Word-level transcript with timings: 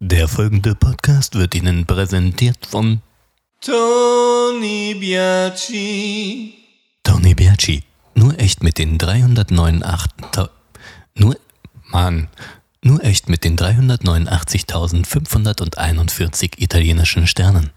Der 0.00 0.28
folgende 0.28 0.74
Podcast 0.74 1.34
wird 1.34 1.54
Ihnen 1.54 1.84
präsentiert 1.86 2.66
von 2.66 3.00
Tony 3.60 4.94
Biaci. 4.98 6.54
Tony 7.02 7.34
Biaci. 7.34 7.82
Nur 8.14 8.38
echt 8.38 8.62
mit 8.62 8.78
den 8.78 8.96
389. 8.98 10.12
Ta- 10.32 10.50
Nur. 11.14 11.36
Mann. 11.90 12.28
Nur 12.82 13.02
echt 13.02 13.28
mit 13.28 13.42
den 13.44 13.56
389.541 13.58 16.52
italienischen 16.58 17.26
Sternen. 17.26 17.70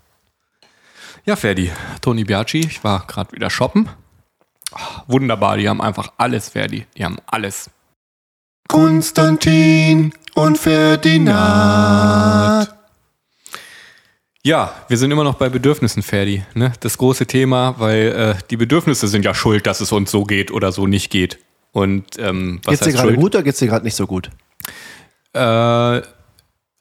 Ja, 1.26 1.36
Ferdi, 1.36 1.72
Tony 2.02 2.24
Biaci, 2.24 2.60
ich 2.60 2.84
war 2.84 3.06
gerade 3.08 3.32
wieder 3.32 3.50
shoppen. 3.50 3.90
Ah, 4.74 5.04
wunderbar, 5.08 5.58
die 5.58 5.68
haben 5.70 5.82
einfach 5.82 6.12
alles, 6.18 6.50
Ferdi. 6.50 6.86
Die 6.98 7.04
haben 7.06 7.18
alles. 7.26 7.70
Konstantin 8.68 10.14
und 10.36 10.58
Ferdinand. 10.58 12.02
Ja, 14.44 14.74
wir 14.88 14.98
sind 14.98 15.12
immer 15.12 15.24
noch 15.24 15.36
bei 15.36 15.50
Bedürfnissen, 15.50 16.02
Ferdi. 16.02 16.44
Ne? 16.56 16.74
Das 16.80 16.98
große 16.98 17.28
Thema, 17.28 17.76
weil 17.78 18.08
äh, 18.08 18.36
die 18.50 18.58
Bedürfnisse 18.58 19.08
sind 19.08 19.24
ja 19.24 19.36
schuld, 19.36 19.68
dass 19.68 19.82
es 19.82 19.92
uns 19.92 20.10
so 20.10 20.24
geht 20.24 20.50
oder 20.52 20.72
so 20.72 20.88
nicht 20.88 21.12
geht. 21.12 21.38
Und 21.72 22.18
ähm, 22.18 22.60
was 22.64 22.80
Geht's 22.80 22.86
dir 22.86 22.94
gerade 22.94 23.14
gut 23.16 23.36
oder 23.36 23.44
geht's 23.44 23.60
dir 23.60 23.68
gerade 23.68 23.86
nicht 23.86 23.96
so 23.96 24.08
gut? 24.08 24.32
Äh, 25.34 26.02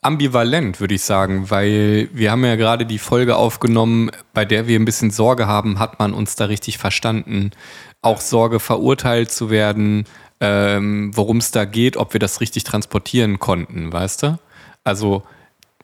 ambivalent, 0.03 0.81
würde 0.81 0.95
ich 0.95 1.03
sagen, 1.03 1.51
weil 1.51 2.09
wir 2.13 2.31
haben 2.31 2.45
ja 2.45 2.57
gerade 2.57 2.87
die 2.87 2.99
Folge 2.99 3.37
aufgenommen, 3.37 4.11
bei 4.33 4.45
der 4.45 4.67
wir 4.67 4.79
ein 4.79 4.87
bisschen 4.87 5.11
Sorge 5.11 5.47
haben, 5.47 5.79
hat 5.79 5.99
man 5.99 6.15
uns 6.15 6.37
da 6.37 6.47
richtig 6.47 6.79
verstanden? 6.79 7.51
Auch 8.01 8.21
Sorge, 8.21 8.59
verurteilt 8.59 9.31
zu 9.31 9.51
werden, 9.51 10.07
ähm, 10.41 11.11
worum 11.15 11.37
es 11.37 11.51
da 11.51 11.65
geht, 11.65 11.97
ob 11.97 12.13
wir 12.13 12.21
das 12.21 12.41
richtig 12.41 12.65
transportieren 12.65 13.39
konnten, 13.39 13.93
weißt 13.93 14.23
du? 14.23 14.39
Also, 14.85 15.23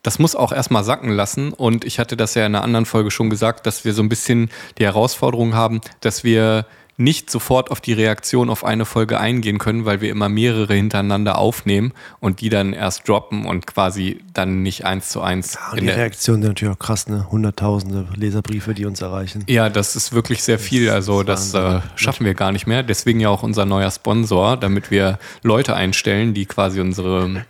das 0.03 0.19
muss 0.19 0.35
auch 0.35 0.51
erstmal 0.51 0.83
sacken 0.83 1.11
lassen. 1.11 1.53
Und 1.53 1.85
ich 1.85 1.99
hatte 1.99 2.17
das 2.17 2.33
ja 2.33 2.45
in 2.45 2.55
einer 2.55 2.63
anderen 2.63 2.85
Folge 2.85 3.11
schon 3.11 3.29
gesagt, 3.29 3.65
dass 3.65 3.85
wir 3.85 3.93
so 3.93 4.01
ein 4.01 4.09
bisschen 4.09 4.49
die 4.77 4.85
Herausforderung 4.85 5.53
haben, 5.53 5.81
dass 6.01 6.23
wir 6.23 6.65
nicht 6.99 7.29
sofort 7.29 7.69
auf 7.69 7.79
die 7.79 7.93
Reaktion 7.93 8.49
auf 8.49 8.63
eine 8.63 8.83
Folge 8.83 9.19
eingehen 9.19 9.59
können, 9.59 9.85
weil 9.85 10.01
wir 10.01 10.09
immer 10.09 10.29
mehrere 10.29 10.73
hintereinander 10.73 11.37
aufnehmen 11.37 11.93
und 12.19 12.41
die 12.41 12.49
dann 12.49 12.73
erst 12.73 13.07
droppen 13.07 13.45
und 13.45 13.67
quasi 13.67 14.19
dann 14.33 14.63
nicht 14.63 14.83
eins 14.83 15.09
zu 15.09 15.21
eins. 15.21 15.57
Und 15.71 15.77
in 15.77 15.83
die 15.85 15.91
Reaktionen 15.91 16.41
sind 16.41 16.49
natürlich 16.51 16.73
auch 16.75 16.79
krass, 16.79 17.07
ne? 17.07 17.27
Hunderttausende 17.29 18.07
Leserbriefe, 18.15 18.73
die 18.73 18.85
uns 18.85 19.01
erreichen. 19.01 19.43
ja, 19.47 19.69
das 19.69 19.95
ist 19.95 20.11
wirklich 20.11 20.41
sehr 20.43 20.57
viel. 20.57 20.89
Also 20.89 21.21
das 21.21 21.53
äh, 21.53 21.81
schaffen 21.95 22.25
wir 22.25 22.33
gar 22.33 22.51
nicht 22.51 22.65
mehr. 22.65 22.81
Deswegen 22.81 23.19
ja 23.19 23.29
auch 23.29 23.43
unser 23.43 23.65
neuer 23.65 23.91
Sponsor, 23.91 24.57
damit 24.57 24.89
wir 24.89 25.19
Leute 25.43 25.75
einstellen, 25.75 26.33
die 26.33 26.47
quasi 26.47 26.81
unsere, 26.81 27.45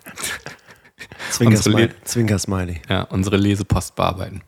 Zwinkersmiley. 1.32 1.84
Le- 1.86 1.96
Zwinkersmiley. 2.04 2.82
ja, 2.90 3.04
unsere 3.04 3.38
Lesepost 3.38 3.96
bearbeiten. 3.96 4.42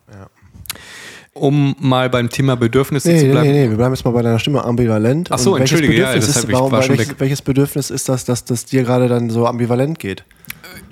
Um 1.40 1.74
mal 1.80 2.10
beim 2.10 2.28
Thema 2.28 2.54
Bedürfnisse 2.56 3.08
Nee, 3.08 3.18
zu 3.18 3.24
nee, 3.26 3.30
bleiben. 3.32 3.48
nee, 3.48 3.62
nee, 3.64 3.70
wir 3.70 3.76
bleiben 3.78 3.94
jetzt 3.94 4.04
mal 4.04 4.10
bei 4.10 4.22
deiner 4.22 4.38
Stimme 4.38 4.62
ambivalent. 4.64 5.28
Ach 5.32 5.38
so, 5.38 5.54
Und 5.54 5.60
entschuldige, 5.60 5.94
ja, 5.94 6.06
Bedürfnis 6.08 6.26
das 6.26 6.36
ist, 6.36 6.48
ich- 6.48 6.54
warum, 6.54 6.72
welches, 6.72 7.18
welches 7.18 7.42
Bedürfnis 7.42 7.90
ist 7.90 8.08
das, 8.08 8.24
dass 8.26 8.44
das 8.44 8.66
dir 8.66 8.82
gerade 8.84 9.08
dann 9.08 9.30
so 9.30 9.46
ambivalent 9.46 9.98
geht? 9.98 10.24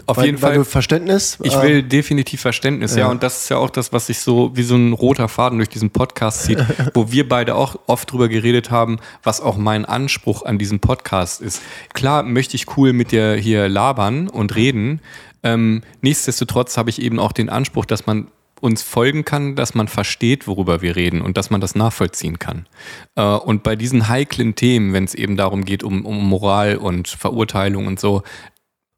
Auf 0.07 0.17
weil, 0.17 0.25
jeden 0.27 0.41
weil 0.41 0.53
Fall. 0.53 0.59
du 0.61 0.65
Verständnis. 0.65 1.37
Ich 1.43 1.55
äh, 1.55 1.63
will 1.63 1.83
definitiv 1.83 2.41
Verständnis, 2.41 2.93
ja. 2.95 3.01
Ja. 3.01 3.09
Und 3.11 3.23
das 3.23 3.43
ist 3.43 3.49
ja 3.51 3.59
auch 3.59 3.69
das, 3.69 3.93
was 3.93 4.07
sich 4.07 4.21
so 4.21 4.51
wie 4.55 4.63
so 4.63 4.75
ein 4.75 4.95
roter 4.95 5.29
Faden 5.29 5.59
durch 5.59 5.69
diesen 5.69 5.91
Podcast 5.91 6.45
zieht, 6.45 6.65
wo 6.95 7.13
wir 7.13 7.29
beide 7.29 7.55
auch 7.55 7.77
oft 7.87 8.11
drüber 8.11 8.31
geredet 8.31 8.71
haben, 8.71 8.99
was 9.23 9.43
auch 9.43 9.59
mein 9.59 9.85
Anspruch 9.85 10.45
an 10.47 10.57
diesem 10.57 10.81
Podcast 10.81 11.43
ist. 11.43 11.61
Klar 11.93 12.23
möchte 12.23 12.57
ich 12.57 12.75
cool 12.79 12.95
mit 12.95 13.13
dir 13.13 13.35
hier 13.35 13.69
labern 13.69 14.29
und 14.29 14.57
reden. 14.57 15.01
Ähm, 15.43 15.83
nichtsdestotrotz 16.01 16.79
habe 16.79 16.89
ich 16.89 17.03
eben 17.03 17.19
auch 17.19 17.33
den 17.33 17.51
Anspruch, 17.51 17.85
dass 17.85 18.07
man 18.07 18.29
uns 18.61 18.83
folgen 18.83 19.25
kann, 19.25 19.57
dass 19.57 19.75
man 19.75 19.89
versteht, 19.89 20.47
worüber 20.47 20.83
wir 20.83 20.97
reden 20.97 21.21
und 21.23 21.37
dass 21.37 21.51
man 21.51 21.61
das 21.61 21.75
nachvollziehen 21.75 22.39
kann. 22.39 22.67
Äh, 23.15 23.23
und 23.23 23.63
bei 23.63 23.77
diesen 23.77 24.09
heiklen 24.09 24.55
Themen, 24.55 24.93
wenn 24.93 25.05
es 25.05 25.15
eben 25.15 25.37
darum 25.37 25.65
geht, 25.65 25.83
um, 25.83 26.05
um 26.05 26.29
Moral 26.29 26.77
und 26.77 27.09
Verurteilung 27.09 27.87
und 27.87 28.01
so, 28.01 28.23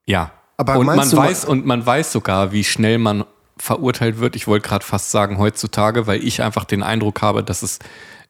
ja. 0.07 0.33
Aber 0.57 0.79
und 0.79 0.87
man 0.87 1.09
du- 1.11 1.17
weiß 1.17 1.45
und 1.45 1.65
man 1.67 1.85
weiß 1.85 2.13
sogar, 2.13 2.53
wie 2.53 2.65
schnell 2.65 2.99
man 2.99 3.25
verurteilt 3.57 4.19
wird. 4.21 4.37
Ich 4.37 4.47
wollte 4.47 4.69
gerade 4.69 4.85
fast 4.85 5.11
sagen 5.11 5.39
heutzutage, 5.39 6.07
weil 6.07 6.25
ich 6.25 6.43
einfach 6.43 6.65
den 6.65 6.83
Eindruck 6.83 7.21
habe, 7.23 7.43
dass 7.45 7.63
es 7.63 7.79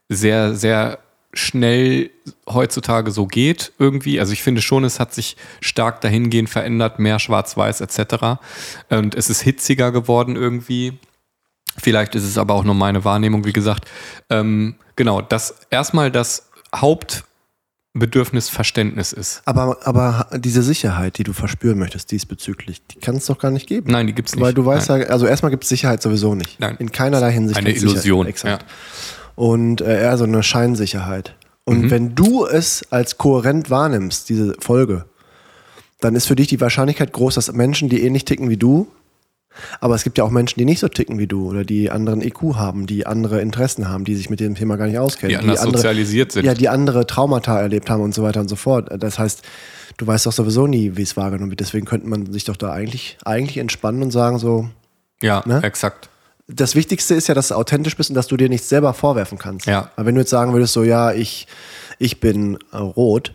sehr, 0.09 0.55
sehr 0.55 0.99
schnell 1.33 2.11
heutzutage 2.49 3.13
so 3.13 3.27
geht 3.27 3.73
irgendwie. 3.79 4.19
Also 4.19 4.33
ich 4.33 4.43
finde 4.43 4.63
schon, 4.63 4.83
es 4.83 4.99
hat 4.99 5.15
sich 5.15 5.37
stark 5.61 6.01
dahingehend 6.01 6.51
verändert, 6.51 6.99
mehr 6.99 7.21
Schwarz-Weiß 7.21 7.81
etc. 7.81 8.41
Und 8.89 9.15
es 9.15 9.31
ist 9.31 9.41
hitziger 9.43 9.93
geworden 9.93 10.35
irgendwie. 10.35 10.99
Vielleicht 11.81 12.15
ist 12.15 12.25
es 12.25 12.39
aber 12.39 12.55
auch 12.55 12.65
nur 12.65 12.75
meine 12.75 13.05
Wahrnehmung, 13.05 13.45
wie 13.45 13.53
gesagt. 13.53 13.87
Ähm, 14.29 14.77
genau, 14.97 15.21
dass 15.21 15.55
erstmal 15.71 16.11
das 16.11 16.49
Hauptbedürfnis 16.75 18.49
Verständnis 18.49 19.13
ist. 19.13 19.43
aber, 19.45 19.79
aber 19.85 20.27
diese 20.39 20.63
Sicherheit, 20.63 21.19
die 21.19 21.25
du 21.25 21.33
verspüren 21.33 21.79
möchtest 21.79 22.11
diesbezüglich, 22.13 22.87
die 22.87 22.99
kann 22.99 23.17
es 23.17 23.27
doch 23.27 23.39
gar 23.39 23.51
nicht 23.51 23.67
geben. 23.67 23.91
Nein, 23.91 24.07
die 24.07 24.15
gibt's 24.15 24.35
nicht. 24.35 24.43
Weil 24.43 24.55
du 24.55 24.65
weißt 24.65 24.91
Nein. 24.91 25.03
ja, 25.03 25.07
also 25.09 25.27
erstmal 25.27 25.51
gibt 25.51 25.65
es 25.65 25.69
Sicherheit 25.69 26.03
sowieso 26.03 26.35
nicht. 26.35 26.61
Nein. 26.61 26.77
In 26.79 26.93
keinerlei 26.93 27.33
Hinsicht. 27.33 27.59
Eine. 27.59 27.71
Illusion, 27.71 28.27
Exakt. 28.27 28.65
Und 29.35 29.81
äh, 29.81 30.03
eher 30.03 30.19
so 30.19 30.25
eine 30.25 30.43
Scheinsicherheit. 30.43 31.35
Und 31.65 31.91
wenn 31.91 32.17
du 32.17 32.47
es 32.47 32.85
als 32.91 33.17
kohärent 33.17 33.71
wahrnimmst, 33.71 34.29
diese 34.29 34.57
Folge, 34.61 35.05
dann 36.01 36.17
ist 36.17 36.27
für 36.27 36.35
dich 36.35 36.49
die 36.49 36.61
Wahrscheinlichkeit 36.61 37.13
groß, 37.13 37.37
dass 37.37 37.53
Menschen, 37.53 37.89
die 37.89 38.03
ähnlich 38.03 38.25
ticken 38.25 38.49
wie 38.49 38.57
du, 38.57 38.89
aber 39.81 39.95
es 39.95 40.05
gibt 40.05 40.19
ja 40.19 40.25
auch 40.25 40.31
Menschen, 40.31 40.59
die 40.59 40.65
nicht 40.65 40.81
so 40.81 40.89
ticken 40.89 41.19
wie 41.19 41.27
du 41.27 41.49
oder 41.49 41.65
die 41.65 41.91
anderen 41.91 42.23
IQ 42.23 42.55
haben, 42.57 42.87
die 42.87 43.07
andere 43.07 43.41
Interessen 43.41 43.89
haben, 43.89 44.05
die 44.05 44.15
sich 44.17 44.31
mit 44.31 44.41
dem 44.41 44.55
Thema 44.55 44.77
gar 44.77 44.87
nicht 44.87 44.99
auskennen. 44.99 45.31
Die 45.31 45.37
anders 45.37 45.61
andere, 45.61 45.79
sozialisiert 45.79 46.33
sind. 46.33 46.45
Ja, 46.45 46.55
die 46.55 46.69
andere 46.69 47.07
Traumata 47.07 47.61
erlebt 47.61 47.91
haben 47.91 48.03
und 48.03 48.15
so 48.15 48.23
weiter 48.23 48.41
und 48.41 48.49
so 48.49 48.57
fort. 48.57 48.89
Das 48.99 49.19
heißt, 49.19 49.43
du 49.97 50.07
weißt 50.07 50.27
doch 50.27 50.33
sowieso 50.33 50.67
nie, 50.67 50.97
wie 50.97 51.03
es 51.03 51.17
wahrgenommen 51.17 51.51
wird. 51.51 51.61
Deswegen 51.61 51.87
könnte 51.87 52.07
man 52.09 52.33
sich 52.33 52.45
doch 52.45 52.57
da 52.57 52.73
eigentlich, 52.73 53.19
eigentlich 53.25 53.59
entspannen 53.59 54.03
und 54.03 54.11
sagen 54.13 54.39
so, 54.39 54.69
Ja, 55.23 55.43
Ne? 55.47 55.61
exakt. 55.63 56.09
das 56.49 56.75
Wichtigste 56.75 57.15
ist 57.15 57.29
ja, 57.29 57.35
dass 57.35 57.49
du 57.49 57.55
authentisch 57.55 57.97
bist 57.97 58.11
und 58.11 58.15
dass 58.17 58.27
du 58.29 58.37
dir 58.37 58.49
nichts 58.49 58.69
selber 58.69 58.95
vorwerfen 58.95 59.37
kannst. 59.39 59.67
Ja. 59.67 59.91
Aber 59.97 60.07
wenn 60.07 60.15
du 60.15 60.21
jetzt 60.23 60.31
sagen 60.31 60.53
würdest, 60.53 60.73
so, 60.73 60.83
ja, 60.85 61.13
ich, 61.13 61.47
ich 61.99 62.21
bin 62.21 62.57
rot 62.73 63.35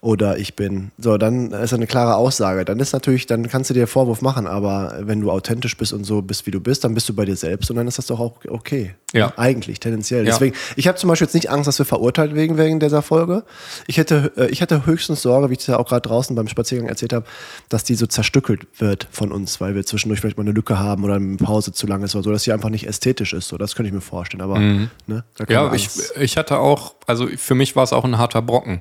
oder 0.00 0.38
ich 0.38 0.56
bin, 0.56 0.90
so, 0.98 1.18
dann 1.18 1.52
ist 1.52 1.72
eine 1.72 1.86
klare 1.86 2.16
Aussage. 2.16 2.64
Dann 2.64 2.80
ist 2.80 2.92
natürlich, 2.92 3.26
dann 3.26 3.48
kannst 3.48 3.70
du 3.70 3.74
dir 3.74 3.86
Vorwurf 3.86 4.22
machen, 4.22 4.46
aber 4.46 4.98
wenn 5.00 5.20
du 5.20 5.30
authentisch 5.30 5.76
bist 5.76 5.92
und 5.92 6.04
so 6.04 6.22
bist, 6.22 6.46
wie 6.46 6.50
du 6.50 6.60
bist, 6.60 6.84
dann 6.84 6.94
bist 6.94 7.08
du 7.08 7.14
bei 7.14 7.24
dir 7.24 7.36
selbst 7.36 7.70
und 7.70 7.76
dann 7.76 7.88
ist 7.88 7.98
das 7.98 8.06
doch 8.06 8.20
auch 8.20 8.32
okay. 8.48 8.94
Ja. 9.12 9.32
Eigentlich, 9.36 9.78
tendenziell. 9.78 10.24
Ja. 10.26 10.32
Deswegen, 10.32 10.56
ich 10.76 10.88
habe 10.88 10.96
zum 10.96 11.08
Beispiel 11.08 11.26
jetzt 11.26 11.34
nicht 11.34 11.50
Angst, 11.50 11.68
dass 11.68 11.78
wir 11.78 11.84
verurteilt 11.86 12.34
wegen, 12.34 12.56
wegen 12.56 12.80
dieser 12.80 13.02
Folge. 13.02 13.44
Ich 13.86 13.98
hätte, 13.98 14.32
äh, 14.36 14.46
ich 14.46 14.60
hätte 14.60 14.86
höchstens 14.86 15.22
Sorge, 15.22 15.50
wie 15.50 15.54
ich 15.54 15.60
es 15.60 15.66
ja 15.66 15.78
auch 15.78 15.88
gerade 15.88 16.08
draußen 16.08 16.34
beim 16.34 16.48
Spaziergang 16.48 16.88
erzählt 16.88 17.12
habe, 17.12 17.26
dass 17.68 17.84
die 17.84 17.94
so 17.94 18.06
zerstückelt 18.06 18.66
wird 18.78 19.06
von 19.10 19.30
uns, 19.30 19.60
weil 19.60 19.74
wir 19.74 19.84
zwischendurch 19.84 20.20
vielleicht 20.20 20.38
mal 20.38 20.44
eine 20.44 20.52
Lücke 20.52 20.78
haben 20.78 21.04
oder 21.04 21.16
eine 21.16 21.36
Pause 21.36 21.72
zu 21.72 21.86
lang 21.86 22.02
ist 22.02 22.14
oder 22.14 22.24
so, 22.24 22.32
dass 22.32 22.44
sie 22.44 22.52
einfach 22.52 22.70
nicht 22.70 22.86
ästhetisch 22.86 23.34
ist. 23.34 23.48
So, 23.48 23.58
das 23.58 23.74
könnte 23.74 23.88
ich 23.88 23.94
mir 23.94 24.00
vorstellen. 24.00 24.40
Aber 24.40 24.58
ne, 24.58 25.24
da 25.36 25.44
kann 25.44 25.54
Ja, 25.54 25.74
ich, 25.74 25.90
ich 26.18 26.36
hatte 26.36 26.58
auch, 26.58 26.94
also 27.06 27.28
für 27.36 27.54
mich 27.54 27.76
war 27.76 27.84
es 27.84 27.92
auch 27.92 28.04
ein 28.04 28.16
harter 28.16 28.42
Brocken. 28.42 28.80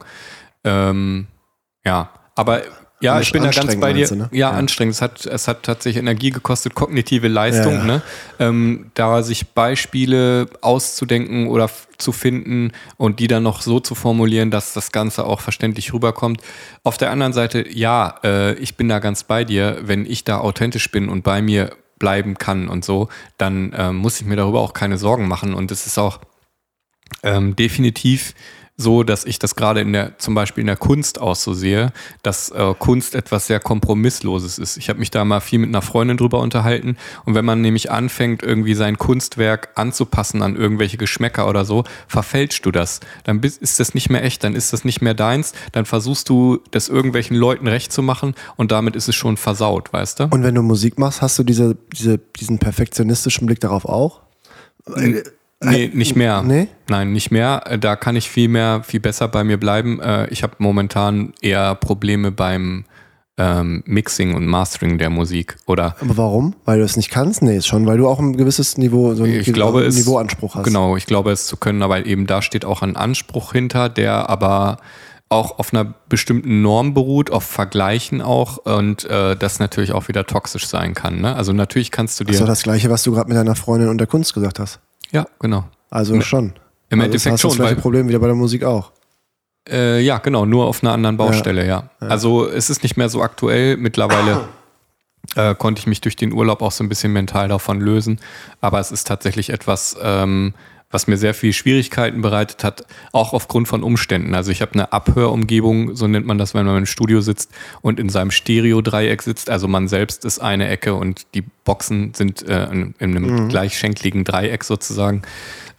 Ähm, 0.63 1.27
ja, 1.85 2.09
aber 2.35 2.61
ja, 3.01 3.19
ich 3.19 3.31
bin 3.31 3.43
da 3.43 3.49
ganz 3.49 3.75
bei 3.79 3.93
dir. 3.93 4.07
du, 4.07 4.15
ne? 4.15 4.29
ja, 4.31 4.51
Ja. 4.51 4.51
anstrengend. 4.51 4.93
Es 4.93 5.01
hat, 5.01 5.25
es 5.25 5.47
hat 5.47 5.63
tatsächlich 5.63 5.99
Energie 5.99 6.29
gekostet, 6.29 6.75
kognitive 6.75 7.27
Leistung, 7.27 7.73
Ja, 7.73 7.79
ja. 7.79 7.85
Ne? 7.85 8.01
Ähm, 8.39 8.91
da 8.93 9.23
sich 9.23 9.49
Beispiele 9.49 10.47
auszudenken 10.61 11.47
oder 11.47 11.69
zu 11.97 12.11
finden 12.11 12.71
und 12.97 13.19
die 13.19 13.27
dann 13.27 13.43
noch 13.43 13.61
so 13.61 13.79
zu 13.79 13.95
formulieren, 13.95 14.51
dass 14.51 14.73
das 14.73 14.91
Ganze 14.91 15.25
auch 15.25 15.41
verständlich 15.41 15.93
rüberkommt. 15.93 16.41
Auf 16.83 16.97
der 16.97 17.11
anderen 17.11 17.33
Seite, 17.33 17.67
ja, 17.67 18.19
äh, 18.23 18.53
ich 18.55 18.77
bin 18.77 18.87
da 18.87 18.99
ganz 18.99 19.23
bei 19.23 19.43
dir. 19.43 19.79
Wenn 19.81 20.05
ich 20.05 20.23
da 20.23 20.37
authentisch 20.37 20.91
bin 20.91 21.09
und 21.09 21.23
bei 21.23 21.41
mir 21.41 21.71
bleiben 21.97 22.37
kann 22.37 22.67
und 22.67 22.85
so, 22.85 23.09
dann 23.37 23.73
äh, 23.73 23.91
muss 23.91 24.21
ich 24.21 24.27
mir 24.27 24.35
darüber 24.35 24.61
auch 24.61 24.73
keine 24.73 24.97
Sorgen 24.97 25.27
machen. 25.27 25.53
Und 25.53 25.71
es 25.71 25.87
ist 25.87 25.97
auch 25.97 26.19
ähm, 27.23 27.55
definitiv 27.55 28.33
so, 28.81 29.03
dass 29.03 29.25
ich 29.25 29.39
das 29.39 29.55
gerade 29.55 29.81
in 29.81 29.93
der, 29.93 30.17
zum 30.17 30.35
Beispiel 30.35 30.61
in 30.61 30.67
der 30.67 30.77
Kunst 30.77 31.21
auch 31.21 31.35
so 31.35 31.53
sehe, 31.53 31.93
dass 32.23 32.49
äh, 32.49 32.73
Kunst 32.77 33.15
etwas 33.15 33.47
sehr 33.47 33.59
Kompromissloses 33.59 34.57
ist. 34.57 34.77
Ich 34.77 34.89
habe 34.89 34.99
mich 34.99 35.11
da 35.11 35.23
mal 35.23 35.39
viel 35.39 35.59
mit 35.59 35.69
einer 35.69 35.81
Freundin 35.81 36.17
drüber 36.17 36.39
unterhalten 36.39 36.97
und 37.25 37.35
wenn 37.35 37.45
man 37.45 37.61
nämlich 37.61 37.91
anfängt, 37.91 38.43
irgendwie 38.43 38.73
sein 38.73 38.97
Kunstwerk 38.97 39.69
anzupassen 39.75 40.41
an 40.41 40.55
irgendwelche 40.55 40.97
Geschmäcker 40.97 41.47
oder 41.47 41.65
so, 41.65 41.83
verfälschst 42.07 42.65
du 42.65 42.71
das. 42.71 42.99
Dann 43.23 43.41
bist, 43.41 43.61
ist 43.61 43.79
das 43.79 43.93
nicht 43.93 44.09
mehr 44.09 44.23
echt, 44.23 44.43
dann 44.43 44.55
ist 44.55 44.73
das 44.73 44.83
nicht 44.83 45.01
mehr 45.01 45.13
deins, 45.13 45.53
dann 45.71 45.85
versuchst 45.85 46.29
du, 46.29 46.59
das 46.71 46.89
irgendwelchen 46.89 47.37
Leuten 47.37 47.67
recht 47.67 47.91
zu 47.91 48.01
machen 48.01 48.35
und 48.57 48.71
damit 48.71 48.95
ist 48.95 49.07
es 49.07 49.15
schon 49.15 49.37
versaut, 49.37 49.93
weißt 49.93 50.19
du? 50.19 50.23
Und 50.31 50.43
wenn 50.43 50.55
du 50.55 50.61
Musik 50.61 50.99
machst, 50.99 51.21
hast 51.21 51.37
du 51.39 51.43
diese, 51.43 51.77
diese, 51.93 52.17
diesen 52.17 52.59
perfektionistischen 52.59 53.45
Blick 53.45 53.59
darauf 53.59 53.85
auch? 53.85 54.21
Nee, 55.63 55.91
nicht 55.93 56.15
mehr. 56.15 56.41
Nee? 56.43 56.67
Nein, 56.89 57.13
nicht 57.13 57.31
mehr. 57.31 57.63
Äh, 57.65 57.77
Da 57.77 57.95
kann 57.95 58.15
ich 58.15 58.29
viel 58.29 58.47
mehr, 58.47 58.81
viel 58.83 58.99
besser 58.99 59.27
bei 59.27 59.43
mir 59.43 59.57
bleiben. 59.57 60.01
Äh, 60.01 60.27
Ich 60.29 60.43
habe 60.43 60.53
momentan 60.57 61.33
eher 61.41 61.75
Probleme 61.75 62.31
beim 62.31 62.85
ähm, 63.37 63.83
Mixing 63.85 64.35
und 64.35 64.45
Mastering 64.45 64.97
der 64.97 65.09
Musik. 65.09 65.57
Oder 65.65 65.95
Aber 66.01 66.17
warum? 66.17 66.55
Weil 66.65 66.79
du 66.79 66.83
es 66.85 66.97
nicht 66.97 67.09
kannst? 67.09 67.41
Nee, 67.41 67.57
ist 67.57 67.67
schon, 67.67 67.85
weil 67.85 67.97
du 67.97 68.07
auch 68.07 68.19
ein 68.19 68.37
gewisses 68.37 68.77
Niveau, 68.77 69.13
so 69.15 69.23
einen 69.23 69.41
glaube, 69.43 69.83
es, 69.83 69.95
Niveauanspruch 69.95 70.55
hast. 70.55 70.63
Genau, 70.63 70.97
ich 70.97 71.05
glaube 71.05 71.31
es 71.31 71.47
zu 71.47 71.57
können, 71.57 71.81
aber 71.81 72.05
eben 72.05 72.27
da 72.27 72.41
steht 72.41 72.65
auch 72.65 72.81
ein 72.81 72.95
Anspruch 72.95 73.53
hinter, 73.53 73.89
der 73.89 74.29
aber 74.29 74.77
auch 75.29 75.59
auf 75.59 75.73
einer 75.73 75.85
bestimmten 76.09 76.61
Norm 76.61 76.93
beruht, 76.93 77.31
auf 77.31 77.43
Vergleichen 77.43 78.21
auch 78.21 78.57
und 78.57 79.05
äh, 79.05 79.37
das 79.37 79.59
natürlich 79.59 79.93
auch 79.93 80.09
wieder 80.09 80.25
toxisch 80.25 80.67
sein 80.67 80.93
kann. 80.93 81.21
Ne? 81.21 81.33
Also 81.35 81.53
natürlich 81.53 81.89
kannst 81.89 82.19
du 82.19 82.25
dir. 82.25 82.27
Das 82.27 82.35
ist 82.35 82.41
doch 82.41 82.47
das 82.47 82.63
Gleiche, 82.63 82.89
was 82.89 83.03
du 83.03 83.13
gerade 83.13 83.29
mit 83.29 83.37
deiner 83.37 83.55
Freundin 83.55 83.87
und 83.87 83.97
der 83.97 84.07
Kunst 84.07 84.33
gesagt 84.33 84.59
hast. 84.59 84.79
Ja, 85.11 85.25
genau. 85.39 85.65
Also 85.89 86.15
Ne, 86.15 86.21
schon. 86.21 86.53
Im 86.89 86.99
also 86.99 87.05
Endeffekt 87.05 87.33
hast 87.33 87.43
du 87.43 87.47
das 87.47 87.55
schon, 87.55 87.65
gleiche 87.65 87.81
Problem 87.81 88.07
wieder 88.07 88.19
bei 88.19 88.27
der 88.27 88.35
Musik 88.35 88.63
auch. 88.63 88.91
Äh, 89.69 90.01
ja, 90.01 90.17
genau, 90.17 90.45
nur 90.45 90.65
auf 90.65 90.83
einer 90.83 90.91
anderen 90.93 91.17
Baustelle, 91.17 91.65
ja. 91.67 91.89
Also 91.99 92.47
es 92.47 92.69
ist 92.69 92.83
nicht 92.83 92.97
mehr 92.97 93.09
so 93.09 93.21
aktuell. 93.21 93.77
Mittlerweile 93.77 94.47
äh, 95.35 95.55
konnte 95.55 95.79
ich 95.79 95.87
mich 95.87 96.01
durch 96.01 96.15
den 96.15 96.33
Urlaub 96.33 96.61
auch 96.61 96.71
so 96.71 96.83
ein 96.83 96.89
bisschen 96.89 97.13
mental 97.13 97.47
davon 97.47 97.79
lösen. 97.79 98.19
Aber 98.59 98.79
es 98.79 98.91
ist 98.91 99.07
tatsächlich 99.07 99.51
etwas, 99.51 99.95
ähm, 100.01 100.53
was 100.91 101.07
mir 101.07 101.17
sehr 101.17 101.33
viel 101.33 101.53
Schwierigkeiten 101.53 102.21
bereitet 102.21 102.63
hat, 102.63 102.85
auch 103.11 103.33
aufgrund 103.33 103.67
von 103.67 103.83
Umständen. 103.83 104.35
Also 104.35 104.51
ich 104.51 104.61
habe 104.61 104.73
eine 104.73 104.91
Abhörumgebung, 104.93 105.95
so 105.95 106.07
nennt 106.07 106.25
man 106.25 106.37
das, 106.37 106.53
wenn 106.53 106.65
man 106.65 106.77
im 106.77 106.85
Studio 106.85 107.21
sitzt 107.21 107.51
und 107.81 107.99
in 107.99 108.09
seinem 108.09 108.31
Stereo-Dreieck 108.31 109.21
sitzt. 109.21 109.49
Also 109.49 109.67
man 109.67 109.87
selbst 109.87 110.25
ist 110.25 110.39
eine 110.39 110.67
Ecke 110.67 110.93
und 110.93 111.25
die 111.33 111.43
Boxen 111.63 112.13
sind 112.13 112.47
äh, 112.47 112.65
in, 112.71 112.93
in 112.99 113.15
einem 113.15 113.49
gleichschenkligen 113.49 114.23
Dreieck 114.23 114.63
sozusagen. 114.63 115.21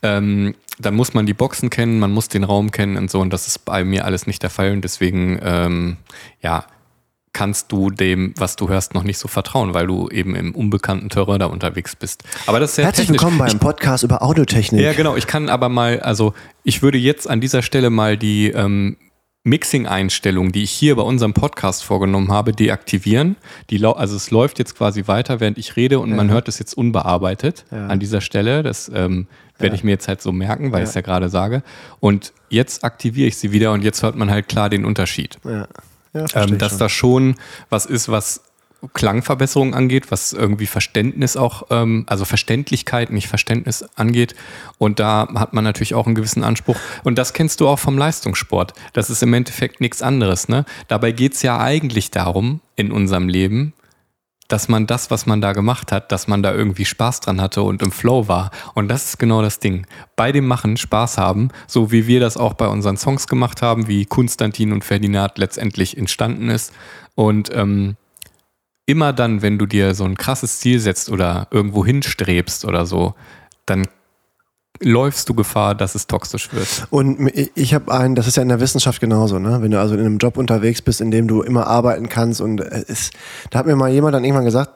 Ähm, 0.02 0.54
dann 0.78 0.94
muss 0.94 1.14
man 1.14 1.26
die 1.26 1.34
Boxen 1.34 1.70
kennen, 1.70 1.98
man 1.98 2.10
muss 2.10 2.28
den 2.28 2.44
Raum 2.44 2.70
kennen 2.70 2.96
und 2.96 3.10
so. 3.10 3.20
Und 3.20 3.32
das 3.32 3.46
ist 3.46 3.64
bei 3.64 3.84
mir 3.84 4.04
alles 4.04 4.26
nicht 4.26 4.42
der 4.42 4.50
Fall. 4.50 4.72
Und 4.72 4.82
deswegen, 4.82 5.38
ähm, 5.42 5.96
ja, 6.42 6.64
kannst 7.32 7.72
du 7.72 7.90
dem, 7.90 8.34
was 8.36 8.56
du 8.56 8.68
hörst, 8.68 8.94
noch 8.94 9.04
nicht 9.04 9.18
so 9.18 9.26
vertrauen, 9.28 9.72
weil 9.74 9.86
du 9.86 10.08
eben 10.10 10.34
im 10.34 10.54
unbekannten 10.54 11.08
Terrain 11.08 11.40
da 11.40 11.46
unterwegs 11.46 11.96
bist. 11.96 12.22
Aber 12.46 12.60
das 12.60 12.70
ist 12.70 12.76
sehr 12.76 12.84
Herzlich 12.84 13.06
technisch. 13.06 13.22
willkommen 13.22 13.38
beim 13.38 13.58
Podcast 13.58 14.04
über 14.04 14.22
Audiotechnik. 14.22 14.80
ja, 14.80 14.92
genau. 14.92 15.16
Ich 15.16 15.26
kann 15.26 15.48
aber 15.48 15.68
mal, 15.68 16.00
also 16.00 16.34
ich 16.62 16.82
würde 16.82 16.98
jetzt 16.98 17.28
an 17.28 17.40
dieser 17.40 17.62
Stelle 17.62 17.88
mal 17.90 18.16
die 18.18 18.48
ähm, 18.50 18.96
Mixing-Einstellung, 19.44 20.52
die 20.52 20.62
ich 20.62 20.70
hier 20.70 20.94
bei 20.96 21.02
unserem 21.02 21.32
Podcast 21.32 21.82
vorgenommen 21.84 22.30
habe, 22.30 22.52
deaktivieren. 22.52 23.36
Die, 23.70 23.84
also 23.84 24.14
es 24.14 24.30
läuft 24.30 24.58
jetzt 24.58 24.76
quasi 24.76 25.08
weiter, 25.08 25.40
während 25.40 25.58
ich 25.58 25.74
rede 25.76 25.98
und 26.00 26.14
man 26.14 26.30
hört 26.30 26.48
es 26.48 26.58
jetzt 26.58 26.74
unbearbeitet 26.74 27.64
Ja. 27.72 27.86
an 27.88 27.98
dieser 27.98 28.20
Stelle. 28.20 28.62
Das 28.62 28.90
ähm, 28.94 29.26
werde 29.58 29.74
ich 29.74 29.82
mir 29.84 29.90
jetzt 29.92 30.06
halt 30.06 30.20
so 30.22 30.32
merken, 30.32 30.70
weil 30.70 30.82
ich 30.82 30.90
es 30.90 30.94
ja 30.94 31.00
gerade 31.00 31.28
sage. 31.28 31.62
Und 31.98 32.32
jetzt 32.50 32.84
aktiviere 32.84 33.28
ich 33.28 33.36
sie 33.36 33.52
wieder 33.52 33.72
und 33.72 33.82
jetzt 33.82 34.02
hört 34.02 34.16
man 34.16 34.30
halt 34.30 34.48
klar 34.48 34.68
den 34.70 34.84
Unterschied. 34.84 35.38
Ja. 35.44 35.66
Ja, 36.12 36.26
Ähm, 36.34 36.58
dass 36.58 36.72
schon. 36.72 36.78
das 36.78 36.92
schon 36.92 37.34
was 37.70 37.86
ist, 37.86 38.08
was 38.08 38.42
Klangverbesserung 38.94 39.74
angeht, 39.74 40.10
was 40.10 40.32
irgendwie 40.32 40.66
Verständnis 40.66 41.36
auch, 41.36 41.68
ähm, 41.70 42.04
also 42.08 42.24
Verständlichkeit, 42.24 43.10
nicht 43.10 43.28
Verständnis 43.28 43.84
angeht. 43.94 44.34
Und 44.78 44.98
da 44.98 45.28
hat 45.36 45.52
man 45.52 45.62
natürlich 45.62 45.94
auch 45.94 46.06
einen 46.06 46.16
gewissen 46.16 46.42
Anspruch. 46.42 46.76
Und 47.04 47.16
das 47.16 47.32
kennst 47.32 47.60
du 47.60 47.68
auch 47.68 47.78
vom 47.78 47.96
Leistungssport. 47.96 48.74
Das 48.92 49.08
ist 49.08 49.22
im 49.22 49.32
Endeffekt 49.34 49.80
nichts 49.80 50.02
anderes. 50.02 50.48
Ne? 50.48 50.64
Dabei 50.88 51.12
geht 51.12 51.34
es 51.34 51.42
ja 51.42 51.60
eigentlich 51.60 52.10
darum, 52.10 52.60
in 52.74 52.90
unserem 52.90 53.28
Leben, 53.28 53.72
dass 54.52 54.68
man 54.68 54.86
das, 54.86 55.10
was 55.10 55.24
man 55.24 55.40
da 55.40 55.54
gemacht 55.54 55.92
hat, 55.92 56.12
dass 56.12 56.28
man 56.28 56.42
da 56.42 56.52
irgendwie 56.52 56.84
Spaß 56.84 57.20
dran 57.20 57.40
hatte 57.40 57.62
und 57.62 57.80
im 57.80 57.90
Flow 57.90 58.28
war. 58.28 58.50
Und 58.74 58.88
das 58.88 59.06
ist 59.06 59.18
genau 59.18 59.40
das 59.40 59.60
Ding. 59.60 59.86
Bei 60.14 60.30
dem 60.30 60.46
Machen 60.46 60.76
Spaß 60.76 61.16
haben, 61.16 61.48
so 61.66 61.90
wie 61.90 62.06
wir 62.06 62.20
das 62.20 62.36
auch 62.36 62.52
bei 62.52 62.68
unseren 62.68 62.98
Songs 62.98 63.26
gemacht 63.26 63.62
haben, 63.62 63.88
wie 63.88 64.04
Konstantin 64.04 64.72
und 64.72 64.84
Ferdinand 64.84 65.38
letztendlich 65.38 65.96
entstanden 65.96 66.50
ist. 66.50 66.74
Und 67.14 67.50
ähm, 67.54 67.96
immer 68.84 69.14
dann, 69.14 69.40
wenn 69.40 69.58
du 69.58 69.64
dir 69.64 69.94
so 69.94 70.04
ein 70.04 70.18
krasses 70.18 70.60
Ziel 70.60 70.80
setzt 70.80 71.08
oder 71.08 71.48
irgendwo 71.50 71.86
hinstrebst 71.86 72.66
oder 72.66 72.84
so, 72.84 73.14
dann 73.64 73.86
läufst 74.80 75.28
du 75.28 75.34
Gefahr, 75.34 75.74
dass 75.74 75.94
es 75.94 76.06
toxisch 76.06 76.52
wird. 76.52 76.86
Und 76.90 77.30
ich- 77.54 77.74
habe 77.74 77.92
einen, 77.92 78.14
das 78.14 78.26
ist 78.26 78.36
ja 78.36 78.42
in 78.42 78.48
der 78.48 78.60
Wissenschaft 78.60 79.00
genauso, 79.00 79.38
ne? 79.38 79.62
Wenn 79.62 79.70
du 79.70 79.78
also 79.80 79.94
in 79.94 80.00
einem 80.00 80.18
Job 80.18 80.36
unterwegs 80.36 80.82
bist, 80.82 81.00
in 81.00 81.10
dem 81.10 81.28
du 81.28 81.42
immer 81.42 81.66
arbeiten 81.66 82.08
kannst 82.08 82.40
und 82.40 82.60
es 82.60 82.82
ist, 82.84 83.12
da 83.50 83.60
hat 83.60 83.66
mir 83.66 83.76
mal 83.76 83.90
jemand 83.90 84.14
dann 84.14 84.24
irgendwann 84.24 84.44
gesagt, 84.44 84.70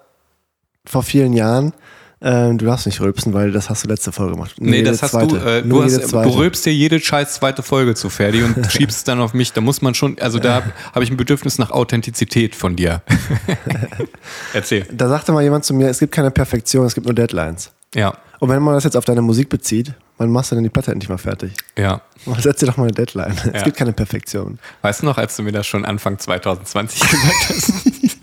vor 0.84 1.02
vielen 1.02 1.32
Jahren, 1.32 1.72
äh, 2.20 2.54
du 2.54 2.64
darfst 2.64 2.86
nicht 2.86 3.00
rülpsen, 3.00 3.34
weil 3.34 3.52
das 3.52 3.68
hast 3.68 3.84
du 3.84 3.88
letzte 3.88 4.10
Folge 4.12 4.32
gemacht. 4.34 4.54
Nee, 4.58 4.76
jede 4.78 4.90
das 4.92 5.02
hast 5.02 5.10
zweite. 5.10 5.38
du. 5.38 5.44
Äh, 5.44 5.62
Nur 5.62 5.84
du, 5.86 5.92
hast, 5.92 6.12
du 6.12 6.18
rülpst 6.30 6.64
dir 6.64 6.72
jede 6.72 6.98
scheiß 7.00 7.34
zweite 7.34 7.62
Folge 7.62 7.94
zu 7.94 8.08
Ferdi 8.08 8.42
und 8.42 8.54
schiebst 8.72 8.98
es 8.98 9.04
dann 9.04 9.20
auf 9.20 9.34
mich. 9.34 9.52
Da 9.52 9.60
muss 9.60 9.82
man 9.82 9.94
schon, 9.94 10.16
also 10.20 10.38
da 10.38 10.62
habe 10.94 11.04
ich 11.04 11.10
ein 11.10 11.16
Bedürfnis 11.16 11.58
nach 11.58 11.70
Authentizität 11.72 12.54
von 12.54 12.76
dir. 12.76 13.02
Erzähl. 14.54 14.86
Da 14.92 15.08
sagte 15.08 15.32
mal 15.32 15.42
jemand 15.42 15.64
zu 15.64 15.74
mir, 15.74 15.88
es 15.88 15.98
gibt 15.98 16.12
keine 16.12 16.30
Perfektion, 16.30 16.86
es 16.86 16.94
gibt 16.94 17.06
nur 17.06 17.14
Deadlines. 17.14 17.72
Ja, 17.94 18.16
Und 18.38 18.48
wenn 18.48 18.62
man 18.62 18.74
das 18.74 18.84
jetzt 18.84 18.96
auf 18.96 19.04
deine 19.04 19.22
Musik 19.22 19.48
bezieht, 19.48 19.94
wann 20.18 20.30
machst 20.30 20.50
du 20.50 20.54
denn 20.56 20.64
die 20.64 20.70
Platte 20.70 20.92
endlich 20.92 21.08
mal 21.08 21.18
fertig? 21.18 21.52
ja. 21.78 22.00
Setz 22.38 22.58
dir 22.60 22.66
doch 22.66 22.76
mal 22.76 22.84
eine 22.84 22.92
Deadline. 22.92 23.32
Es 23.52 23.60
Ja. 23.60 23.62
gibt 23.62 23.76
keine 23.76 23.92
Perfektion. 23.92 24.58
Weißt 24.82 25.02
du 25.02 25.06
noch, 25.06 25.16
als 25.18 25.36
du 25.36 25.42
mir 25.42 25.52
das 25.52 25.66
schon 25.66 25.84
Anfang 25.84 26.18
2020 26.18 27.00
gesagt 27.00 27.48
hast? 27.48 27.72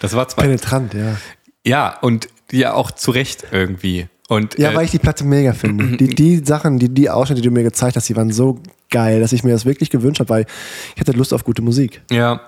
Das 0.00 0.14
war 0.14 0.26
zwei. 0.28 0.42
Penetrant, 0.42 0.94
ja. 0.94 1.16
Ja, 1.64 1.98
und 2.00 2.28
ja 2.50 2.72
auch 2.74 2.90
zu 2.90 3.12
Recht 3.12 3.44
irgendwie. 3.52 4.08
Und, 4.28 4.58
Ja, 4.58 4.70
äh, 4.70 4.74
weil 4.74 4.84
ich 4.84 4.90
die 4.92 4.98
Platte 4.98 5.24
mega 5.24 5.52
finde. 5.52 5.96
Die, 5.96 6.08
die 6.08 6.42
Sachen, 6.44 6.78
die, 6.78 6.88
die 6.88 7.10
Ausschnitte, 7.10 7.42
die 7.42 7.48
du 7.48 7.54
mir 7.54 7.64
gezeigt 7.64 7.96
hast, 7.96 8.08
die 8.08 8.16
waren 8.16 8.30
so 8.32 8.60
geil, 8.90 9.20
dass 9.20 9.32
ich 9.32 9.42
mir 9.42 9.52
das 9.52 9.64
wirklich 9.64 9.90
gewünscht 9.90 10.20
habe, 10.20 10.30
weil 10.30 10.46
ich 10.94 11.00
hatte 11.00 11.12
Lust 11.12 11.32
auf 11.34 11.44
gute 11.44 11.62
Musik. 11.62 12.02
Ja. 12.10 12.42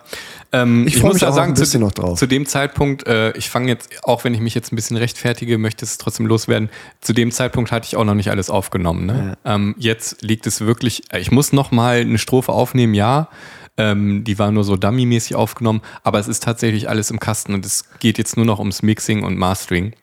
Ähm, 0.52 0.86
Ich 0.86 0.96
ich 0.96 1.02
muss 1.02 1.14
mich 1.14 1.22
da 1.22 1.30
auch 1.30 1.34
sagen, 1.34 1.52
ein 1.52 1.54
bisschen 1.54 1.80
zu, 1.80 1.86
noch 1.86 1.92
drauf. 1.92 2.18
zu 2.18 2.26
dem 2.26 2.46
Zeitpunkt, 2.46 3.06
äh, 3.06 3.32
ich 3.32 3.50
fange 3.50 3.68
jetzt, 3.68 3.88
auch 4.04 4.24
wenn 4.24 4.34
ich 4.34 4.40
mich 4.40 4.54
jetzt 4.54 4.72
ein 4.72 4.76
bisschen 4.76 4.96
rechtfertige, 4.96 5.58
möchte 5.58 5.84
es 5.84 5.98
trotzdem 5.98 6.26
loswerden. 6.26 6.68
Zu 7.00 7.12
dem 7.12 7.32
Zeitpunkt 7.32 7.72
hatte 7.72 7.86
ich 7.86 7.96
auch 7.96 8.04
noch 8.04 8.14
nicht 8.14 8.30
alles 8.30 8.50
aufgenommen. 8.50 9.06
Ne? 9.06 9.36
Ähm, 9.44 9.74
jetzt 9.78 10.22
liegt 10.22 10.46
es 10.46 10.60
wirklich, 10.60 11.02
äh, 11.12 11.18
ich 11.18 11.30
muss 11.32 11.52
noch 11.52 11.70
mal 11.72 12.00
eine 12.00 12.18
Strophe 12.18 12.52
aufnehmen, 12.52 12.94
ja. 12.94 13.28
Ähm, 13.76 14.22
die 14.22 14.38
war 14.38 14.52
nur 14.52 14.62
so 14.62 14.76
dummy-mäßig 14.76 15.34
aufgenommen, 15.34 15.82
aber 16.04 16.20
es 16.20 16.28
ist 16.28 16.44
tatsächlich 16.44 16.88
alles 16.88 17.10
im 17.10 17.18
Kasten 17.18 17.54
und 17.54 17.66
es 17.66 17.84
geht 17.98 18.18
jetzt 18.18 18.36
nur 18.36 18.46
noch 18.46 18.60
ums 18.60 18.82
Mixing 18.82 19.24
und 19.24 19.36
Mastering. 19.36 19.94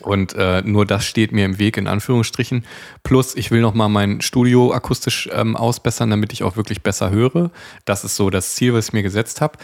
Und 0.00 0.34
äh, 0.34 0.62
nur 0.62 0.84
das 0.84 1.06
steht 1.06 1.32
mir 1.32 1.44
im 1.44 1.58
Weg, 1.58 1.76
in 1.76 1.86
Anführungsstrichen. 1.86 2.64
Plus, 3.02 3.34
ich 3.34 3.50
will 3.50 3.60
noch 3.60 3.74
mal 3.74 3.88
mein 3.88 4.20
Studio 4.20 4.72
akustisch 4.72 5.28
ähm, 5.32 5.56
ausbessern, 5.56 6.10
damit 6.10 6.32
ich 6.32 6.42
auch 6.42 6.56
wirklich 6.56 6.82
besser 6.82 7.10
höre. 7.10 7.50
Das 7.84 8.04
ist 8.04 8.16
so 8.16 8.28
das 8.28 8.54
Ziel, 8.54 8.74
was 8.74 8.88
ich 8.88 8.92
mir 8.92 9.02
gesetzt 9.02 9.40
habe. 9.40 9.58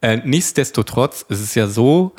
Äh, 0.00 0.18
nichtsdestotrotz 0.24 1.24
ist 1.28 1.40
es 1.40 1.54
ja 1.54 1.66
so, 1.66 2.14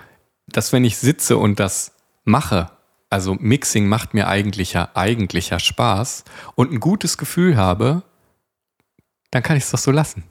dass 0.48 0.74
wenn 0.74 0.86
ich 0.86 0.98
sitze 0.98 1.38
und 1.38 1.60
das 1.60 1.94
mache, 2.24 2.70
also 3.10 3.36
Mixing 3.40 3.88
macht 3.88 4.14
mir 4.14 4.28
eigentlicher, 4.28 4.96
eigentlicher 4.96 5.60
Spaß 5.60 6.24
und 6.56 6.72
ein 6.72 6.80
gutes 6.80 7.18
Gefühl 7.18 7.58
habe, 7.58 8.04
dann 9.32 9.44
kann 9.44 9.58
ich 9.58 9.64
es 9.64 9.72
doch 9.72 9.80
so 9.80 9.92
lassen. 9.92 10.24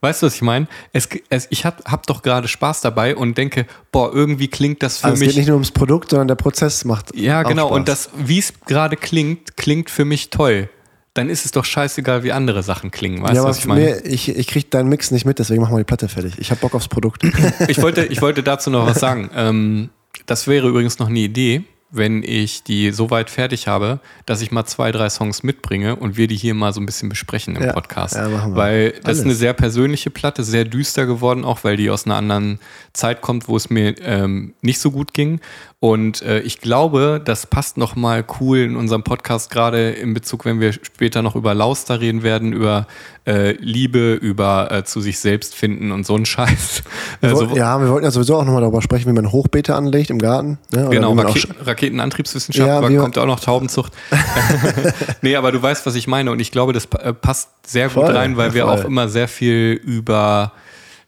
Weißt 0.00 0.22
du, 0.22 0.26
was 0.26 0.34
ich 0.34 0.42
meine? 0.42 0.66
Es, 0.92 1.08
es, 1.28 1.46
ich 1.50 1.64
habe 1.64 1.82
hab 1.84 2.06
doch 2.06 2.22
gerade 2.22 2.48
Spaß 2.48 2.80
dabei 2.80 3.16
und 3.16 3.36
denke, 3.38 3.66
boah, 3.92 4.12
irgendwie 4.12 4.48
klingt 4.48 4.82
das 4.82 4.98
für 4.98 5.04
Also 5.04 5.14
es 5.14 5.20
mich. 5.20 5.28
geht 5.30 5.36
nicht 5.38 5.48
nur 5.48 5.56
ums 5.56 5.70
Produkt, 5.70 6.10
sondern 6.10 6.28
der 6.28 6.34
Prozess 6.34 6.84
macht. 6.84 7.14
Ja, 7.14 7.42
genau. 7.42 7.68
Spaß. 7.68 7.76
Und 7.76 7.88
das, 7.88 8.10
wie 8.16 8.38
es 8.38 8.52
gerade 8.66 8.96
klingt, 8.96 9.56
klingt 9.56 9.90
für 9.90 10.04
mich 10.04 10.30
toll. 10.30 10.68
Dann 11.14 11.28
ist 11.28 11.44
es 11.44 11.50
doch 11.50 11.64
scheißegal, 11.64 12.22
wie 12.22 12.32
andere 12.32 12.62
Sachen 12.62 12.90
klingen. 12.90 13.22
Weißt 13.22 13.34
ja, 13.34 13.42
du, 13.42 13.48
was 13.48 13.58
ich 13.58 13.66
meine? 13.66 14.00
ich, 14.02 14.28
ich 14.28 14.46
krieg 14.46 14.70
deinen 14.70 14.88
Mix 14.88 15.10
nicht 15.10 15.24
mit, 15.24 15.40
deswegen 15.40 15.60
machen 15.60 15.74
wir 15.74 15.78
die 15.78 15.84
Platte 15.84 16.08
fertig. 16.08 16.34
Ich 16.38 16.50
habe 16.50 16.60
Bock 16.60 16.74
aufs 16.74 16.88
Produkt. 16.88 17.24
Ich 17.68 17.82
wollte, 17.82 18.04
ich 18.04 18.22
wollte 18.22 18.42
dazu 18.42 18.70
noch 18.70 18.86
was 18.86 19.00
sagen. 19.00 19.28
Ähm, 19.34 19.90
das 20.26 20.46
wäre 20.46 20.68
übrigens 20.68 20.98
noch 20.98 21.08
eine 21.08 21.18
Idee, 21.18 21.64
wenn 21.92 22.22
ich 22.22 22.62
die 22.62 22.92
so 22.92 23.10
weit 23.10 23.30
fertig 23.30 23.66
habe, 23.66 23.98
dass 24.26 24.42
ich 24.42 24.52
mal 24.52 24.64
zwei, 24.64 24.92
drei 24.92 25.08
Songs 25.10 25.42
mitbringe 25.42 25.96
und 25.96 26.16
wir 26.16 26.28
die 26.28 26.36
hier 26.36 26.54
mal 26.54 26.72
so 26.72 26.80
ein 26.80 26.86
bisschen 26.86 27.08
besprechen 27.08 27.56
im 27.56 27.62
Ja, 27.64 27.72
Podcast. 27.72 28.14
ja, 28.14 28.28
machen 28.28 28.52
wir. 28.52 28.56
weil 28.56 28.90
das 28.92 29.04
Alles. 29.04 29.18
ist 29.18 29.24
eine 29.24 29.34
sehr 29.34 29.52
persönliche 29.54 30.10
Platte, 30.10 30.44
sehr 30.44 30.64
düster 30.64 31.06
geworden, 31.06 31.44
auch 31.44 31.64
weil 31.64 31.76
die 31.76 31.90
aus 31.90 32.06
einer 32.06 32.14
anderen 32.16 32.60
Zeit 32.92 33.20
kommt, 33.22 33.48
wo 33.48 33.56
es 33.56 33.70
mir 33.70 33.94
ähm, 34.02 34.54
nicht 34.62 34.78
so 34.78 34.90
gut 34.92 35.14
ging. 35.14 35.40
Und 35.82 36.20
äh, 36.20 36.40
ich 36.40 36.60
glaube, 36.60 37.22
das 37.24 37.46
passt 37.46 37.78
noch 37.78 37.96
mal 37.96 38.22
cool 38.38 38.58
in 38.58 38.76
unserem 38.76 39.02
Podcast, 39.02 39.50
gerade 39.50 39.92
in 39.92 40.12
Bezug, 40.12 40.44
wenn 40.44 40.60
wir 40.60 40.74
später 40.74 41.22
noch 41.22 41.36
über 41.36 41.54
Lauster 41.54 42.02
reden 42.02 42.22
werden, 42.22 42.52
über 42.52 42.86
äh, 43.26 43.52
Liebe, 43.52 44.12
über 44.12 44.70
äh, 44.70 44.84
zu 44.84 45.00
sich 45.00 45.18
selbst 45.20 45.54
finden 45.54 45.90
und 45.90 46.04
so 46.04 46.16
ein 46.16 46.26
Scheiß. 46.26 46.82
Wir 47.20 47.30
Also, 47.30 47.40
wollten, 47.46 47.56
ja, 47.56 47.80
wir 47.80 47.88
wollten 47.88 48.04
ja 48.04 48.10
sowieso 48.10 48.36
auch 48.36 48.44
nochmal 48.44 48.60
darüber 48.60 48.82
sprechen, 48.82 49.08
wie 49.08 49.14
man 49.14 49.32
Hochbeete 49.32 49.74
anlegt 49.74 50.10
im 50.10 50.18
Garten. 50.18 50.58
Ne? 50.70 50.82
Oder 50.86 50.90
Genau, 50.90 51.14
Raketen, 51.14 51.54
Raketenantriebswissenschaft, 51.58 52.68
Ja, 52.68 52.76
aber 52.76 52.94
kommt 52.96 53.16
auch 53.16 53.24
noch 53.24 53.40
Taubenzucht. 53.40 53.94
nee, 55.22 55.34
aber 55.34 55.50
du 55.50 55.62
weißt, 55.62 55.86
was 55.86 55.94
ich 55.94 56.06
meine. 56.06 56.30
Und 56.30 56.40
ich 56.40 56.50
glaube, 56.52 56.74
das 56.74 56.88
äh, 56.98 57.14
passt 57.14 57.48
sehr 57.66 57.88
gut 57.88 58.04
Voll, 58.04 58.16
rein, 58.16 58.36
weil 58.36 58.48
ja, 58.48 58.54
wir 58.54 58.62
voll. 58.64 58.80
auch 58.80 58.84
immer 58.84 59.08
sehr 59.08 59.28
viel 59.28 59.80
über 59.82 60.52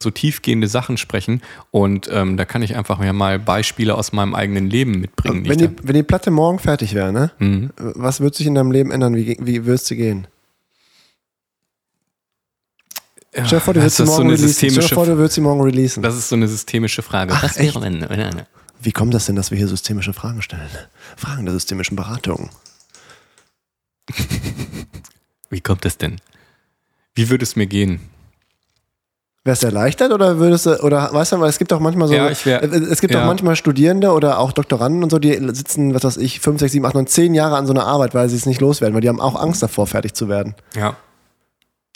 so 0.02 0.10
tiefgehende 0.10 0.68
Sachen 0.68 0.96
sprechen. 0.98 1.40
Und 1.70 2.08
ähm, 2.12 2.36
da 2.36 2.44
kann 2.44 2.62
ich 2.62 2.76
einfach 2.76 3.02
ja 3.02 3.12
mal 3.12 3.38
Beispiele 3.38 3.94
aus 3.94 4.12
meinem 4.12 4.34
eigenen 4.34 4.68
Leben 4.68 5.00
mitbringen. 5.00 5.44
Wenn 5.48 5.58
die 5.58 5.70
wenn 5.82 5.94
die 5.94 6.02
Platte 6.02 6.30
morgen 6.30 6.58
fertig 6.58 6.94
wäre, 6.94 7.12
ne? 7.12 7.30
Mhm. 7.38 7.70
was 7.76 8.20
würde 8.20 8.36
sich 8.36 8.46
in 8.46 8.54
deinem 8.54 8.70
Leben 8.72 8.90
ändern? 8.90 9.14
Wie, 9.16 9.36
wie 9.40 9.64
würdest 9.64 9.90
du 9.90 9.96
gehen? 9.96 10.26
Stell 13.34 13.44
dir 13.46 13.60
vor, 13.60 13.72
du 13.74 13.80
würdest 13.80 13.98
das 13.98 14.06
sie 14.06 14.10
ist 14.10 14.16
so 14.16 14.22
morgen 14.22 14.28
eine 14.30 14.38
releasen. 14.38 14.70
Stell 14.70 14.88
dir 14.88 14.94
vor, 14.94 15.06
du 15.06 15.16
würdest 15.16 15.34
sie 15.36 15.40
morgen 15.40 15.60
releasen. 15.62 16.02
Das 16.02 16.16
ist 16.16 16.28
so 16.28 16.36
eine 16.36 16.48
systemische 16.48 17.00
Frage. 17.02 17.32
Ach, 17.34 17.42
Was 17.42 17.56
echt? 17.56 17.74
wäre, 17.74 17.84
wenn- 17.84 18.08
wenn- 18.08 18.42
Wie 18.82 18.92
kommt 18.92 19.14
das 19.14 19.24
denn, 19.26 19.36
dass 19.36 19.50
wir 19.50 19.56
hier 19.58 19.68
systemische 19.68 20.12
Fragen 20.12 20.42
stellen? 20.42 20.68
Fragen 21.16 21.44
der 21.46 21.54
systemischen 21.54 21.96
Beratung. 21.96 22.50
Wie 25.50 25.60
kommt 25.60 25.84
das 25.84 25.96
denn? 25.96 26.20
Wie 27.14 27.30
würde 27.30 27.44
es 27.44 27.56
mir 27.56 27.66
gehen? 27.66 28.00
Wärst 29.44 29.62
du 29.64 29.66
erleichtert 29.66 30.12
oder 30.12 30.38
würdest 30.38 30.66
du, 30.66 30.80
oder 30.84 31.12
weißt 31.12 31.32
du, 31.32 31.40
weil 31.40 31.48
es 31.48 31.58
gibt 31.58 31.72
auch 31.72 31.80
manchmal 31.80 32.06
so, 32.06 32.14
Ja, 32.14 32.30
ich 32.30 32.46
wär- 32.46 32.62
äh, 32.62 32.66
es 32.66 33.00
gibt 33.00 33.12
ja. 33.12 33.22
auch 33.22 33.26
manchmal 33.26 33.56
Studierende 33.56 34.12
oder 34.12 34.38
auch 34.38 34.52
Doktoranden 34.52 35.02
und 35.02 35.10
so, 35.10 35.18
die 35.18 35.32
sitzen, 35.52 35.94
was 35.94 36.04
weiß 36.04 36.16
ich, 36.18 36.38
5, 36.38 36.60
6, 36.60 36.70
7, 36.72 36.86
8, 36.86 36.94
9, 36.94 37.06
10 37.08 37.34
Jahre 37.34 37.56
an 37.56 37.66
so 37.66 37.72
einer 37.72 37.84
Arbeit, 37.84 38.14
weil 38.14 38.28
sie 38.28 38.36
es 38.36 38.46
nicht 38.46 38.60
loswerden, 38.60 38.94
weil 38.94 39.00
die 39.00 39.08
haben 39.08 39.20
auch 39.20 39.34
Angst 39.34 39.60
davor, 39.60 39.88
fertig 39.88 40.14
zu 40.14 40.28
werden. 40.28 40.54
Ja. 40.76 40.96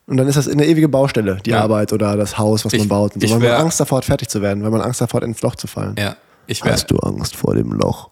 Und 0.08 0.16
dann 0.16 0.26
ist 0.26 0.36
das 0.36 0.48
eine 0.48 0.66
ewige 0.66 0.88
Baustelle, 0.88 1.38
die 1.44 1.50
Ja. 1.50 1.62
Arbeit 1.62 1.92
oder 1.92 2.16
das 2.16 2.36
Haus, 2.36 2.64
was 2.64 2.72
man 2.72 2.82
Ich- 2.82 2.88
baut. 2.88 3.14
Und 3.14 3.20
so, 3.22 3.34
man 3.34 3.42
wär- 3.42 3.58
Angst 3.60 3.78
davor 3.78 3.98
hat, 3.98 4.04
fertig 4.04 4.28
zu 4.28 4.42
werden, 4.42 4.64
weil 4.64 4.70
man 4.70 4.80
Angst 4.80 5.00
davor 5.00 5.20
hat, 5.20 5.24
ins 5.28 5.40
Loch 5.42 5.54
zu 5.54 5.68
fallen. 5.68 5.94
Ja. 5.98 6.16
Ich 6.48 6.64
wäre. 6.64 6.74
Hast 6.74 6.90
du 6.90 6.96
Angst 6.98 7.36
vor 7.36 7.54
dem 7.54 7.70
Loch? 7.72 8.10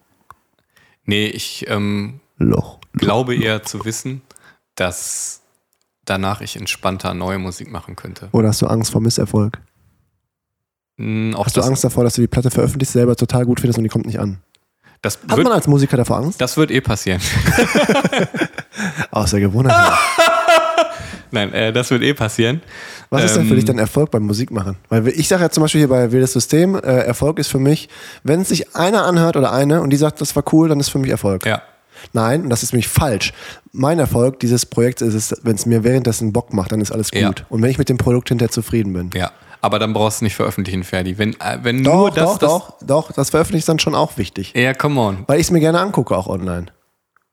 Nee, 1.07 1.27
ich 1.27 1.67
ähm, 1.69 2.21
Loch. 2.39 2.79
glaube 2.95 3.35
eher 3.37 3.63
zu 3.65 3.85
wissen, 3.85 4.23
dass 4.77 5.41
danach 6.05 6.41
ich 6.41 6.57
entspannter 6.57 7.15
neue 7.15 7.39
Musik 7.39 7.71
machen 7.71 7.97
könnte. 7.97 8.29
Oder 8.33 8.49
hast 8.49 8.63
du 8.63 8.67
Angst 8.67 8.93
vor 8.93 9.01
Misserfolg? 9.01 9.59
Hm, 10.99 11.35
Hast 11.37 11.57
du 11.57 11.61
Angst 11.63 11.83
davor, 11.85 12.05
dass 12.05 12.15
du 12.15 12.21
die 12.21 12.29
Platte 12.29 12.51
veröffentlichst, 12.51 12.93
selber 12.93 13.17
total 13.17 13.45
gut 13.45 13.61
findest 13.61 13.79
und 13.79 13.85
die 13.85 13.91
kommt 13.91 14.07
nicht 14.07 14.21
an? 14.21 14.39
das 15.03 15.19
Hat 15.29 15.37
wird, 15.37 15.45
man 15.45 15.53
als 15.53 15.67
Musiker 15.67 15.97
davor 15.99 16.17
Angst? 16.19 16.41
das 16.41 16.57
wird 16.57 16.71
eh 16.71 16.81
passieren. 16.81 17.21
Aus 19.11 19.31
der 19.33 19.41
Gewohnheit. 19.41 19.75
Nein, 21.31 21.53
äh, 21.53 21.73
das 21.73 21.91
wird 21.91 22.03
eh 22.03 22.15
passieren. 22.15 22.63
Was 23.11 23.25
ist 23.25 23.37
denn 23.37 23.45
für 23.45 23.51
Ähm, 23.51 23.57
dich 23.57 23.65
dann 23.65 23.79
Erfolg 23.79 24.11
beim 24.13 24.23
Musikmachen? 24.23 24.77
Weil 24.89 25.09
ich 25.09 25.27
sage 25.29 25.43
ja 25.43 25.51
zum 25.51 25.63
Beispiel 25.63 25.81
hier 25.81 25.89
bei 25.89 26.13
Wildes 26.13 26.33
System, 26.33 26.77
äh, 26.77 26.79
Erfolg 26.81 27.39
ist 27.39 27.49
für 27.49 27.59
mich, 27.59 27.89
wenn 28.23 28.43
es 28.43 28.49
sich 28.49 28.75
einer 28.77 29.05
anhört 29.05 29.37
oder 29.37 29.53
eine 29.53 29.81
und 29.81 29.91
die 29.91 29.97
sagt, 29.97 30.21
das 30.21 30.35
war 30.37 30.45
cool, 30.53 30.69
dann 30.69 30.79
ist 30.81 30.91
für 30.91 30.99
mich 30.99 31.11
Erfolg. 31.11 31.45
Ja. 31.45 31.63
Nein, 32.13 32.43
und 32.43 32.51
das 32.51 32.63
ist 32.63 32.73
nämlich 32.73 32.89
falsch. 32.89 33.33
Mein 33.73 33.99
Erfolg 33.99 34.41
dieses 34.41 34.67
Projekts 34.67 35.03
ist 35.03 35.15
es, 35.15 35.35
wenn 35.43 35.57
es 35.57 35.67
mir 35.67 35.85
währenddessen 35.85 36.33
Bock 36.33 36.53
macht, 36.53 36.73
dann 36.73 36.81
ist 36.81 36.93
alles 36.93 37.11
gut. 37.11 37.21
Ja. 37.21 37.33
Und 37.49 37.63
wenn 37.63 37.71
ich 37.71 37.79
mit 37.79 37.89
dem 37.89 37.97
Produkt 37.99 38.29
hinterher 38.29 38.51
zufrieden 38.51 38.93
bin. 38.93 39.11
Ja. 39.15 39.31
Aber 39.61 39.79
dann 39.79 39.95
brauchst 39.95 40.21
du 40.21 40.27
nicht 40.27 40.37
veröffentlichen, 40.37 40.85
Ferdi. 40.85 41.17
Wenn, 41.17 41.33
äh, 41.41 41.59
wenn 41.63 41.83
Doch, 41.83 41.95
nur 41.95 42.11
das. 42.11 42.25
doch, 42.25 42.39
das, 42.39 42.49
doch, 42.51 42.75
doch, 42.87 43.13
das 43.13 43.31
veröffentliche 43.31 43.61
ich 43.61 43.65
dann 43.65 43.79
schon 43.79 43.95
auch 43.95 44.19
wichtig. 44.19 44.53
Ja, 44.55 44.75
come 44.75 45.01
on. 45.01 45.25
Weil 45.27 45.41
ich 45.41 45.47
es 45.47 45.51
mir 45.51 45.61
gerne 45.61 45.81
angucke, 45.81 46.15
auch 46.17 46.27
online. 46.27 46.67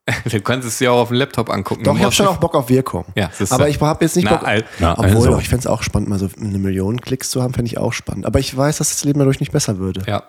Du 0.31 0.41
kannst 0.41 0.67
es 0.67 0.77
dir 0.79 0.91
auch 0.91 1.01
auf 1.01 1.07
dem 1.09 1.17
Laptop 1.17 1.49
angucken. 1.49 1.83
Doch, 1.83 1.95
ich 1.95 2.01
habe 2.03 2.11
schon 2.11 2.27
auch 2.27 2.37
Bock 2.37 2.55
auf 2.55 2.69
Wirkung. 2.69 3.05
Ja, 3.15 3.29
aber 3.51 3.69
ich 3.69 3.79
habe 3.79 4.03
jetzt 4.03 4.15
nicht 4.15 4.25
Na, 4.25 4.37
Bock. 4.37 4.47
al- 4.47 4.65
na, 4.79 4.93
obwohl, 4.93 5.05
also. 5.15 5.31
doch, 5.31 5.41
ich 5.41 5.47
fände 5.47 5.59
es 5.61 5.67
auch 5.67 5.83
spannend, 5.83 6.09
mal 6.09 6.17
so 6.19 6.27
eine 6.39 6.57
Million 6.57 6.99
Klicks 6.99 7.29
zu 7.29 7.43
haben, 7.43 7.53
fände 7.53 7.67
ich 7.69 7.77
auch 7.77 7.93
spannend. 7.93 8.25
Aber 8.25 8.39
ich 8.39 8.55
weiß, 8.55 8.77
dass 8.79 8.89
das 8.89 9.03
Leben 9.03 9.19
dadurch 9.19 9.39
nicht 9.39 9.51
besser 9.51 9.77
würde. 9.77 10.01
Ja. 10.07 10.23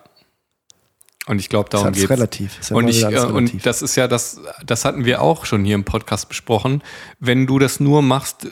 Und 1.25 1.39
ich 1.39 1.47
glaube, 1.49 1.69
darum 1.69 1.87
ist 1.89 1.99
geht's. 1.99 2.09
relativ. 2.09 2.59
Ist 2.59 2.69
ja 2.71 2.75
Und, 2.75 2.87
ich, 2.89 3.03
äh, 3.03 3.07
und 3.07 3.13
relativ. 3.35 3.63
das 3.63 3.81
ist 3.81 3.95
ja 3.95 4.07
das, 4.07 4.41
das 4.65 4.83
hatten 4.85 5.05
wir 5.05 5.21
auch 5.21 5.45
schon 5.45 5.63
hier 5.63 5.75
im 5.75 5.85
Podcast 5.85 6.27
besprochen. 6.27 6.83
Wenn 7.19 7.47
du 7.47 7.59
das 7.59 7.79
nur 7.79 8.01
machst, 8.01 8.47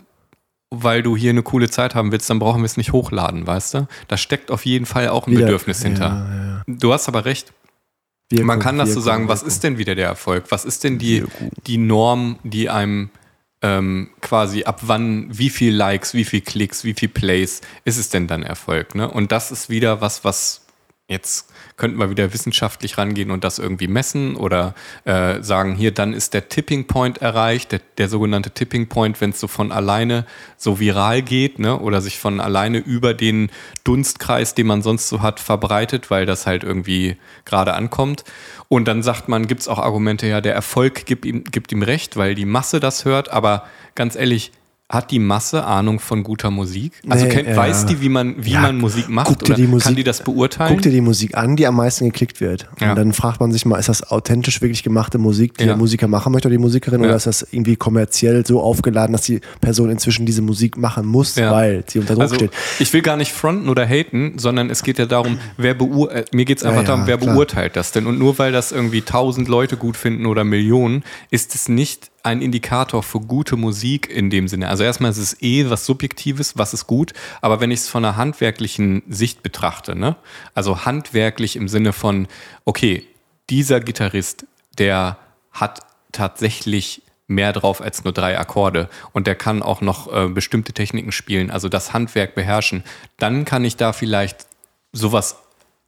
weil 0.70 1.04
du 1.04 1.18
hier 1.18 1.32
eine 1.32 1.44
coole 1.44 1.70
Zeit 1.70 1.96
haben 1.96 2.14
willst, 2.14 2.30
dann 2.30 2.40
brauchen 2.40 2.62
wir 2.62 2.66
es 2.66 2.78
nicht 2.78 2.94
hochladen, 2.94 3.46
weißt 3.46 3.74
du? 3.74 3.88
Da 4.08 4.16
steckt 4.16 4.52
auf 4.52 4.66
jeden 4.66 4.86
Fall 4.86 5.10
auch 5.10 5.28
ein 5.28 5.32
Wieder- 5.34 5.42
Bedürfnis 5.48 5.82
hinter. 5.84 6.06
Ja, 6.06 6.64
ja. 6.68 6.76
Du 6.80 6.94
hast 6.94 7.10
aber 7.10 7.26
recht. 7.26 7.52
Wirkung, 8.30 8.48
Man 8.48 8.60
kann 8.60 8.78
das 8.78 8.90
so 8.90 8.96
Wirkung, 8.96 9.04
sagen, 9.06 9.28
was 9.28 9.40
Wirkung. 9.42 9.48
ist 9.50 9.64
denn 9.66 9.78
wieder 9.78 9.96
der 9.96 10.08
Erfolg? 10.08 10.46
Was 10.50 10.64
ist 10.64 10.86
denn 10.86 10.98
die, 10.98 11.26
die 11.68 11.78
Norm, 11.78 12.40
die 12.44 12.70
einem 12.70 13.10
ähm, 13.62 14.12
quasi 14.22 14.64
ab 14.64 14.80
wann, 14.84 15.28
wie 15.38 15.50
viel 15.50 15.76
Likes, 15.76 16.14
wie 16.14 16.24
viel 16.24 16.40
Klicks, 16.40 16.86
wie 16.86 16.94
viel 16.94 17.10
Plays 17.10 17.60
ist 17.84 17.98
es 17.98 18.08
denn 18.08 18.28
dann 18.28 18.42
Erfolg? 18.42 18.96
Ne? 18.96 19.12
Und 19.12 19.34
das 19.34 19.52
ist 19.52 19.70
wieder 19.70 20.00
was, 20.00 20.24
was 20.24 20.62
jetzt 21.10 21.51
könnten 21.82 21.98
wir 21.98 22.12
wieder 22.12 22.32
wissenschaftlich 22.32 23.00
rangehen 23.00 23.32
und 23.32 23.44
das 23.44 23.58
irgendwie 23.58 23.88
messen 23.88 24.36
oder 24.36 24.76
äh, 25.06 25.42
sagen, 25.42 25.74
hier, 25.74 25.92
dann 25.92 26.14
ist 26.14 26.36
der 26.36 26.48
Tipping 26.48 26.86
Point 26.86 27.24
erreicht, 27.24 27.72
der, 27.72 27.82
der 27.98 28.08
sogenannte 28.08 28.52
Tipping 28.52 28.88
Point, 28.88 29.20
wenn 29.20 29.32
es 29.32 29.40
so 29.40 29.48
von 29.48 29.72
alleine 29.72 30.28
so 30.58 30.80
viral 30.80 31.24
geht 31.24 31.58
ne? 31.58 31.80
oder 31.80 32.00
sich 32.00 32.20
von 32.20 32.40
alleine 32.40 32.78
über 32.78 33.16
den 33.16 33.50
Dunstkreis, 33.84 34.54
den 34.54 34.68
man 34.68 34.84
sonst 34.84 35.10
so 35.10 35.24
hat, 35.24 35.40
verbreitet, 35.40 36.12
weil 36.12 36.28
das 36.28 36.46
halt 36.46 36.64
irgendwie 36.64 37.18
gerade 37.46 37.74
ankommt. 37.74 38.26
Und 38.68 38.88
dann 38.88 39.02
sagt 39.02 39.28
man, 39.28 39.48
gibt 39.48 39.62
es 39.62 39.68
auch 39.68 39.80
Argumente, 39.80 40.28
ja, 40.28 40.40
der 40.40 40.54
Erfolg 40.54 41.08
gibt 41.08 41.26
ihm, 41.26 41.44
gibt 41.46 41.72
ihm 41.72 41.82
recht, 41.82 42.16
weil 42.16 42.36
die 42.36 42.46
Masse 42.46 42.80
das 42.80 43.06
hört, 43.06 43.32
aber 43.32 43.64
ganz 43.96 44.16
ehrlich, 44.16 44.52
hat 44.92 45.10
die 45.12 45.20
Masse 45.20 45.64
Ahnung 45.64 46.00
von 46.00 46.22
guter 46.24 46.52
Musik? 46.52 46.92
Also 47.10 47.26
Nee, 47.26 47.32
kennt, 47.32 47.48
ja. 47.50 47.56
weiß 47.56 47.86
die, 47.86 48.02
wie 48.02 48.10
man, 48.10 48.36
wie 48.46 48.52
Ja, 48.52 48.62
man 48.62 48.78
Musik 48.78 49.10
macht? 49.10 49.28
guck 49.28 49.40
dir 49.40 49.46
oder 49.46 49.56
die 49.56 49.68
Musik- 49.68 49.86
kann 49.86 49.96
die 49.96 50.04
das 50.04 50.22
beurteilen? 50.24 50.74
Guck 50.74 50.82
dir 50.82 50.92
die 50.92 51.02
Musik 51.02 51.36
an, 51.38 51.56
die 51.56 51.66
am 51.66 51.76
meisten 51.78 52.06
geklickt 52.06 52.42
wird. 52.42 52.68
Und 52.80 52.82
Ja. 52.82 52.94
dann 52.96 53.14
fragt 53.14 53.40
man 53.40 53.52
sich 53.52 53.66
mal, 53.66 53.80
ist 53.80 53.90
das 53.90 54.04
authentisch 54.12 54.62
wirklich 54.62 54.84
gemachte 54.84 55.18
Musik, 55.18 55.56
die 55.58 55.62
Ja. 55.64 55.68
der 55.70 55.78
Musiker 55.78 56.08
machen 56.08 56.32
möchte 56.34 56.48
oder 56.50 56.56
die 56.58 56.62
Musikerin, 56.62 57.02
oder 57.02 57.16
ist 57.16 57.26
das 57.26 57.48
irgendwie 57.52 57.78
kommerziell 57.78 58.46
so 58.46 58.62
aufgeladen, 58.62 59.14
dass 59.14 59.22
die 59.24 59.42
Person 59.62 59.90
inzwischen 59.90 60.26
diese 60.26 60.42
Musik 60.42 60.78
machen 60.78 61.06
muss, 61.08 61.38
weil 61.38 61.84
sie 61.88 62.00
unter 62.00 62.14
Druck 62.14 62.24
also, 62.24 62.36
steht? 62.36 62.52
ich 62.80 62.92
will 62.92 63.02
gar 63.02 63.16
nicht 63.18 63.32
fronten 63.32 63.70
oder 63.70 63.86
haten, 63.88 64.34
sondern 64.38 64.70
es 64.70 64.84
geht 64.84 65.00
ja 65.00 65.06
darum, 65.06 65.40
wer 65.58 65.74
beur 65.74 66.12
äh, 66.12 66.26
mir 66.34 66.46
geht 66.46 66.58
es 66.58 66.64
einfach 66.64 66.84
darum, 66.84 67.08
wer 67.08 67.18
klar. 67.18 67.34
beurteilt 67.34 67.76
das 67.78 67.92
denn? 67.94 68.06
Und 68.08 68.20
nur 68.20 68.38
weil 68.40 68.52
das 68.52 68.72
irgendwie 68.74 69.02
tausend 69.02 69.48
Leute 69.48 69.78
gut 69.78 69.96
finden 69.96 70.26
oder 70.26 70.44
Millionen, 70.44 71.04
ist 71.30 71.56
es 71.56 71.70
nicht 71.70 72.11
ein 72.24 72.42
Indikator 72.42 73.04
für 73.04 73.20
gute 73.20 73.56
Musik 73.56 74.10
in 74.10 74.30
dem 74.30 74.48
Sinne. 74.48 74.70
Also 74.70 74.84
erstmal 74.84 75.12
ist 75.12 75.18
es 75.18 75.42
eh 75.42 75.70
was 75.70 75.86
Subjektives, 75.86 76.58
was 76.58 76.74
ist 76.74 76.88
gut, 76.88 77.14
aber 77.42 77.60
wenn 77.60 77.72
ich 77.72 77.82
es 77.82 77.90
von 77.90 78.06
einer 78.06 78.18
handwerklichen 78.18 79.04
Sicht 79.10 79.44
betrachte, 79.44 79.96
ne? 79.96 80.16
also 80.54 80.86
handwerklich 80.86 81.56
im 81.56 81.68
Sinne 81.68 81.94
von, 81.94 82.28
okay, 82.66 83.06
dieser 83.50 83.80
Gitarrist, 83.80 84.46
der 84.78 85.18
hat 85.52 85.82
tatsächlich 86.12 87.04
mehr 87.28 87.54
drauf 87.54 87.82
als 87.82 88.04
nur 88.04 88.14
drei 88.14 88.38
Akkorde 88.38 88.90
und 89.14 89.26
der 89.26 89.36
kann 89.36 89.64
auch 89.64 89.82
noch 89.82 90.12
äh, 90.14 90.28
bestimmte 90.28 90.74
Techniken 90.74 91.12
spielen, 91.12 91.50
also 91.50 91.70
das 91.70 91.94
Handwerk 91.94 92.36
beherrschen, 92.36 92.84
dann 93.18 93.46
kann 93.46 93.64
ich 93.64 93.78
da 93.78 93.94
vielleicht 93.94 94.48
sowas 94.92 95.38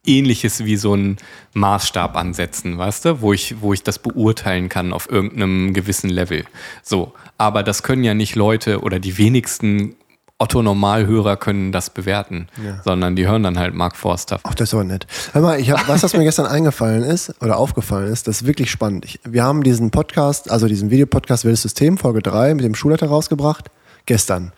ähnliches 0.04 0.64
wie 0.64 0.76
so 0.76 0.92
einen 0.92 1.16
Maßstab 1.54 2.16
ansetzen, 2.16 2.78
weißt 2.78 3.04
du, 3.04 3.20
wo 3.20 3.32
ich, 3.32 3.60
wo 3.60 3.72
ich 3.72 3.82
das 3.82 3.98
beurteilen 3.98 4.68
kann 4.68 4.92
auf 4.92 5.10
irgendeinem 5.10 5.72
gewissen 5.74 6.10
Level. 6.10 6.44
So, 6.82 7.12
aber 7.38 7.62
das 7.62 7.82
können 7.82 8.04
ja 8.04 8.14
nicht 8.14 8.34
Leute 8.34 8.80
oder 8.80 8.98
die 8.98 9.18
wenigsten 9.18 9.96
Otto-Normalhörer 10.38 11.36
können 11.36 11.70
das 11.70 11.90
bewerten, 11.90 12.48
sondern 12.84 13.14
die 13.14 13.26
hören 13.26 13.44
dann 13.44 13.58
halt 13.58 13.72
Mark 13.72 13.96
Forster. 13.96 14.40
Ach, 14.42 14.54
das 14.54 14.70
ist 14.70 14.74
aber 14.74 14.82
nett. 14.82 15.06
Hör 15.32 15.42
mal, 15.42 15.60
ich 15.60 15.70
hab, 15.70 15.86
was, 15.86 16.02
was 16.02 16.12
mir 16.12 16.24
gestern 16.24 16.46
eingefallen 16.46 17.04
ist 17.04 17.40
oder 17.40 17.56
aufgefallen 17.56 18.12
ist, 18.12 18.26
das 18.26 18.42
ist 18.42 18.46
wirklich 18.46 18.70
spannend. 18.70 19.04
Ich, 19.04 19.20
wir 19.24 19.44
haben 19.44 19.62
diesen 19.62 19.92
Podcast, 19.92 20.50
also 20.50 20.66
diesen 20.66 20.90
Videopodcast 20.90 21.44
Wildes 21.44 21.62
System, 21.62 21.98
Folge 21.98 22.20
3, 22.20 22.54
mit 22.54 22.64
dem 22.64 22.74
Schulleiter 22.74 23.06
rausgebracht. 23.06 23.70
Gestern. 24.06 24.52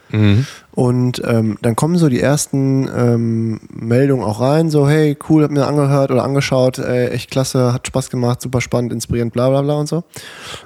Und 0.76 1.22
ähm, 1.24 1.56
dann 1.62 1.74
kommen 1.74 1.96
so 1.96 2.10
die 2.10 2.20
ersten 2.20 2.86
ähm, 2.94 3.60
Meldungen 3.72 4.22
auch 4.22 4.42
rein, 4.42 4.68
so, 4.68 4.86
hey, 4.86 5.16
cool, 5.30 5.42
hab 5.42 5.50
mir 5.50 5.66
angehört 5.66 6.10
oder 6.10 6.22
angeschaut, 6.22 6.76
ey, 6.78 7.08
echt 7.08 7.30
klasse, 7.30 7.72
hat 7.72 7.86
Spaß 7.86 8.10
gemacht, 8.10 8.42
super 8.42 8.60
spannend, 8.60 8.92
inspirierend, 8.92 9.32
bla 9.32 9.48
bla 9.48 9.62
bla 9.62 9.72
und 9.76 9.88
so. 9.88 10.04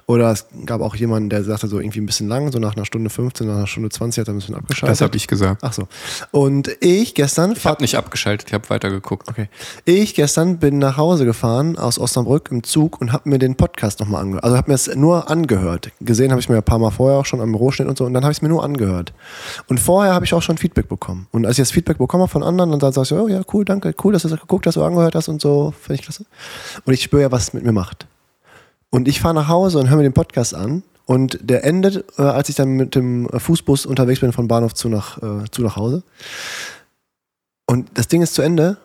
Oder 0.06 0.32
es 0.32 0.46
gab 0.66 0.80
auch 0.80 0.96
jemanden, 0.96 1.30
der 1.30 1.44
sagte 1.44 1.68
so 1.68 1.78
irgendwie 1.78 2.00
ein 2.00 2.06
bisschen 2.06 2.26
lang, 2.26 2.50
so 2.50 2.58
nach 2.58 2.74
einer 2.74 2.86
Stunde 2.86 3.08
15, 3.08 3.46
nach 3.46 3.54
einer 3.54 3.66
Stunde 3.68 3.88
20 3.88 4.22
hat 4.22 4.28
er 4.28 4.34
ein 4.34 4.38
bisschen 4.38 4.56
abgeschaltet. 4.56 4.90
Das 4.90 5.00
habe 5.00 5.16
ich 5.16 5.28
gesagt. 5.28 5.62
Ach 5.62 5.72
so. 5.72 5.86
Und 6.32 6.68
ich 6.80 7.14
gestern 7.14 7.52
Ich 7.52 7.64
habe 7.64 7.80
nicht 7.80 7.96
abgeschaltet, 7.96 8.48
ich 8.48 8.54
habe 8.54 8.68
weitergeguckt. 8.68 9.28
Okay. 9.28 9.48
Ich 9.84 10.16
gestern 10.16 10.58
bin 10.58 10.78
nach 10.78 10.96
Hause 10.96 11.24
gefahren 11.24 11.78
aus 11.78 12.00
Osnabrück 12.00 12.48
im 12.50 12.64
Zug 12.64 13.00
und 13.00 13.12
habe 13.12 13.28
mir 13.28 13.38
den 13.38 13.54
Podcast 13.54 14.00
nochmal 14.00 14.22
angehört. 14.22 14.42
Also 14.42 14.56
habe 14.56 14.72
mir 14.72 14.74
es 14.74 14.92
nur 14.92 15.30
angehört. 15.30 15.92
Gesehen 16.00 16.32
habe 16.32 16.40
ich 16.40 16.48
mir 16.48 16.56
ein 16.56 16.64
paar 16.64 16.80
Mal 16.80 16.90
vorher 16.90 17.20
auch 17.20 17.26
schon 17.26 17.40
am 17.40 17.54
Rohschnitt 17.54 17.86
und 17.86 17.96
so 17.96 18.06
und 18.06 18.12
dann 18.12 18.24
habe 18.24 18.32
ich 18.32 18.38
es 18.38 18.42
mir 18.42 18.48
nur 18.48 18.64
angehört. 18.64 19.12
Und 19.68 19.78
vorher 20.00 20.14
habe 20.14 20.24
ich 20.24 20.32
auch 20.32 20.40
schon 20.40 20.56
Feedback 20.56 20.88
bekommen. 20.88 21.26
Und 21.30 21.44
als 21.44 21.58
ich 21.58 21.62
das 21.62 21.72
Feedback 21.72 21.98
bekommen 21.98 22.22
habe 22.22 22.32
von 22.32 22.42
anderen, 22.42 22.70
dann 22.70 22.80
sage 22.80 23.02
ich 23.02 23.12
oh 23.12 23.28
ja, 23.28 23.42
cool, 23.52 23.66
danke, 23.66 23.94
cool, 24.02 24.14
dass 24.14 24.22
du 24.22 24.28
das 24.28 24.40
geguckt 24.40 24.66
hast, 24.66 24.76
du 24.76 24.82
angehört 24.82 25.14
hast 25.14 25.28
und 25.28 25.42
so, 25.42 25.74
finde 25.78 25.96
ich 25.96 26.02
klasse. 26.02 26.24
Und 26.86 26.94
ich 26.94 27.02
spüre 27.02 27.20
ja, 27.20 27.30
was 27.30 27.42
es 27.42 27.52
mit 27.52 27.64
mir 27.64 27.72
macht. 27.72 28.06
Und 28.88 29.08
ich 29.08 29.20
fahre 29.20 29.34
nach 29.34 29.48
Hause 29.48 29.78
und 29.78 29.90
höre 29.90 29.98
mir 29.98 30.04
den 30.04 30.14
Podcast 30.14 30.54
an. 30.54 30.82
Und 31.04 31.38
der 31.42 31.64
endet, 31.64 32.02
äh, 32.18 32.22
als 32.22 32.48
ich 32.48 32.54
dann 32.54 32.70
mit 32.70 32.94
dem 32.94 33.28
Fußbus 33.28 33.84
unterwegs 33.84 34.20
bin 34.20 34.32
von 34.32 34.48
Bahnhof 34.48 34.72
zu 34.72 34.88
nach, 34.88 35.18
äh, 35.18 35.44
zu 35.50 35.60
nach 35.60 35.76
Hause. 35.76 36.02
Und 37.66 37.90
das 37.92 38.08
Ding 38.08 38.22
ist 38.22 38.32
zu 38.32 38.40
Ende. 38.40 38.78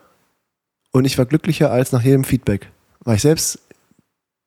Und 0.92 1.06
ich 1.06 1.16
war 1.16 1.24
glücklicher 1.24 1.70
als 1.70 1.92
nach 1.92 2.02
jedem 2.02 2.24
Feedback, 2.24 2.70
weil 3.04 3.16
ich 3.16 3.22
selbst 3.22 3.58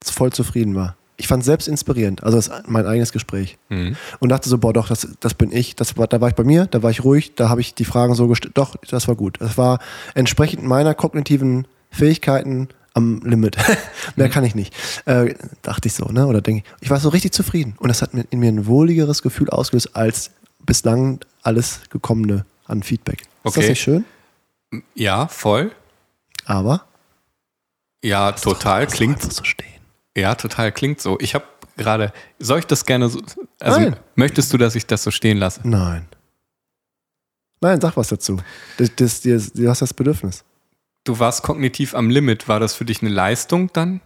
voll 0.03 0.31
zufrieden 0.31 0.75
war. 0.75 0.98
Ich 1.19 1.27
fand 1.27 1.41
es 1.41 1.45
selbst 1.47 1.67
inspirierend, 1.67 2.23
also 2.23 2.37
das, 2.37 2.49
mein 2.65 2.85
eigenes 2.87 3.11
Gespräch. 3.11 3.57
Mhm. 3.67 3.97
Und 4.19 4.29
dachte 4.29 4.47
so, 4.47 4.57
boah, 4.57 4.71
doch, 4.73 4.87
das, 4.87 5.07
das 5.19 5.33
bin 5.33 5.51
ich. 5.51 5.75
Das 5.75 5.97
war, 5.97 6.07
da 6.07 6.21
war 6.21 6.29
ich 6.29 6.35
bei 6.35 6.45
mir, 6.45 6.65
da 6.65 6.81
war 6.81 6.91
ich 6.91 7.03
ruhig, 7.03 7.35
da 7.35 7.49
habe 7.49 7.59
ich 7.61 7.73
die 7.75 7.83
Fragen 7.85 8.15
so 8.15 8.27
gestellt. 8.27 8.57
Doch, 8.57 8.75
das 8.89 9.07
war 9.09 9.15
gut. 9.15 9.35
Das 9.41 9.57
war 9.57 9.79
entsprechend 10.15 10.63
meiner 10.63 10.93
kognitiven 10.93 11.67
Fähigkeiten 11.91 12.69
am 12.93 13.21
Limit. 13.25 13.57
Mehr 14.15 14.29
kann 14.29 14.45
ich 14.45 14.55
nicht. 14.55 14.73
Äh, 15.05 15.35
dachte 15.61 15.87
ich 15.89 15.93
so, 15.93 16.05
ne? 16.05 16.25
Oder 16.25 16.39
denke 16.41 16.63
ich. 16.65 16.83
Ich 16.83 16.89
war 16.89 16.99
so 16.99 17.09
richtig 17.09 17.33
zufrieden. 17.33 17.75
Und 17.79 17.89
das 17.89 18.01
hat 18.01 18.13
mir, 18.13 18.25
in 18.29 18.39
mir 18.39 18.47
ein 18.51 18.65
wohligeres 18.65 19.21
Gefühl 19.21 19.49
ausgelöst 19.49 19.95
als 19.95 20.31
bislang 20.65 21.19
alles 21.43 21.81
Gekommene 21.89 22.45
an 22.65 22.81
Feedback. 22.81 23.21
Ist 23.21 23.27
Okay. 23.43 23.59
das 23.61 23.69
nicht 23.69 23.81
schön? 23.81 24.05
Ja, 24.95 25.27
voll. 25.27 25.71
Aber 26.45 26.85
Ja, 28.03 28.31
total. 28.31 28.85
Doch 28.85 28.93
Klingt 28.93 29.21
so 29.21 29.43
stehen. 29.43 29.67
Ja, 30.19 30.35
total 30.35 30.71
klingt 30.71 31.01
so. 31.01 31.17
Ich 31.19 31.35
habe 31.35 31.45
gerade, 31.77 32.13
soll 32.39 32.59
ich 32.59 32.65
das 32.65 32.85
gerne 32.85 33.09
so, 33.09 33.21
also 33.59 33.79
Nein. 33.79 33.95
möchtest 34.15 34.51
du, 34.53 34.57
dass 34.57 34.75
ich 34.75 34.85
das 34.85 35.03
so 35.03 35.11
stehen 35.11 35.37
lasse? 35.37 35.61
Nein. 35.63 36.07
Nein, 37.61 37.81
sag 37.81 37.97
was 37.97 38.07
dazu. 38.09 38.37
Das, 38.77 38.95
das, 38.95 39.21
das, 39.21 39.53
du 39.53 39.67
hast 39.67 39.81
das 39.81 39.93
Bedürfnis. 39.93 40.43
Du 41.03 41.19
warst 41.19 41.43
kognitiv 41.43 41.95
am 41.95 42.09
Limit. 42.09 42.47
War 42.47 42.59
das 42.59 42.73
für 42.73 42.85
dich 42.85 43.01
eine 43.01 43.11
Leistung 43.11 43.71
dann? 43.73 44.01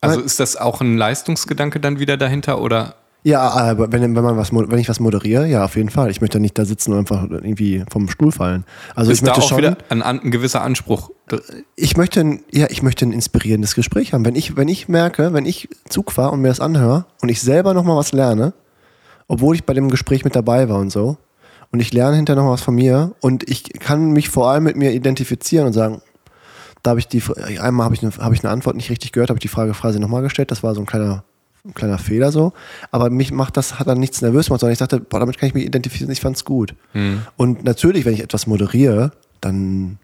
Also 0.00 0.16
Nein. 0.16 0.26
ist 0.26 0.40
das 0.40 0.56
auch 0.56 0.80
ein 0.80 0.96
Leistungsgedanke 0.96 1.80
dann 1.80 1.98
wieder 1.98 2.16
dahinter 2.16 2.60
oder? 2.60 2.96
Ja, 3.22 3.42
aber 3.50 3.92
wenn, 3.92 4.02
wenn, 4.16 4.24
man 4.24 4.36
was, 4.36 4.52
wenn 4.52 4.78
ich 4.78 4.88
was 4.88 4.98
moderiere, 4.98 5.46
ja, 5.46 5.64
auf 5.64 5.76
jeden 5.76 5.90
Fall. 5.90 6.10
Ich 6.10 6.20
möchte 6.20 6.40
nicht 6.40 6.58
da 6.58 6.64
sitzen 6.64 6.92
und 6.92 7.00
einfach 7.00 7.24
irgendwie 7.28 7.84
vom 7.90 8.08
Stuhl 8.08 8.32
fallen. 8.32 8.64
Also 8.94 9.10
ich 9.10 9.18
ist 9.18 9.26
da 9.26 9.32
möchte 9.32 9.42
auch 9.42 9.48
schon, 9.48 9.58
wieder 9.58 9.76
ein, 9.90 10.02
ein 10.02 10.30
gewisser 10.30 10.62
Anspruch? 10.62 11.10
ich 11.76 11.96
möchte, 11.96 12.20
ein, 12.20 12.42
ja, 12.50 12.66
ich 12.70 12.82
möchte 12.82 13.06
ein 13.06 13.12
inspirierendes 13.12 13.74
Gespräch 13.74 14.12
haben. 14.12 14.24
Wenn 14.24 14.34
ich, 14.34 14.56
wenn 14.56 14.68
ich 14.68 14.88
merke, 14.88 15.32
wenn 15.32 15.46
ich 15.46 15.68
Zug 15.88 16.12
fahre 16.12 16.32
und 16.32 16.40
mir 16.40 16.48
das 16.48 16.60
anhöre 16.60 17.06
und 17.20 17.28
ich 17.28 17.40
selber 17.40 17.74
nochmal 17.74 17.96
was 17.96 18.12
lerne, 18.12 18.52
obwohl 19.28 19.54
ich 19.54 19.64
bei 19.64 19.74
dem 19.74 19.90
Gespräch 19.90 20.24
mit 20.24 20.34
dabei 20.34 20.68
war 20.68 20.78
und 20.78 20.90
so, 20.90 21.18
und 21.72 21.80
ich 21.80 21.92
lerne 21.92 22.16
hinterher 22.16 22.42
noch 22.42 22.50
was 22.50 22.62
von 22.62 22.74
mir 22.74 23.14
und 23.20 23.48
ich 23.48 23.72
kann 23.78 24.10
mich 24.10 24.28
vor 24.28 24.50
allem 24.50 24.64
mit 24.64 24.76
mir 24.76 24.92
identifizieren 24.92 25.66
und 25.66 25.72
sagen, 25.72 26.02
da 26.82 26.90
habe 26.90 27.00
ich 27.00 27.06
die, 27.06 27.22
einmal 27.60 27.84
habe 27.84 27.94
ich, 27.94 28.02
eine, 28.02 28.12
habe 28.18 28.34
ich 28.34 28.42
eine 28.42 28.52
Antwort 28.52 28.74
nicht 28.74 28.90
richtig 28.90 29.12
gehört, 29.12 29.30
habe 29.30 29.38
ich 29.38 29.42
die 29.42 29.48
Frage 29.48 29.74
Phrase 29.74 30.00
nochmal 30.00 30.22
gestellt, 30.22 30.50
das 30.50 30.62
war 30.62 30.74
so 30.74 30.80
ein 30.80 30.86
kleiner, 30.86 31.24
ein 31.64 31.74
kleiner 31.74 31.98
Fehler 31.98 32.32
so, 32.32 32.52
aber 32.90 33.10
mich 33.10 33.32
macht 33.32 33.56
das, 33.56 33.78
hat 33.78 33.86
dann 33.86 33.98
nichts 34.00 34.22
nervös 34.22 34.46
gemacht, 34.46 34.60
sondern 34.60 34.72
ich 34.72 34.78
dachte, 34.78 35.00
boah, 35.00 35.20
damit 35.20 35.38
kann 35.38 35.48
ich 35.48 35.54
mich 35.54 35.64
identifizieren, 35.66 36.10
ich 36.12 36.20
fand 36.20 36.36
es 36.36 36.44
gut. 36.44 36.74
Und 37.36 37.64
natürlich, 37.64 38.04
wenn 38.04 38.14
ich 38.14 38.20
etwas 38.22 38.46
moderiere, 38.46 39.12
dann 39.40 39.98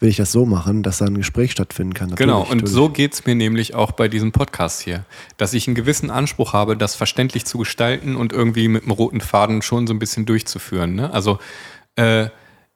will 0.00 0.08
ich 0.10 0.16
das 0.16 0.30
so 0.30 0.46
machen, 0.46 0.82
dass 0.82 0.98
da 0.98 1.06
ein 1.06 1.16
Gespräch 1.16 1.50
stattfinden 1.52 1.92
kann. 1.94 2.10
Natürlich, 2.10 2.28
Genau, 2.28 2.42
und 2.42 2.48
natürlich. 2.50 2.70
so 2.72 2.88
geht's 2.88 3.26
mir 3.26 3.34
nämlich 3.34 3.74
auch 3.74 3.92
bei 3.92 4.06
diesem 4.08 4.30
Podcast 4.32 4.80
hier. 4.80 5.04
Dass 5.38 5.54
ich 5.54 5.66
einen 5.66 5.74
gewissen 5.74 6.10
Anspruch 6.10 6.52
habe, 6.52 6.76
das 6.76 6.94
verständlich 6.94 7.44
zu 7.46 7.58
gestalten 7.58 8.14
und 8.14 8.32
irgendwie 8.32 8.68
mit 8.68 8.82
einem 8.84 8.92
roten 8.92 9.20
Faden 9.20 9.60
schon 9.62 9.86
so 9.86 9.94
ein 9.94 9.98
bisschen 9.98 10.24
durchzuführen. 10.24 10.94
Ne? 10.94 11.12
Also, 11.12 11.38
äh, 11.96 12.28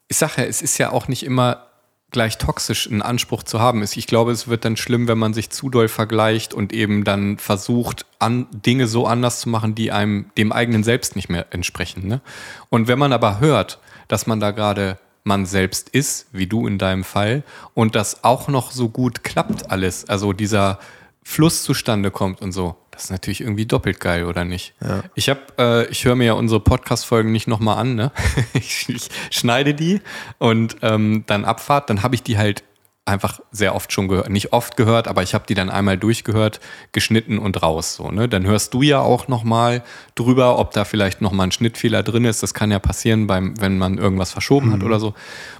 ich 0.08 0.16
sage 0.16 0.32
ja, 0.38 0.44
es 0.44 0.62
ist 0.62 0.78
ja 0.78 0.90
auch 0.90 1.06
nicht 1.06 1.22
immer 1.22 1.66
gleich 2.12 2.38
toxisch, 2.38 2.88
einen 2.90 3.02
Anspruch 3.02 3.42
zu 3.42 3.61
haben. 3.61 3.83
Ich 3.83 4.07
glaube, 4.07 4.31
es 4.31 4.49
wird 4.49 4.64
dann 4.64 4.76
schlimm, 4.76 5.09
wenn 5.09 5.19
man 5.19 5.35
sich 5.35 5.50
zu 5.50 5.71
doll 5.71 5.88
vergleicht 5.88 6.54
und 6.54 6.73
eben 6.73 7.04
dann 7.04 7.38
versucht, 7.38 8.07
an, 8.19 8.47
Dinge 8.52 8.87
so 8.87 9.07
anders 9.07 9.40
zu 9.40 9.49
machen, 9.49 9.75
die 9.75 9.90
einem 9.90 10.26
dem 10.37 10.52
eigenen 10.52 10.85
Selbst 10.85 11.16
nicht 11.16 11.28
mehr 11.28 11.47
entsprechen. 11.50 12.07
Ne? 12.07 12.21
Und 12.69 12.88
wenn 12.88 12.99
man 12.99 13.12
aber 13.12 13.40
hört, 13.40 13.81
dass 14.09 14.26
man 14.26 14.40
da 14.40 14.50
gerade 14.50 14.99
man 15.25 15.47
selbst 15.47 15.88
ist, 15.88 16.26
wie 16.33 16.47
du 16.47 16.66
in 16.66 16.78
deinem 16.78 17.04
Fall, 17.04 17.45
und 17.75 17.95
das 17.95 18.25
auch 18.25 18.49
noch 18.49 18.73
so 18.73 18.88
gut 18.88 19.25
klappt 19.25 19.71
alles, 19.71 20.09
also 20.09 20.33
dieser 20.33 20.78
Fluss 21.23 21.62
zustande 21.62 22.11
kommt 22.11 22.43
und 22.43 22.52
so, 22.52 22.76
das 22.91 23.05
ist 23.05 23.11
natürlich 23.11 23.41
irgendwie 23.41 23.67
doppelt 23.67 24.00
geil, 24.00 24.25
oder 24.25 24.45
nicht? 24.45 24.75
Ich 25.14 25.29
habe, 25.29 25.41
äh, 25.59 25.87
ich 25.91 26.05
höre 26.05 26.14
mir 26.14 26.26
ja 26.26 26.33
unsere 26.35 26.61
Podcast-Folgen 26.61 27.33
nicht 27.33 27.49
nochmal 27.49 27.79
an, 27.79 27.95
ne? 27.95 28.12
ich, 28.52 28.88
ich 28.88 29.09
schneide 29.31 29.75
die 29.75 30.00
und 30.38 30.76
ähm, 30.83 31.25
dann 31.26 31.45
Abfahrt, 31.45 31.91
dann 31.91 32.02
habe 32.02 32.14
ich 32.14 32.23
die 32.23 32.38
halt 32.38 32.64
einfach 33.05 33.41
sehr 33.50 33.75
oft 33.75 33.93
schon 33.93 34.09
gehört, 34.09 34.31
nicht 34.31 34.52
oft 34.52 34.76
gehört, 34.76 35.09
aber 35.09 35.23
ich 35.23 35.35
habe 35.35 35.45
die 35.47 35.55
dann 35.55 35.71
einmal 35.71 35.99
durchgehört, 35.99 36.61
geschnitten 36.93 37.38
und 37.38 37.62
raus. 37.62 37.97
So, 37.97 38.11
ne? 38.11 38.29
Dann 38.29 38.47
hörst 38.47 38.75
du 38.75 38.83
ja 38.83 39.00
auch 39.00 39.26
nochmal 39.26 39.83
drüber, 40.14 40.59
ob 40.59 40.73
da 40.73 40.85
vielleicht 40.85 41.21
nochmal 41.21 41.49
ein 41.49 41.52
Schnittfehler 41.52 42.02
drin 42.02 42.25
ist. 42.25 42.43
Das 42.43 42.55
kann 42.55 42.71
ja 42.71 42.79
passieren, 42.79 43.26
beim, 43.26 43.61
wenn 43.61 43.79
man 43.79 43.99
irgendwas 43.99 44.31
verschoben 44.31 44.73
hat 44.73 44.85
oder 44.85 45.00
so. 45.00 45.14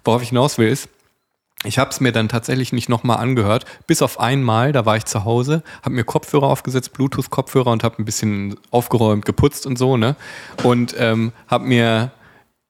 Worauf 0.05 0.23
ich 0.23 0.29
hinaus 0.29 0.59
will, 0.59 0.69
ist, 0.69 0.89
ich 1.65 1.79
habe 1.79 1.91
es 1.91 2.01
mir 2.01 2.13
dann 2.13 2.29
tatsächlich 2.29 2.73
nicht 2.73 2.89
nochmal 2.89 3.19
angehört, 3.19 3.65
bis 3.87 4.03
auf 4.03 4.19
einmal, 4.19 4.73
da 4.73 4.85
war 4.85 4.97
ich 4.97 5.05
zu 5.05 5.25
Hause, 5.25 5.63
habe 5.83 5.95
mir 5.95 6.05
Kopfhörer 6.05 6.47
aufgesetzt, 6.47 6.93
Bluetooth-Kopfhörer 6.93 7.71
und 7.71 7.85
habe 7.85 8.01
ein 8.01 8.05
bisschen 8.05 8.57
aufgeräumt, 8.71 9.25
geputzt 9.25 9.67
und 9.67 9.79
so, 9.79 9.97
ne? 9.97 10.17
Und 10.63 10.95
ähm, 10.99 11.33
habe 11.49 11.65
mir 11.65 12.13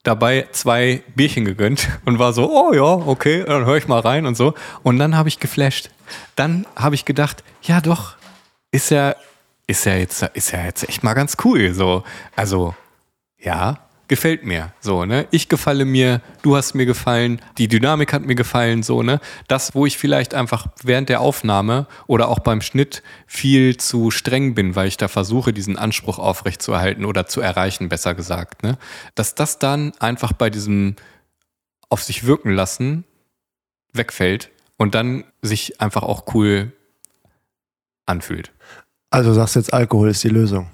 dabei 0.02 0.48
zwei 0.52 1.02
Bierchen 1.14 1.44
gegönnt 1.44 1.88
und 2.04 2.18
war 2.18 2.32
so, 2.32 2.50
oh 2.50 2.72
ja, 2.72 2.82
okay, 2.82 3.44
dann 3.46 3.64
höre 3.64 3.76
ich 3.76 3.88
mal 3.88 4.00
rein 4.00 4.26
und 4.26 4.36
so. 4.36 4.54
Und 4.82 4.98
dann 4.98 5.16
habe 5.16 5.28
ich 5.28 5.38
geflasht. 5.38 5.90
Dann 6.36 6.66
habe 6.76 6.94
ich 6.94 7.04
gedacht, 7.04 7.42
ja 7.62 7.80
doch, 7.80 8.16
ist 8.72 8.90
ja, 8.90 9.14
ist 9.66 9.86
ja 9.86 9.94
jetzt, 9.94 10.22
ist 10.34 10.50
ja 10.50 10.64
jetzt 10.64 10.88
echt 10.88 11.02
mal 11.02 11.14
ganz 11.14 11.36
cool. 11.44 11.72
So, 11.72 12.02
also 12.36 12.74
ja, 13.38 13.78
gefällt 14.12 14.44
mir. 14.44 14.74
So, 14.78 15.06
ne? 15.06 15.26
Ich 15.30 15.48
gefalle 15.48 15.86
mir, 15.86 16.20
du 16.42 16.54
hast 16.54 16.74
mir 16.74 16.84
gefallen, 16.84 17.40
die 17.56 17.66
Dynamik 17.66 18.12
hat 18.12 18.26
mir 18.26 18.34
gefallen, 18.34 18.82
so, 18.82 19.02
ne? 19.02 19.20
Das, 19.48 19.74
wo 19.74 19.86
ich 19.86 19.96
vielleicht 19.96 20.34
einfach 20.34 20.66
während 20.82 21.08
der 21.08 21.22
Aufnahme 21.22 21.86
oder 22.06 22.28
auch 22.28 22.40
beim 22.40 22.60
Schnitt 22.60 23.02
viel 23.26 23.78
zu 23.78 24.10
streng 24.10 24.54
bin, 24.54 24.76
weil 24.76 24.86
ich 24.86 24.98
da 24.98 25.08
versuche, 25.08 25.54
diesen 25.54 25.78
Anspruch 25.78 26.18
aufrechtzuerhalten 26.18 27.06
oder 27.06 27.26
zu 27.26 27.40
erreichen, 27.40 27.88
besser 27.88 28.14
gesagt, 28.14 28.62
ne? 28.62 28.76
Dass 29.14 29.34
das 29.34 29.58
dann 29.58 29.94
einfach 29.98 30.34
bei 30.34 30.50
diesem 30.50 30.96
auf 31.88 32.02
sich 32.02 32.26
wirken 32.26 32.50
lassen 32.50 33.04
wegfällt 33.94 34.50
und 34.76 34.94
dann 34.94 35.24
sich 35.40 35.80
einfach 35.80 36.02
auch 36.02 36.34
cool 36.34 36.72
anfühlt. 38.04 38.52
Also 39.08 39.32
sagst 39.32 39.56
jetzt, 39.56 39.72
Alkohol 39.72 40.10
ist 40.10 40.22
die 40.22 40.28
Lösung. 40.28 40.68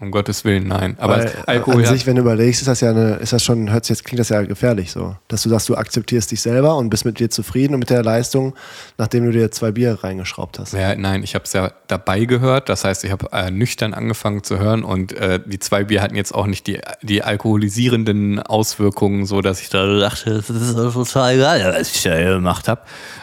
Um 0.00 0.10
Gottes 0.10 0.46
Willen, 0.46 0.66
nein. 0.66 0.96
Aber 0.98 1.18
Weil, 1.18 1.30
Alkohol 1.44 1.84
an 1.84 1.92
sich, 1.92 2.06
wenn 2.06 2.16
du 2.16 2.22
überlegst, 2.22 2.62
ist 2.62 2.68
das 2.68 2.80
ja 2.80 2.88
eine, 2.88 3.16
ist 3.16 3.34
das 3.34 3.44
schon, 3.44 3.70
hört 3.70 3.84
sich 3.84 3.98
jetzt, 3.98 4.04
klingt 4.06 4.18
das 4.18 4.30
ja 4.30 4.40
gefährlich 4.40 4.92
so. 4.92 5.14
Dass 5.28 5.42
du 5.42 5.50
sagst, 5.50 5.68
du 5.68 5.76
akzeptierst 5.76 6.30
dich 6.30 6.40
selber 6.40 6.76
und 6.78 6.88
bist 6.88 7.04
mit 7.04 7.20
dir 7.20 7.28
zufrieden 7.28 7.74
und 7.74 7.80
mit 7.80 7.90
der 7.90 8.02
Leistung, 8.02 8.54
nachdem 8.96 9.26
du 9.26 9.30
dir 9.30 9.50
zwei 9.50 9.72
Bier 9.72 9.98
reingeschraubt 10.02 10.58
hast. 10.58 10.72
Ja, 10.72 10.94
nein, 10.94 11.22
ich 11.22 11.34
habe 11.34 11.44
es 11.44 11.52
ja 11.52 11.72
dabei 11.86 12.24
gehört. 12.24 12.70
Das 12.70 12.84
heißt, 12.84 13.04
ich 13.04 13.10
habe 13.10 13.28
äh, 13.32 13.50
nüchtern 13.50 13.92
angefangen 13.92 14.42
zu 14.42 14.58
hören 14.58 14.84
und 14.84 15.12
äh, 15.12 15.38
die 15.44 15.58
zwei 15.58 15.84
Bier 15.84 16.00
hatten 16.00 16.16
jetzt 16.16 16.34
auch 16.34 16.46
nicht 16.46 16.66
die, 16.66 16.80
die 17.02 17.22
alkoholisierenden 17.22 18.40
Auswirkungen, 18.40 19.26
so 19.26 19.42
dass 19.42 19.60
ich 19.60 19.68
da 19.68 19.86
dachte, 19.98 20.36
das 20.36 20.48
ist 20.48 20.78
doch 20.78 20.94
total 20.94 21.36
geil, 21.36 21.74
was 21.78 21.94
ich 21.94 22.02
da 22.02 22.16
gemacht 22.18 22.68
habe. 22.68 22.80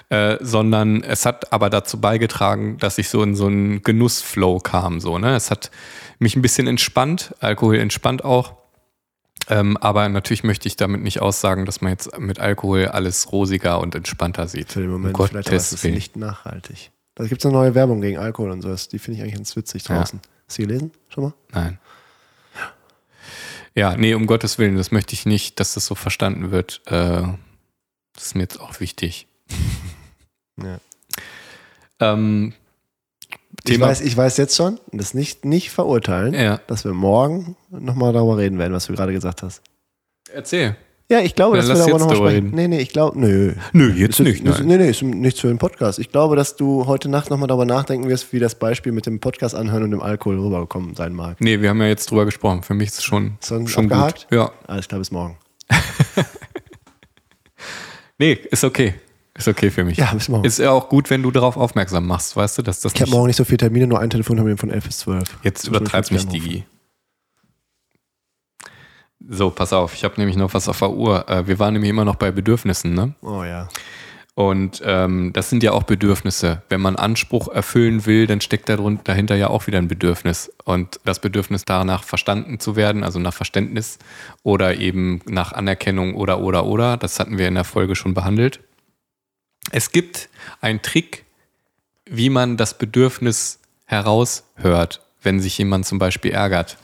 Äh, 0.10 0.38
sondern 0.42 1.04
es 1.04 1.26
hat 1.26 1.52
aber 1.52 1.72
dazu 1.72 2.00
beigetragen, 2.00 2.78
dass 2.78 3.00
ich 3.00 3.10
so 3.10 3.24
in 3.24 3.36
so 3.36 3.48
einen 3.48 3.82
Genussflow 3.82 4.60
kam. 4.60 5.00
So, 5.00 5.18
ne? 5.18 5.36
Es 5.36 5.50
hat 5.52 5.72
mich 6.20 6.36
ein 6.36 6.42
bisschen 6.42 6.68
entspannt, 6.68 7.36
Alkohol 7.40 7.78
entspannt 7.78 8.24
auch. 8.24 8.54
Ähm, 9.50 9.78
aber 9.78 10.10
natürlich 10.10 10.44
möchte 10.44 10.68
ich 10.68 10.76
damit 10.76 11.02
nicht 11.02 11.22
aussagen, 11.22 11.66
dass 11.66 11.82
man 11.82 11.92
jetzt 11.92 12.18
mit 12.20 12.40
Alkohol 12.40 12.88
alles 12.88 13.32
rosiger 13.32 13.80
und 13.80 13.96
entspannter 13.96 14.48
sieht. 14.48 14.72
Für 14.72 14.82
den 14.82 14.92
Moment 14.92 15.18
Um 15.18 15.28
vielleicht, 15.28 15.48
aber 15.48 15.56
es 15.56 15.72
ist 15.72 15.84
nicht 15.86 16.18
nachhaltig. 16.18 16.92
Da 17.16 17.26
gibt 17.26 17.42
es 17.42 17.46
eine 17.46 17.54
neue 17.54 17.74
Werbung 17.74 18.02
gegen 18.02 18.18
Alkohol 18.18 18.52
und 18.52 18.62
sowas. 18.62 18.90
Die 18.90 19.00
finde 19.00 19.18
ich 19.18 19.24
eigentlich 19.24 19.36
ganz 19.36 19.56
witzig 19.56 19.84
draußen. 19.84 20.20
Hast 20.48 20.58
du 20.58 20.62
gelesen? 20.62 20.92
Schon 21.10 21.26
mal? 21.26 21.34
Nein. 21.52 21.80
Ja, 23.74 23.96
nee, 23.96 24.16
um 24.16 24.26
Gottes 24.26 24.58
Willen, 24.58 24.76
das 24.76 24.92
möchte 24.92 25.14
ich 25.14 25.28
nicht, 25.28 25.60
dass 25.60 25.76
das 25.76 25.86
so 25.86 25.94
verstanden 25.94 26.52
wird. 26.52 26.82
Äh, 26.88 27.22
das 28.14 28.26
ist 28.26 28.36
mir 28.36 28.42
jetzt 28.42 28.60
auch 28.60 28.80
wichtig. 28.80 29.28
Ja. 30.62 30.80
Ähm, 32.00 32.54
Ich 33.68 33.74
Thema, 33.76 33.88
weiß, 33.88 34.02
ich 34.02 34.16
weiß 34.18 34.38
jetzt 34.38 34.56
schon, 34.56 34.80
das 34.92 35.14
nicht, 35.14 35.46
nicht 35.46 35.72
verurteilen, 35.72 36.34
Ja. 36.34 36.60
dass 36.68 36.86
wir 36.86 36.94
morgen 36.94 37.56
nochmal 37.70 38.14
darüber 38.14 38.38
reden 38.38 38.58
werden, 38.60 38.74
was 38.74 38.86
du 38.88 38.94
gerade 38.94 39.14
gesagt 39.14 39.44
hast. 39.44 39.62
erzähl. 40.34 40.76
Ja, 41.10 41.22
ich 41.22 41.36
glaube, 41.36 41.56
dass 41.56 41.70
wir 41.70 41.76
darüber 41.76 42.00
nochmal 42.00 42.16
sprechen. 42.18 42.36
reden. 42.48 42.52
Nee, 42.56 42.68
nee, 42.68 42.80
ich 42.82 42.90
glaube, 42.90 43.18
nö. 43.18 43.54
Nö, 43.72 43.94
jetzt 43.94 44.20
Ist- 44.20 44.26
nicht. 44.26 44.44
ist- 44.44 44.60
Nein. 44.60 44.68
Nee, 44.68 44.78
nee, 44.78 44.90
ist 44.90 45.02
nichts 45.02 45.40
für 45.40 45.48
den 45.48 45.58
Podcast. 45.58 46.00
Ich 46.00 46.12
glaube, 46.12 46.36
dass 46.36 46.58
du 46.58 46.86
heute 46.86 47.08
Nacht 47.08 47.30
nochmal 47.30 47.48
darüber 47.48 47.64
nachdenken 47.66 48.10
wirst, 48.10 48.34
wie 48.34 48.40
das 48.40 48.56
Beispiel 48.56 48.92
mit 48.92 49.06
dem 49.06 49.22
Podcast 49.22 49.56
anhören 49.56 49.84
und 49.84 49.92
dem 49.92 50.02
Alkohol 50.02 50.38
rübergekommen 50.38 50.96
sein 50.96 51.14
mag. 51.14 51.40
Nee, 51.40 51.62
wir 51.62 51.70
haben 51.70 51.80
ja 51.80 51.88
jetzt 51.88 52.12
drüber 52.12 52.26
gesprochen. 52.26 52.62
Für 52.62 52.74
mich 52.74 52.90
ist 52.90 52.98
es 52.98 53.04
schon, 53.06 53.38
Schon 53.42 53.68
schon 53.70 53.86
abgehakt? 53.86 54.28
gut. 54.30 54.38
Ja. 54.38 54.52
Alles 54.68 54.90
klar, 54.90 55.00
bis 55.00 55.12
morgen. 55.12 55.38
Nee, 58.20 58.34
ist 58.50 58.64
okay. 58.64 58.96
Ist 59.38 59.48
okay 59.48 59.70
für 59.70 59.84
mich. 59.84 59.98
Ja, 59.98 60.14
bis 60.14 60.30
morgen. 60.30 60.46
Ist 60.46 60.58
ja 60.58 60.72
auch 60.72 60.90
gut, 60.90 61.10
wenn 61.10 61.22
du 61.22 61.30
darauf 61.32 61.58
aufmerksam 61.58 62.08
machst, 62.08 62.36
weißt 62.36 62.58
du, 62.58 62.62
dass 62.64 62.82
das 62.82 62.94
Ich 62.94 63.02
habe 63.02 63.12
morgen 63.12 63.28
nicht 63.28 63.36
so 63.36 63.46
viele 63.46 63.58
Termine, 63.58 63.86
nur 63.88 64.00
ein 64.00 64.10
Telefon 64.10 64.58
von 64.58 64.72
11 64.72 64.84
bis 64.86 64.98
12. 65.00 65.38
jetzt 65.44 65.72
Muss 65.72 66.12
mich. 66.12 66.28
Digi. 66.28 66.64
So, 69.30 69.50
pass 69.50 69.74
auf, 69.74 69.94
ich 69.94 70.04
habe 70.04 70.16
nämlich 70.18 70.38
noch 70.38 70.54
was 70.54 70.68
auf 70.68 70.80
der 70.80 70.92
Uhr. 70.92 71.28
Äh, 71.30 71.48
Wir 71.48 71.60
waren 71.60 71.74
nämlich 71.74 71.90
immer 71.90 72.06
noch 72.06 72.16
bei 72.16 72.32
Bedürfnissen, 72.32 72.94
ne? 72.94 73.14
Oh 73.22 73.44
ja. 73.44 73.68
Und 74.34 74.84
ähm, 74.86 75.34
das 75.34 75.50
sind 75.50 75.64
ja 75.64 75.72
auch 75.72 75.82
Bedürfnisse. 75.84 76.62
Wenn 76.70 76.80
man 76.80 76.96
Anspruch 76.96 77.48
erfüllen 77.48 78.06
will, 78.06 78.28
dann 78.28 78.40
steckt 78.40 78.70
dahinter 78.70 79.36
ja 79.36 79.50
auch 79.50 79.66
wieder 79.66 79.80
ein 79.80 79.88
Bedürfnis. 79.88 80.52
Und 80.64 81.00
das 81.06 81.20
Bedürfnis 81.20 81.66
danach 81.66 82.04
verstanden 82.04 82.60
zu 82.60 82.76
werden, 82.76 83.04
also 83.04 83.18
nach 83.18 83.34
Verständnis 83.34 83.98
oder 84.44 84.76
eben 84.76 85.22
nach 85.26 85.54
Anerkennung 85.54 86.14
oder 86.14 86.40
oder 86.40 86.66
oder, 86.66 86.98
das 86.98 87.20
hatten 87.20 87.40
wir 87.40 87.48
in 87.48 87.56
der 87.56 87.64
Folge 87.64 87.96
schon 87.96 88.14
behandelt. 88.14 88.60
Es 89.72 89.92
gibt 89.92 90.30
einen 90.62 90.82
Trick, 90.82 91.26
wie 92.06 92.30
man 92.30 92.58
das 92.58 92.78
Bedürfnis 92.78 93.60
heraushört, 93.86 95.02
wenn 95.22 95.40
sich 95.40 95.58
jemand 95.58 95.86
zum 95.86 96.00
Beispiel 96.00 96.32
ärgert. 96.32 96.78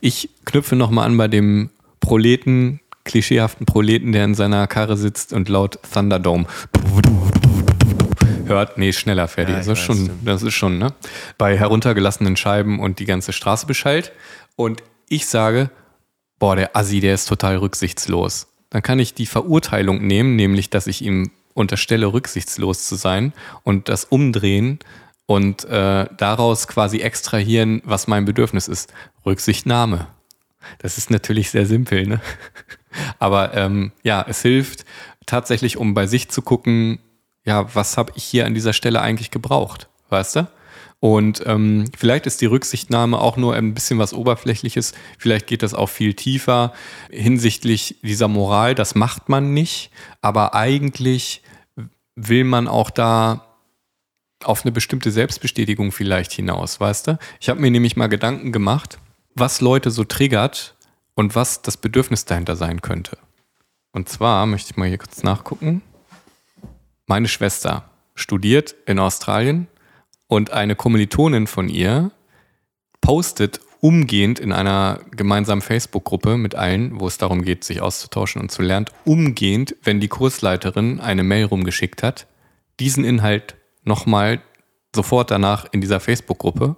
Ich 0.00 0.30
knüpfe 0.44 0.76
nochmal 0.76 1.06
an 1.06 1.16
bei 1.16 1.28
dem 1.28 1.70
Proleten, 2.00 2.80
klischeehaften 3.04 3.66
Proleten, 3.66 4.12
der 4.12 4.24
in 4.24 4.34
seiner 4.34 4.66
Karre 4.66 4.96
sitzt 4.96 5.32
und 5.32 5.48
laut 5.48 5.78
Thunderdome 5.92 6.46
hört, 8.48 8.78
nee, 8.78 8.92
schneller 8.92 9.28
fertig. 9.28 9.52
Ja, 9.52 9.58
das, 9.58 9.68
ist 9.68 9.78
schon, 9.80 10.10
das 10.24 10.42
ist 10.42 10.54
schon, 10.54 10.78
ne? 10.78 10.92
Bei 11.36 11.56
heruntergelassenen 11.56 12.36
Scheiben 12.36 12.80
und 12.80 12.98
die 12.98 13.04
ganze 13.04 13.32
Straße 13.32 13.66
beschallt. 13.66 14.12
Und 14.56 14.82
ich 15.08 15.26
sage, 15.26 15.70
boah, 16.38 16.56
der 16.56 16.76
Assi, 16.76 17.00
der 17.00 17.14
ist 17.14 17.26
total 17.26 17.58
rücksichtslos. 17.58 18.48
Dann 18.70 18.82
kann 18.82 18.98
ich 18.98 19.14
die 19.14 19.26
Verurteilung 19.26 20.06
nehmen, 20.06 20.36
nämlich, 20.36 20.70
dass 20.70 20.86
ich 20.86 21.02
ihm 21.02 21.30
unterstelle, 21.58 22.12
rücksichtslos 22.12 22.86
zu 22.86 22.94
sein 22.94 23.32
und 23.64 23.88
das 23.88 24.04
umdrehen 24.04 24.78
und 25.26 25.64
äh, 25.66 26.06
daraus 26.16 26.68
quasi 26.68 27.00
extrahieren, 27.00 27.82
was 27.84 28.06
mein 28.06 28.24
Bedürfnis 28.24 28.68
ist. 28.68 28.92
Rücksichtnahme. 29.26 30.06
Das 30.78 30.96
ist 30.96 31.10
natürlich 31.10 31.50
sehr 31.50 31.66
simpel, 31.66 32.06
ne? 32.06 32.20
Aber 33.18 33.54
ähm, 33.54 33.92
ja, 34.02 34.24
es 34.26 34.42
hilft 34.42 34.84
tatsächlich, 35.26 35.76
um 35.76 35.92
bei 35.94 36.06
sich 36.06 36.30
zu 36.30 36.40
gucken, 36.40 36.98
ja, 37.44 37.74
was 37.74 37.96
habe 37.96 38.12
ich 38.16 38.24
hier 38.24 38.46
an 38.46 38.54
dieser 38.54 38.72
Stelle 38.72 39.00
eigentlich 39.00 39.30
gebraucht, 39.30 39.88
weißt 40.08 40.36
du? 40.36 40.48
Und 41.00 41.44
ähm, 41.46 41.84
vielleicht 41.96 42.26
ist 42.26 42.40
die 42.40 42.46
Rücksichtnahme 42.46 43.20
auch 43.20 43.36
nur 43.36 43.54
ein 43.54 43.72
bisschen 43.72 43.98
was 43.98 44.12
Oberflächliches, 44.12 44.94
vielleicht 45.16 45.46
geht 45.46 45.62
das 45.62 45.72
auch 45.72 45.88
viel 45.88 46.14
tiefer 46.14 46.72
hinsichtlich 47.10 47.96
dieser 48.02 48.26
Moral, 48.26 48.74
das 48.74 48.96
macht 48.96 49.28
man 49.28 49.54
nicht, 49.54 49.90
aber 50.22 50.54
eigentlich 50.54 51.42
will 52.26 52.44
man 52.44 52.68
auch 52.68 52.90
da 52.90 53.44
auf 54.44 54.64
eine 54.64 54.72
bestimmte 54.72 55.10
Selbstbestätigung 55.10 55.92
vielleicht 55.92 56.32
hinaus, 56.32 56.80
weißt 56.80 57.08
du? 57.08 57.18
Ich 57.40 57.48
habe 57.48 57.60
mir 57.60 57.70
nämlich 57.70 57.96
mal 57.96 58.08
Gedanken 58.08 58.52
gemacht, 58.52 58.98
was 59.34 59.60
Leute 59.60 59.90
so 59.90 60.04
triggert 60.04 60.76
und 61.14 61.34
was 61.34 61.62
das 61.62 61.76
Bedürfnis 61.76 62.24
dahinter 62.24 62.56
sein 62.56 62.82
könnte. 62.82 63.18
Und 63.92 64.08
zwar 64.08 64.46
möchte 64.46 64.72
ich 64.72 64.76
mal 64.76 64.88
hier 64.88 64.98
kurz 64.98 65.22
nachgucken. 65.22 65.82
Meine 67.06 67.28
Schwester 67.28 67.90
studiert 68.14 68.74
in 68.86 68.98
Australien 68.98 69.68
und 70.26 70.50
eine 70.50 70.76
Kommilitonin 70.76 71.46
von 71.46 71.68
ihr 71.68 72.10
postet 73.00 73.60
umgehend 73.80 74.40
in 74.40 74.52
einer 74.52 75.00
gemeinsamen 75.10 75.62
Facebook-Gruppe 75.62 76.36
mit 76.36 76.54
allen, 76.54 77.00
wo 77.00 77.06
es 77.06 77.18
darum 77.18 77.42
geht, 77.42 77.64
sich 77.64 77.80
auszutauschen 77.80 78.40
und 78.40 78.50
zu 78.50 78.62
lernen, 78.62 78.86
umgehend, 79.04 79.76
wenn 79.82 80.00
die 80.00 80.08
Kursleiterin 80.08 81.00
eine 81.00 81.22
Mail 81.22 81.44
rumgeschickt 81.44 82.02
hat, 82.02 82.26
diesen 82.80 83.04
Inhalt 83.04 83.56
nochmal 83.84 84.40
sofort 84.94 85.30
danach 85.30 85.66
in 85.72 85.80
dieser 85.80 86.00
Facebook-Gruppe, 86.00 86.76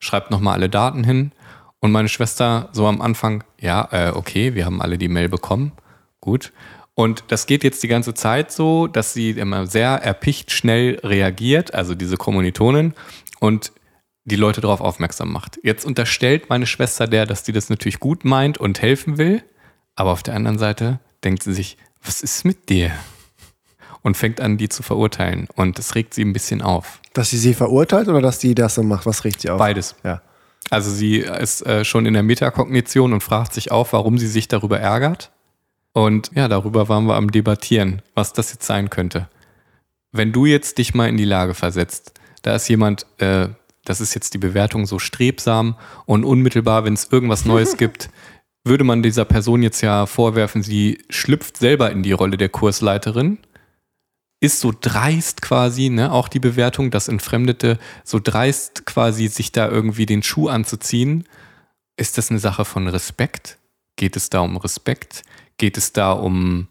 schreibt 0.00 0.30
nochmal 0.30 0.54
alle 0.54 0.68
Daten 0.68 1.04
hin 1.04 1.32
und 1.80 1.92
meine 1.92 2.08
Schwester 2.08 2.68
so 2.72 2.86
am 2.86 3.00
Anfang, 3.00 3.44
ja, 3.60 3.88
äh, 3.92 4.10
okay, 4.10 4.54
wir 4.54 4.64
haben 4.66 4.82
alle 4.82 4.98
die 4.98 5.08
Mail 5.08 5.28
bekommen, 5.28 5.72
gut. 6.20 6.52
Und 6.94 7.24
das 7.28 7.46
geht 7.46 7.64
jetzt 7.64 7.82
die 7.82 7.88
ganze 7.88 8.12
Zeit 8.12 8.52
so, 8.52 8.86
dass 8.86 9.14
sie 9.14 9.30
immer 9.30 9.66
sehr 9.66 9.90
erpicht 9.90 10.50
schnell 10.50 11.00
reagiert, 11.02 11.72
also 11.72 11.94
diese 11.94 12.16
Kommilitonin, 12.16 12.94
und 13.38 13.72
die 14.24 14.36
Leute 14.36 14.60
darauf 14.60 14.80
aufmerksam 14.80 15.32
macht. 15.32 15.58
Jetzt 15.62 15.84
unterstellt 15.84 16.48
meine 16.48 16.66
Schwester 16.66 17.06
der, 17.06 17.26
dass 17.26 17.42
die 17.42 17.52
das 17.52 17.70
natürlich 17.70 18.00
gut 18.00 18.24
meint 18.24 18.58
und 18.58 18.82
helfen 18.82 19.18
will, 19.18 19.42
aber 19.96 20.12
auf 20.12 20.22
der 20.22 20.34
anderen 20.34 20.58
Seite 20.58 21.00
denkt 21.24 21.42
sie 21.42 21.52
sich, 21.52 21.76
was 22.02 22.22
ist 22.22 22.44
mit 22.44 22.68
dir? 22.68 22.92
Und 24.02 24.16
fängt 24.16 24.40
an, 24.40 24.56
die 24.56 24.70
zu 24.70 24.82
verurteilen. 24.82 25.46
Und 25.56 25.78
das 25.78 25.94
regt 25.94 26.14
sie 26.14 26.24
ein 26.24 26.32
bisschen 26.32 26.62
auf. 26.62 27.00
Dass 27.12 27.30
sie 27.30 27.36
sie 27.36 27.52
verurteilt 27.52 28.08
oder 28.08 28.22
dass 28.22 28.38
die 28.38 28.54
das 28.54 28.74
so 28.74 28.82
macht? 28.82 29.04
Was 29.04 29.24
riecht 29.24 29.42
sie 29.42 29.50
auf? 29.50 29.58
Beides. 29.58 29.94
Ja. 30.04 30.22
Also 30.70 30.90
sie 30.90 31.18
ist 31.18 31.66
äh, 31.66 31.84
schon 31.84 32.06
in 32.06 32.14
der 32.14 32.22
Metakognition 32.22 33.12
und 33.12 33.22
fragt 33.22 33.52
sich 33.52 33.70
auch, 33.70 33.92
warum 33.92 34.16
sie 34.16 34.28
sich 34.28 34.48
darüber 34.48 34.80
ärgert. 34.80 35.30
Und 35.92 36.30
ja, 36.34 36.48
darüber 36.48 36.88
waren 36.88 37.06
wir 37.06 37.16
am 37.16 37.30
Debattieren, 37.30 38.00
was 38.14 38.32
das 38.32 38.52
jetzt 38.52 38.66
sein 38.66 38.88
könnte. 38.88 39.28
Wenn 40.12 40.32
du 40.32 40.46
jetzt 40.46 40.78
dich 40.78 40.94
mal 40.94 41.08
in 41.08 41.16
die 41.16 41.24
Lage 41.24 41.54
versetzt, 41.54 42.12
da 42.42 42.54
ist 42.54 42.68
jemand, 42.68 43.06
äh, 43.18 43.48
das 43.84 44.00
ist 44.00 44.14
jetzt 44.14 44.34
die 44.34 44.38
Bewertung 44.38 44.86
so 44.86 44.98
strebsam 44.98 45.76
und 46.06 46.24
unmittelbar, 46.24 46.84
wenn 46.84 46.94
es 46.94 47.08
irgendwas 47.10 47.44
Neues 47.44 47.76
gibt, 47.76 48.10
würde 48.64 48.84
man 48.84 49.02
dieser 49.02 49.24
Person 49.24 49.62
jetzt 49.62 49.80
ja 49.80 50.06
vorwerfen, 50.06 50.62
sie 50.62 50.98
schlüpft 51.08 51.56
selber 51.56 51.90
in 51.90 52.02
die 52.02 52.12
Rolle 52.12 52.36
der 52.36 52.50
Kursleiterin, 52.50 53.38
ist 54.40 54.60
so 54.60 54.72
dreist 54.78 55.42
quasi, 55.42 55.90
ne, 55.90 56.12
auch 56.12 56.28
die 56.28 56.40
Bewertung, 56.40 56.90
dass 56.90 57.08
Entfremdete 57.08 57.78
so 58.04 58.18
dreist 58.22 58.86
quasi 58.86 59.28
sich 59.28 59.52
da 59.52 59.68
irgendwie 59.68 60.06
den 60.06 60.22
Schuh 60.22 60.48
anzuziehen. 60.48 61.24
Ist 61.96 62.16
das 62.16 62.30
eine 62.30 62.38
Sache 62.38 62.64
von 62.64 62.88
Respekt? 62.88 63.58
Geht 63.96 64.16
es 64.16 64.30
da 64.30 64.40
um 64.40 64.56
Respekt? 64.56 65.22
Geht 65.58 65.76
es 65.76 65.92
da 65.92 66.12
um 66.12 66.68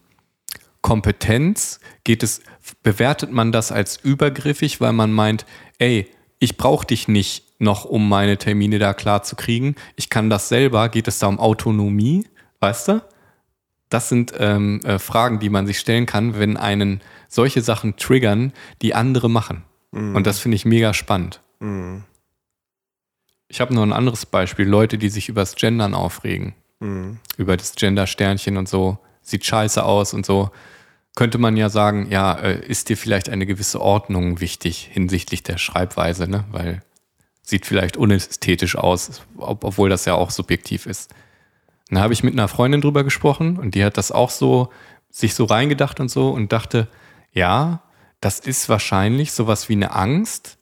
Kompetenz? 0.82 1.80
Geht 2.04 2.24
es, 2.24 2.42
bewertet 2.82 3.32
man 3.32 3.52
das 3.52 3.72
als 3.72 3.98
übergriffig, 3.98 4.82
weil 4.82 4.94
man 4.94 5.12
meint, 5.12 5.46
ey, 5.78 6.10
ich 6.40 6.58
brauche 6.58 6.88
dich 6.88 7.08
nicht 7.08 7.46
noch, 7.62 7.86
um 7.86 8.08
meine 8.08 8.38
Termine 8.38 8.80
da 8.80 8.94
klar 8.94 9.24
zu 9.24 9.36
kriegen. 9.36 9.76
Ich 9.96 10.10
kann 10.10 10.30
das 10.30 10.50
selber. 10.50 10.90
Geht 10.90 11.08
es 11.08 11.20
da 11.20 11.28
um 11.28 11.40
Autonomie? 11.40 12.26
Weißt 12.62 12.88
du? 12.88 13.04
Das 13.90 14.08
sind 14.08 14.34
ähm, 14.38 14.82
äh, 14.84 15.00
Fragen, 15.00 15.40
die 15.40 15.50
man 15.50 15.68
sich 15.68 15.80
stellen 15.80 16.06
kann, 16.06 16.38
wenn 16.40 16.58
einen 16.58 17.02
solche 17.28 17.62
Sachen 17.62 17.98
triggern, 17.98 18.54
die 18.82 18.96
andere 18.96 19.30
machen. 19.30 19.64
Und 19.92 20.28
das 20.28 20.40
finde 20.40 20.56
ich 20.56 20.66
mega 20.66 20.94
spannend. 20.94 21.42
Mhm. 21.60 22.04
Ich 23.48 23.60
habe 23.60 23.74
noch 23.74 23.82
ein 23.82 23.94
anderes 23.94 24.28
Beispiel. 24.28 24.68
Leute, 24.68 25.00
die 25.00 25.10
sich 25.10 25.28
übers 25.30 25.56
Gendern 25.56 25.96
aufregen. 25.96 26.54
Mhm. 26.80 27.18
Über 27.38 27.58
das 27.58 27.74
Gender-Sternchen 27.74 28.58
und 28.58 28.70
so. 28.70 29.00
Sieht 29.24 29.46
scheiße 29.46 29.84
aus 29.84 30.14
und 30.14 30.26
so. 30.26 30.52
Könnte 31.20 31.38
man 31.38 31.58
ja 31.58 31.68
sagen, 31.68 32.08
ja, 32.10 32.32
äh, 32.32 32.66
ist 32.66 32.88
dir 32.88 32.96
vielleicht 32.96 33.28
eine 33.28 33.46
gewisse 33.46 33.82
Ordnung 33.82 34.40
wichtig 34.40 34.90
hinsichtlich 34.90 35.44
der 35.44 35.58
Schreibweise, 35.58 36.30
ne? 36.30 36.46
Weil 36.50 36.82
sieht 37.42 37.66
vielleicht 37.66 37.98
unästhetisch 37.98 38.78
aus, 38.78 39.22
ob, 39.36 39.66
obwohl 39.66 39.90
das 39.90 40.06
ja 40.06 40.14
auch 40.14 40.32
subjektiv 40.32 40.86
ist. 40.86 41.14
Dann 41.90 42.00
habe 42.00 42.14
ich 42.14 42.24
mit 42.24 42.32
einer 42.32 42.48
Freundin 42.48 42.80
drüber 42.80 43.04
gesprochen 43.04 43.60
und 43.60 43.76
die 43.76 43.84
hat 43.84 43.98
das 43.98 44.14
auch 44.14 44.30
so, 44.30 44.72
sich 45.10 45.36
so 45.36 45.44
reingedacht 45.44 46.00
und 46.00 46.08
so 46.08 46.30
und 46.30 46.54
dachte, 46.54 46.88
ja, 47.34 47.82
das 48.22 48.40
ist 48.40 48.70
wahrscheinlich 48.70 49.34
sowas 49.34 49.68
wie 49.68 49.74
eine 49.74 49.94
Angst, 49.94 50.58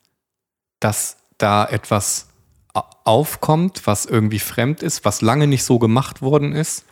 dass 0.79 1.17
da 1.37 1.65
etwas 1.65 2.29
aufkommt, 2.73 3.85
was 3.85 4.07
irgendwie 4.07 4.39
fremd 4.39 4.81
ist, 4.81 5.05
was 5.05 5.21
lange 5.21 5.45
nicht 5.45 5.65
so 5.65 5.77
gemacht 5.77 6.23
worden 6.23 6.53
ist, 6.53 6.83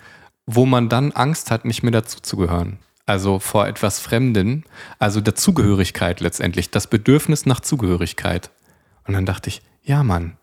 wo 0.45 0.67
man 0.67 0.87
dann 0.87 1.13
Angst 1.13 1.49
hat, 1.49 1.65
nicht 1.65 1.81
mehr 1.81 1.93
dazuzugehören. 1.93 2.77
Also 3.05 3.39
vor 3.39 3.67
etwas 3.67 3.99
Fremden, 3.99 4.63
also 4.97 5.21
Dazugehörigkeit 5.21 6.21
letztendlich, 6.21 6.71
das 6.71 6.87
Bedürfnis 6.87 7.45
nach 7.45 7.59
Zugehörigkeit. 7.59 8.49
Und 9.07 9.13
dann 9.13 9.25
dachte 9.25 9.49
ich, 9.49 9.61
ja, 9.83 10.03
Mann. 10.03 10.37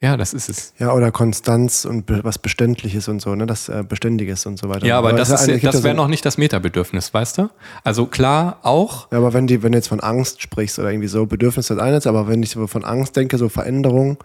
Ja, 0.00 0.16
das 0.18 0.34
ist 0.34 0.48
es. 0.50 0.74
Ja, 0.78 0.92
oder 0.92 1.10
Konstanz 1.10 1.86
und 1.86 2.04
was 2.22 2.38
Beständiges 2.38 3.08
und 3.08 3.20
so, 3.20 3.34
ne? 3.34 3.46
Das 3.46 3.68
äh, 3.70 3.82
Beständiges 3.82 4.44
und 4.44 4.58
so 4.58 4.68
weiter. 4.68 4.86
Ja, 4.86 4.98
aber 4.98 5.14
das, 5.14 5.30
ist, 5.30 5.44
eine- 5.44 5.54
gibt 5.54 5.64
das 5.64 5.76
ja 5.76 5.84
wäre 5.84 5.94
noch 5.96 6.06
nicht 6.06 6.24
das 6.26 6.36
Metabedürfnis, 6.36 7.12
weißt 7.14 7.38
du? 7.38 7.48
Also 7.82 8.04
klar, 8.06 8.58
auch, 8.62 9.10
Ja, 9.10 9.18
aber 9.18 9.32
wenn, 9.32 9.46
die, 9.46 9.62
wenn 9.62 9.72
du 9.72 9.78
jetzt 9.78 9.88
von 9.88 10.00
Angst 10.00 10.42
sprichst 10.42 10.78
oder 10.78 10.90
irgendwie 10.90 11.08
so, 11.08 11.24
Bedürfnis 11.26 11.68
das 11.68 11.78
ist, 11.98 12.06
aber 12.06 12.28
wenn 12.28 12.42
ich 12.42 12.50
so 12.50 12.66
von 12.66 12.84
Angst 12.84 13.16
denke, 13.16 13.38
so 13.38 13.48
Veränderung, 13.48 14.18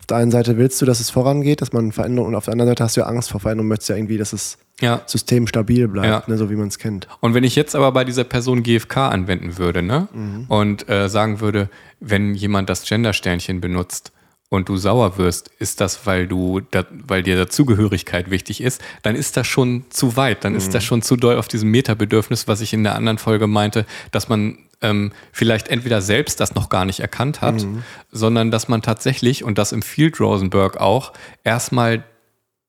auf 0.00 0.06
der 0.06 0.18
einen 0.18 0.30
Seite 0.30 0.56
willst 0.56 0.80
du, 0.80 0.86
dass 0.86 1.00
es 1.00 1.10
vorangeht, 1.10 1.60
dass 1.62 1.72
man 1.72 1.90
Veränderung, 1.90 2.28
und 2.28 2.34
auf 2.34 2.44
der 2.44 2.52
anderen 2.52 2.70
Seite 2.70 2.84
hast 2.84 2.96
du 2.96 3.00
ja 3.00 3.06
Angst 3.06 3.30
vor 3.30 3.40
Veränderung, 3.40 3.68
möchtest 3.68 3.88
ja 3.90 3.96
irgendwie, 3.96 4.18
dass 4.18 4.30
das 4.30 4.58
ja. 4.80 5.00
System 5.06 5.46
stabil 5.46 5.88
bleibt, 5.88 6.06
Ja. 6.06 6.22
ne, 6.26 6.36
so 6.38 6.50
wie 6.50 6.54
man 6.54 6.68
es 6.68 6.78
kennt. 6.78 7.08
Und 7.20 7.34
wenn 7.34 7.44
ich 7.44 7.56
jetzt 7.56 7.74
aber 7.74 7.90
bei 7.92 8.04
dieser 8.04 8.24
Person 8.24 8.62
GFK 8.62 9.08
anwenden 9.08 9.58
würde, 9.58 9.82
ne? 9.82 10.06
Und 10.48 10.88
äh, 10.88 11.08
sagen 11.08 11.40
würde, 11.40 11.70
wenn 11.98 12.34
jemand 12.34 12.68
das 12.68 12.82
Gender-Sternchen 12.84 13.60
benutzt 13.60 14.12
und 14.50 14.68
du 14.68 14.76
sauer 14.76 15.16
wirst, 15.18 15.50
ist 15.58 15.80
das, 15.80 16.06
weil 16.06 16.28
du, 16.28 16.60
da, 16.70 16.84
weil 16.90 17.22
dir 17.22 17.36
Dazugehörigkeit 17.36 18.30
wichtig 18.30 18.60
ist, 18.60 18.80
dann 19.02 19.16
ist 19.16 19.36
das 19.36 19.46
schon 19.46 19.86
zu 19.88 20.16
weit, 20.16 20.44
dann 20.44 20.54
ist 20.54 20.72
das 20.74 20.84
schon 20.84 21.02
zu 21.02 21.16
doll 21.16 21.36
auf 21.36 21.48
diesem 21.48 21.70
Metabedürfnis, 21.70 22.46
was 22.46 22.60
ich 22.60 22.72
in 22.74 22.84
der 22.84 22.94
anderen 22.94 23.18
Folge 23.18 23.46
meinte, 23.46 23.86
dass 24.12 24.28
man 24.28 24.58
ähm, 24.82 25.12
vielleicht 25.32 25.68
entweder 25.68 26.00
selbst 26.02 26.38
das 26.40 26.54
noch 26.54 26.68
gar 26.68 26.84
nicht 26.84 27.00
erkannt 27.00 27.40
hat, 27.40 27.66
sondern 28.10 28.50
dass 28.50 28.68
man 28.68 28.82
tatsächlich, 28.82 29.42
und 29.44 29.56
das 29.58 29.72
im 29.72 29.82
Field 29.82 30.20
Rosenberg 30.20 30.76
auch, 30.78 31.12
erstmal 31.44 32.04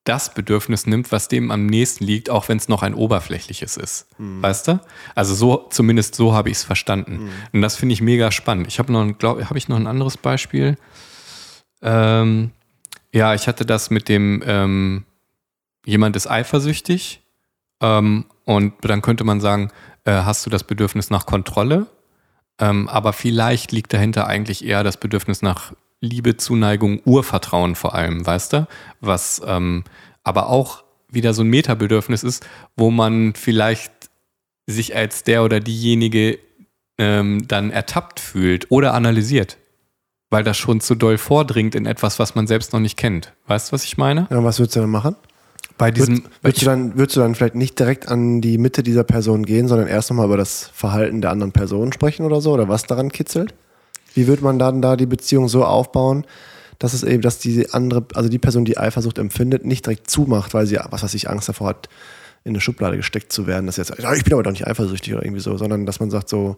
das 0.04 0.32
Bedürfnis 0.32 0.86
nimmt, 0.86 1.12
was 1.12 1.28
dem 1.28 1.50
am 1.50 1.66
nächsten 1.66 2.02
liegt, 2.04 2.30
auch 2.30 2.48
wenn 2.48 2.56
es 2.56 2.68
noch 2.68 2.82
ein 2.82 2.94
oberflächliches 2.94 3.76
ist. 3.76 4.06
Weißt 4.16 4.68
du? 4.68 4.80
Also 5.14 5.34
so, 5.34 5.66
zumindest 5.68 6.14
so 6.14 6.32
habe 6.32 6.48
ich 6.48 6.56
es 6.56 6.64
verstanden. 6.64 7.28
Und 7.52 7.60
das 7.60 7.76
finde 7.76 7.92
ich 7.92 8.00
mega 8.00 8.30
spannend. 8.32 8.68
Ich 8.68 8.78
habe 8.78 8.90
noch, 8.90 9.02
ein- 9.02 9.18
glaub, 9.18 9.42
habe 9.44 9.58
ich 9.58 9.68
noch 9.68 9.76
ein 9.76 9.86
anderes 9.86 10.16
Beispiel? 10.16 10.76
Ähm, 11.82 12.52
ja, 13.12 13.34
ich 13.34 13.48
hatte 13.48 13.66
das 13.66 13.90
mit 13.90 14.08
dem, 14.08 14.42
ähm, 14.46 15.04
jemand 15.84 16.16
ist 16.16 16.26
eifersüchtig 16.30 17.22
ähm, 17.82 18.24
und 18.44 18.74
dann 18.82 19.02
könnte 19.02 19.24
man 19.24 19.40
sagen, 19.40 19.70
äh, 20.04 20.12
hast 20.12 20.44
du 20.46 20.50
das 20.50 20.64
Bedürfnis 20.64 21.10
nach 21.10 21.26
Kontrolle? 21.26 21.86
Ähm, 22.58 22.88
aber 22.88 23.12
vielleicht 23.12 23.72
liegt 23.72 23.92
dahinter 23.92 24.26
eigentlich 24.26 24.64
eher 24.64 24.82
das 24.82 24.96
Bedürfnis 24.96 25.42
nach 25.42 25.72
Liebe, 26.00 26.36
Zuneigung, 26.36 27.00
Urvertrauen 27.04 27.74
vor 27.74 27.94
allem, 27.94 28.24
weißt 28.24 28.52
du? 28.52 28.68
Was 29.00 29.40
ähm, 29.44 29.84
aber 30.22 30.48
auch 30.48 30.84
wieder 31.10 31.34
so 31.34 31.42
ein 31.42 31.48
Metabedürfnis 31.48 32.22
ist, 32.22 32.46
wo 32.76 32.90
man 32.90 33.34
vielleicht 33.34 33.92
sich 34.66 34.94
als 34.94 35.24
der 35.24 35.42
oder 35.42 35.60
diejenige 35.60 36.38
ähm, 36.98 37.46
dann 37.48 37.70
ertappt 37.70 38.20
fühlt 38.20 38.70
oder 38.70 38.94
analysiert. 38.94 39.56
Weil 40.30 40.44
das 40.44 40.58
schon 40.58 40.80
zu 40.82 40.94
doll 40.94 41.16
vordringt 41.16 41.74
in 41.74 41.86
etwas, 41.86 42.18
was 42.18 42.34
man 42.34 42.46
selbst 42.46 42.74
noch 42.74 42.80
nicht 42.80 42.98
kennt. 42.98 43.32
Weißt 43.46 43.68
du, 43.68 43.72
was 43.72 43.84
ich 43.84 43.96
meine? 43.96 44.26
Ja, 44.30 44.44
was 44.44 44.58
würdest 44.58 44.76
du 44.76 44.80
dann 44.80 44.90
machen? 44.90 45.16
Bei 45.78 45.92
diesem. 45.92 46.24
Würd, 46.24 46.30
würdest, 46.42 46.62
du 46.62 46.66
dann, 46.66 46.98
würdest 46.98 47.16
du 47.16 47.20
dann 47.20 47.34
vielleicht 47.34 47.54
nicht 47.54 47.78
direkt 47.78 48.08
an 48.08 48.40
die 48.40 48.58
Mitte 48.58 48.82
dieser 48.82 49.04
Person 49.04 49.46
gehen, 49.46 49.68
sondern 49.68 49.86
erst 49.86 50.10
nochmal 50.10 50.26
über 50.26 50.36
das 50.36 50.70
Verhalten 50.74 51.22
der 51.22 51.30
anderen 51.30 51.52
Person 51.52 51.92
sprechen 51.92 52.26
oder 52.26 52.40
so? 52.40 52.52
Oder 52.52 52.68
was 52.68 52.84
daran 52.84 53.10
kitzelt? 53.10 53.54
Wie 54.14 54.26
würde 54.26 54.42
man 54.42 54.58
dann 54.58 54.82
da 54.82 54.96
die 54.96 55.06
Beziehung 55.06 55.48
so 55.48 55.64
aufbauen, 55.64 56.26
dass 56.78 56.92
es 56.92 57.04
eben, 57.04 57.22
dass 57.22 57.38
die 57.38 57.72
andere, 57.72 58.04
also 58.14 58.28
die 58.28 58.38
Person, 58.38 58.64
die 58.64 58.76
Eifersucht 58.76 59.18
empfindet, 59.18 59.64
nicht 59.64 59.86
direkt 59.86 60.10
zumacht, 60.10 60.54
weil 60.54 60.66
sie, 60.66 60.78
was 60.90 61.02
weiß 61.02 61.14
ich, 61.14 61.30
Angst 61.30 61.48
davor 61.48 61.68
hat, 61.68 61.88
in 62.44 62.50
eine 62.50 62.60
Schublade 62.60 62.96
gesteckt 62.96 63.32
zu 63.32 63.46
werden, 63.46 63.66
dass 63.66 63.76
jetzt, 63.76 63.92
ja, 63.98 64.12
ich 64.14 64.24
bin 64.24 64.32
aber 64.32 64.42
doch 64.42 64.50
nicht 64.50 64.66
eifersüchtig 64.66 65.12
oder 65.12 65.24
irgendwie 65.24 65.40
so, 65.40 65.56
sondern 65.56 65.86
dass 65.86 66.00
man 66.00 66.10
sagt 66.10 66.28
so, 66.28 66.56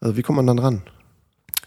also 0.00 0.16
wie 0.16 0.22
kommt 0.22 0.36
man 0.36 0.46
dann 0.46 0.58
ran? 0.58 0.82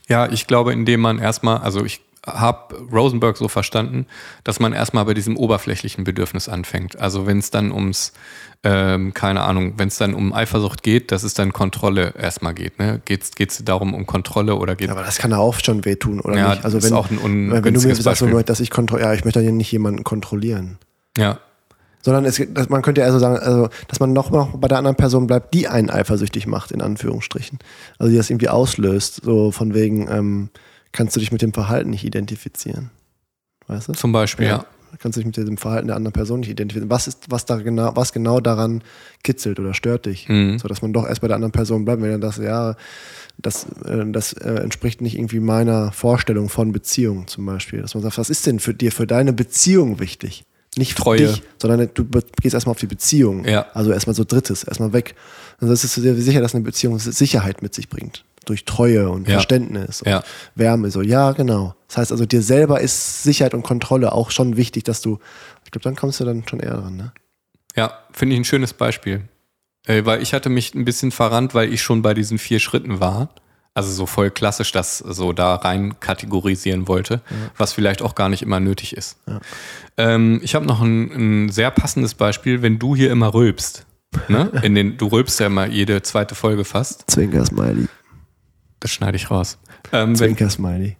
Ja, 0.07 0.31
ich 0.31 0.45
glaube, 0.45 0.71
indem 0.71 1.01
man 1.01 1.19
erstmal, 1.19 1.57
also 1.59 1.83
ich 1.83 2.01
habe 2.25 2.75
Rosenberg 2.91 3.37
so 3.37 3.47
verstanden, 3.47 4.07
dass 4.43 4.59
man 4.59 4.73
erstmal 4.73 5.05
bei 5.05 5.13
diesem 5.13 5.37
oberflächlichen 5.37 6.03
Bedürfnis 6.03 6.49
anfängt. 6.49 6.99
Also 6.99 7.27
wenn 7.27 7.39
es 7.39 7.51
dann 7.51 7.71
ums, 7.71 8.13
ähm, 8.63 9.13
keine 9.13 9.41
Ahnung, 9.41 9.73
wenn 9.77 9.87
es 9.87 9.97
dann 9.97 10.13
um 10.13 10.33
Eifersucht 10.33 10.83
geht, 10.83 11.11
dass 11.11 11.23
es 11.23 11.33
dann 11.33 11.53
Kontrolle 11.53 12.13
erstmal 12.17 12.53
geht. 12.53 12.79
Ne? 12.79 13.01
Geht 13.05 13.35
es 13.37 13.63
darum 13.63 13.93
um 13.93 14.05
Kontrolle 14.05 14.55
oder 14.55 14.75
geht 14.75 14.87
Ja, 14.87 14.93
aber 14.93 15.03
das 15.03 15.17
kann 15.17 15.31
ja 15.31 15.37
auch 15.37 15.59
schon 15.63 15.85
wehtun, 15.85 16.19
oder 16.19 16.35
Ja, 16.37 16.49
nicht? 16.49 16.65
Also 16.65 16.77
das 16.77 16.85
ist 16.85 16.91
wenn, 16.91 16.97
auch 16.97 17.09
ein 17.09 17.51
wenn 17.51 17.73
du 17.73 17.81
mir 17.81 17.95
sagst, 17.95 18.19
so, 18.19 18.25
Beispiel. 18.25 18.43
dass 18.43 18.59
ich 18.59 18.71
kontrolliere, 18.71 19.09
ja, 19.09 19.13
ich 19.15 19.23
möchte 19.23 19.41
ja 19.41 19.51
nicht 19.51 19.71
jemanden 19.71 20.03
kontrollieren. 20.03 20.79
Ja, 21.17 21.39
Sondern 22.01 22.25
es, 22.25 22.41
dass 22.49 22.69
man 22.69 22.81
könnte 22.81 23.01
ja 23.01 23.07
also 23.07 23.19
sagen, 23.19 23.37
also, 23.37 23.69
dass 23.87 23.99
man 23.99 24.13
noch, 24.13 24.29
noch 24.29 24.57
bei 24.57 24.67
der 24.67 24.77
anderen 24.77 24.95
Person 24.95 25.27
bleibt, 25.27 25.53
die 25.53 25.67
einen 25.67 25.89
eifersüchtig 25.89 26.45
macht, 26.45 26.71
in 26.71 26.81
Anführungsstrichen. 26.81 27.59
Also 27.97 28.11
die 28.11 28.17
das 28.17 28.29
irgendwie 28.29 28.49
auslöst, 28.49 29.21
so 29.23 29.51
von 29.51 29.73
wegen, 29.73 30.07
ähm, 30.09 30.49
kannst 30.95 31.15
du 31.15 31.19
dich 31.19 31.31
mit 31.31 31.41
dem 31.41 31.53
Verhalten 31.53 31.89
nicht 31.89 32.03
identifizieren. 32.03 32.89
Weißt 33.67 33.89
du? 33.89 33.93
zum 33.93 34.11
Beispiel, 34.11 34.47
ja. 34.47 34.65
Kannst 34.99 35.17
du 35.17 35.21
dich 35.21 35.25
mit 35.25 35.35
dem 35.35 35.57
Verhalten 35.57 35.87
der 35.87 35.97
anderen 35.97 36.13
Person 36.13 36.39
nicht 36.39 36.49
identifizieren. 36.49 36.89
Was 36.89 37.07
ist, 37.07 37.25
was 37.29 37.45
da 37.45 37.57
genau, 37.57 37.91
was 37.95 38.13
genau 38.13 38.39
daran 38.39 38.81
kitzelt 39.23 39.59
oder 39.59 39.73
stört 39.73 40.05
dich? 40.05 40.29
Mhm. 40.29 40.57
So 40.57 40.69
dass 40.69 40.81
man 40.81 40.93
doch 40.93 41.05
erst 41.05 41.19
bei 41.19 41.27
der 41.27 41.35
anderen 41.35 41.51
Person 41.51 41.83
bleibt, 41.83 42.01
wenn 42.01 42.11
dann 42.11 42.21
das, 42.21 42.37
ja, 42.37 42.77
das, 43.37 43.65
äh, 43.83 44.05
das 44.07 44.31
äh, 44.33 44.53
entspricht 44.53 45.01
nicht 45.01 45.17
irgendwie 45.17 45.41
meiner 45.41 45.91
Vorstellung 45.91 46.47
von 46.47 46.71
Beziehung 46.71 47.27
zum 47.27 47.45
Beispiel. 47.45 47.81
Dass 47.81 47.93
man 47.93 48.03
sagt, 48.03 48.17
was 48.17 48.29
ist 48.29 48.45
denn 48.45 48.61
für 48.61 48.73
dir, 48.73 48.93
für 48.93 49.05
deine 49.05 49.33
Beziehung 49.33 49.99
wichtig? 49.99 50.45
Nicht 50.77 50.97
Treue. 50.97 51.17
dich, 51.17 51.43
sondern 51.61 51.89
du 51.93 52.05
gehst 52.41 52.53
erstmal 52.53 52.71
auf 52.71 52.79
die 52.79 52.87
Beziehung. 52.87 53.43
Ja. 53.43 53.65
Also 53.73 53.91
erstmal 53.91 54.15
so 54.15 54.23
drittes, 54.23 54.63
erstmal 54.63 54.93
weg. 54.93 55.15
Und 55.59 55.69
das 55.69 55.83
ist 55.83 55.97
dir 55.97 56.15
sicher, 56.15 56.39
dass 56.39 56.55
eine 56.55 56.63
Beziehung 56.63 56.99
Sicherheit 56.99 57.61
mit 57.61 57.73
sich 57.73 57.89
bringt. 57.89 58.23
Durch 58.45 58.65
Treue 58.65 59.09
und 59.09 59.27
Ja. 59.27 59.33
Verständnis 59.35 60.01
und 60.01 60.09
Ja. 60.11 60.23
Wärme. 60.55 60.91
So, 60.91 61.01
ja, 61.01 61.31
genau. 61.33 61.75
Das 61.87 61.97
heißt 61.97 62.11
also, 62.11 62.25
dir 62.25 62.41
selber 62.41 62.79
ist 62.81 63.23
Sicherheit 63.23 63.53
und 63.53 63.63
Kontrolle 63.63 64.11
auch 64.11 64.31
schon 64.31 64.57
wichtig, 64.57 64.83
dass 64.83 65.01
du, 65.01 65.19
ich 65.63 65.71
glaube, 65.71 65.83
dann 65.83 65.95
kommst 65.95 66.19
du 66.19 66.25
dann 66.25 66.47
schon 66.47 66.59
eher 66.59 66.75
dran, 66.75 66.95
ne? 66.95 67.11
Ja, 67.75 67.91
finde 68.11 68.35
ich 68.35 68.41
ein 68.41 68.45
schönes 68.45 68.73
Beispiel. 68.73 69.23
Äh, 69.87 70.05
weil 70.05 70.21
ich 70.21 70.33
hatte 70.33 70.49
mich 70.49 70.73
ein 70.73 70.85
bisschen 70.85 71.11
verrannt, 71.11 71.53
weil 71.53 71.71
ich 71.73 71.81
schon 71.81 72.01
bei 72.01 72.13
diesen 72.13 72.37
vier 72.37 72.59
Schritten 72.59 72.99
war. 72.99 73.29
Also 73.77 73.91
so 73.91 74.05
voll 74.05 74.31
klassisch 74.31 74.71
das 74.71 74.99
so 74.99 75.33
da 75.33 75.55
rein 75.55 75.99
kategorisieren 75.99 76.87
wollte, 76.87 77.19
was 77.57 77.73
vielleicht 77.73 78.01
auch 78.01 78.15
gar 78.15 78.29
nicht 78.29 78.41
immer 78.41 78.61
nötig 78.61 78.95
ist. 78.95 79.17
Ähm, 79.97 80.39
ich 80.41 80.55
habe 80.55 80.65
noch 80.65 80.79
ein, 80.81 81.45
ein 81.45 81.49
sehr 81.49 81.71
passendes 81.71 82.13
Beispiel, 82.13 82.61
wenn 82.61 82.79
du 82.79 82.95
hier 82.95 83.11
immer 83.11 83.33
rülpst. 83.33 83.85
Ne? 84.29 84.49
In 84.63 84.75
den, 84.75 84.95
du 84.95 85.07
rülpst 85.07 85.41
ja 85.41 85.47
immer 85.47 85.65
jede 85.67 86.01
zweite 86.03 86.35
Folge 86.35 86.63
fast. 86.63 87.03
Zwinker-Smiley. 87.11 87.87
Das 88.85 88.91
schneide 88.91 89.15
ich 89.17 89.31
raus. 89.31 89.57
Ähm, 89.93 90.13
Zwinker-Smiley. 90.15 90.95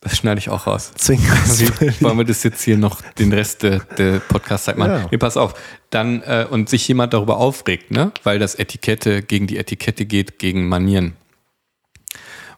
das 0.00 0.16
schneide 0.16 0.38
ich 0.38 0.48
auch 0.48 0.66
raus. 0.66 0.92
Zwinker-Smiley. 0.94 2.00
wollen 2.00 2.16
wir 2.16 2.24
das 2.24 2.42
jetzt 2.44 2.62
hier 2.62 2.78
noch 2.78 3.02
den 3.18 3.30
Rest 3.30 3.62
der, 3.62 3.80
der 3.98 4.20
Podcast-Zeit 4.20 4.78
machen? 4.78 4.90
Ja. 4.92 5.08
Nee, 5.10 5.18
pass 5.18 5.36
auf. 5.36 5.52
Dann, 5.90 6.22
äh, 6.22 6.46
und 6.48 6.70
sich 6.70 6.88
jemand 6.88 7.12
darüber 7.12 7.36
aufregt, 7.36 7.90
ne? 7.90 8.10
Weil 8.22 8.38
das 8.38 8.54
Etikette 8.54 9.20
gegen 9.22 9.46
die 9.46 9.58
Etikette 9.58 10.06
geht, 10.06 10.38
gegen 10.38 10.66
Manieren. 10.66 11.12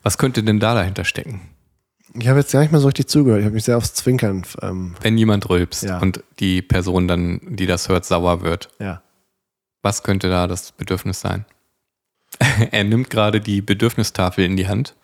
Was 0.05 0.17
könnte 0.17 0.45
denn 0.45 0.61
da 0.61 0.75
dahinter 0.75 1.05
stecken? 1.05 1.41
Ich 2.15 2.29
habe 2.29 2.39
jetzt 2.39 2.53
gar 2.53 2.61
nicht 2.61 2.71
mehr 2.71 2.81
so 2.81 2.87
richtig 2.87 3.09
zugehört. 3.09 3.41
Ich 3.41 3.47
habe 3.47 3.55
mich 3.57 3.65
sehr 3.65 3.79
aufs 3.79 3.95
Zwinkern. 3.95 4.45
Ähm, 4.63 4.95
Wenn 5.01 5.19
jemand 5.19 5.49
rülpst 5.51 5.83
Ja. 5.83 5.99
und 5.99 6.23
die 6.39 6.63
Person 6.63 7.09
dann, 7.09 7.41
die 7.49 7.67
das 7.67 7.89
hört, 7.89 8.05
sauer 8.05 8.43
wird, 8.43 8.69
ja. 8.79 9.03
was 9.83 10.05
könnte 10.05 10.29
da 10.29 10.47
das 10.47 10.71
Bedürfnis 10.71 11.21
sein? 11.21 11.47
er 12.71 12.85
nimmt 12.85 13.11
gerade 13.11 13.41
die 13.41 13.61
Bedürfnistafel 13.61 14.45
in 14.45 14.57
die 14.57 14.69
Hand. 14.69 14.95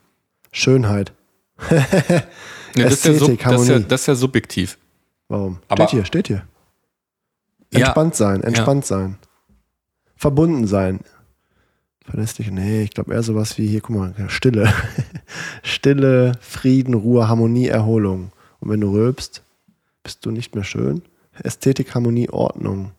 Schönheit. 0.53 1.13
Ja, 2.77 2.85
das, 2.85 2.95
ist 2.95 3.05
ja 3.05 3.13
Ästhetik, 3.13 3.39
das, 3.41 3.61
ist 3.61 3.69
ja, 3.69 3.75
Harmonie. 3.75 3.89
das 3.89 4.01
ist 4.01 4.07
ja 4.09 4.15
subjektiv. 4.17 4.79
Warum? 5.29 5.59
Aber- 5.69 5.85
steht 5.85 5.91
hier, 5.91 6.05
steht 6.05 6.27
hier. 6.27 6.43
Entspannt 7.71 8.15
sein, 8.15 8.43
entspannt 8.43 8.85
sein. 8.85 9.17
Verbunden 10.17 10.67
sein. 10.67 11.01
Verlässlich, 12.05 12.51
nee, 12.51 12.83
ich 12.83 12.91
glaube 12.91 13.15
eher 13.15 13.23
sowas 13.23 13.59
wie 13.59 13.67
hier, 13.67 13.81
guck 13.81 13.97
mal, 13.97 14.15
Stille. 14.29 14.73
Stille, 15.63 16.33
Frieden, 16.41 16.95
Ruhe, 16.95 17.29
Harmonie, 17.29 17.69
Erholung. 17.69 18.33
Und 18.61 18.71
wenn 18.71 18.81
du 18.81 18.91
rülpst, 18.91 19.43
bist 20.03 20.25
du 20.27 20.31
nicht 20.31 20.55
mehr 20.55 20.65
schön. 20.65 21.03
Ästhetik, 21.43 21.95
Harmonie, 21.95 22.29
Ordnung. 22.29 22.93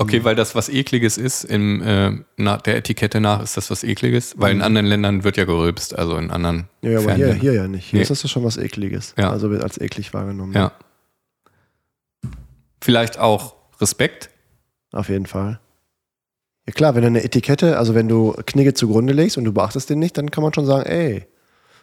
Okay, 0.00 0.24
weil 0.24 0.34
das 0.34 0.54
was 0.54 0.68
Ekliges 0.70 1.18
ist, 1.18 1.44
im, 1.44 1.82
äh, 1.82 2.12
na, 2.38 2.56
der 2.56 2.76
Etikette 2.76 3.20
nach 3.20 3.42
ist 3.42 3.56
das 3.58 3.70
was 3.70 3.84
Ekliges, 3.84 4.34
weil 4.38 4.52
in 4.52 4.62
anderen 4.62 4.86
Ländern 4.86 5.24
wird 5.24 5.36
ja 5.36 5.44
gerülpst, 5.44 5.98
also 5.98 6.16
in 6.16 6.30
anderen 6.30 6.68
Ja, 6.80 6.98
aber 7.00 7.12
hier, 7.14 7.34
hier 7.34 7.52
ja 7.52 7.68
nicht. 7.68 7.84
Hier 7.90 7.98
Nee. 7.98 8.02
ist 8.02 8.10
das 8.10 8.22
ja 8.22 8.28
schon 8.30 8.42
was 8.42 8.56
Ekliges. 8.56 9.14
Ja. 9.18 9.30
Also 9.30 9.50
wird 9.50 9.62
als 9.62 9.78
eklig 9.78 10.14
wahrgenommen. 10.14 10.54
Ja. 10.54 10.72
Vielleicht 12.82 13.18
auch 13.18 13.54
Respekt. 13.80 14.30
Auf 14.92 15.08
jeden 15.08 15.26
Fall. 15.26 15.60
Ja 16.66 16.72
klar, 16.72 16.94
wenn 16.94 17.02
du 17.02 17.08
eine 17.08 17.22
Etikette, 17.24 17.78
also 17.78 17.94
wenn 17.94 18.08
du 18.08 18.32
Knigge 18.46 18.74
zugrunde 18.74 19.12
legst 19.12 19.36
und 19.38 19.44
du 19.44 19.52
beachtest 19.52 19.90
den 19.90 19.98
nicht, 19.98 20.16
dann 20.16 20.30
kann 20.30 20.42
man 20.42 20.54
schon 20.54 20.66
sagen, 20.66 20.86
ey, 20.86 21.26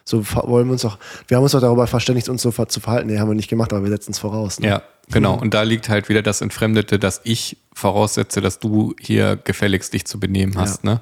so 0.08 0.24
wollen 0.24 0.66
wir 0.66 0.72
uns 0.72 0.82
doch, 0.82 0.98
wir 1.26 1.36
haben 1.36 1.44
uns 1.44 1.52
doch 1.52 1.60
darüber 1.60 1.86
verständigt, 1.86 2.28
uns 2.28 2.42
so 2.42 2.50
zu 2.50 2.80
verhalten. 2.80 3.08
Nee, 3.08 3.18
haben 3.18 3.28
wir 3.28 3.34
nicht 3.34 3.50
gemacht, 3.50 3.72
aber 3.72 3.82
wir 3.82 3.90
setzen 3.90 4.12
es 4.12 4.18
voraus. 4.18 4.58
Ne? 4.58 4.68
Ja, 4.68 4.82
genau. 5.10 5.34
Und 5.34 5.52
da 5.52 5.62
liegt 5.62 5.88
halt 5.88 6.08
wieder 6.08 6.22
das 6.22 6.40
Entfremdete, 6.40 6.98
dass 6.98 7.20
ich 7.24 7.58
voraussetze, 7.74 8.40
dass 8.40 8.58
du 8.58 8.94
hier 8.98 9.36
gefälligst 9.36 9.92
dich 9.92 10.06
zu 10.06 10.18
benehmen 10.18 10.56
hast. 10.56 10.82
Ne? 10.82 11.00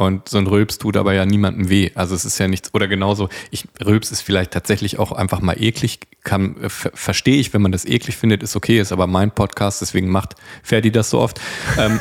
Und 0.00 0.28
so 0.28 0.38
ein 0.38 0.46
Rülps 0.46 0.78
tut 0.78 0.96
aber 0.96 1.12
ja 1.12 1.26
niemandem 1.26 1.70
weh. 1.70 1.90
Also 1.96 2.14
es 2.14 2.24
ist 2.24 2.38
ja 2.38 2.46
nichts, 2.46 2.72
oder 2.72 2.86
genauso, 2.86 3.28
ich, 3.50 3.64
Rülps 3.84 4.12
ist 4.12 4.20
vielleicht 4.20 4.52
tatsächlich 4.52 4.98
auch 4.98 5.10
einfach 5.10 5.40
mal 5.40 5.60
eklig, 5.60 6.00
kann, 6.22 6.54
ver 6.68 6.92
verstehe 6.94 7.36
ich, 7.36 7.52
wenn 7.52 7.62
man 7.62 7.72
das 7.72 7.84
eklig 7.84 8.16
findet, 8.16 8.44
ist 8.44 8.54
okay, 8.54 8.78
ist 8.78 8.92
aber 8.92 9.06
mein 9.06 9.32
Podcast, 9.32 9.80
deswegen 9.80 10.08
macht 10.08 10.36
Ferdi 10.62 10.92
das 10.92 11.10
so 11.10 11.18
oft. 11.18 11.40
ähm, 11.78 12.00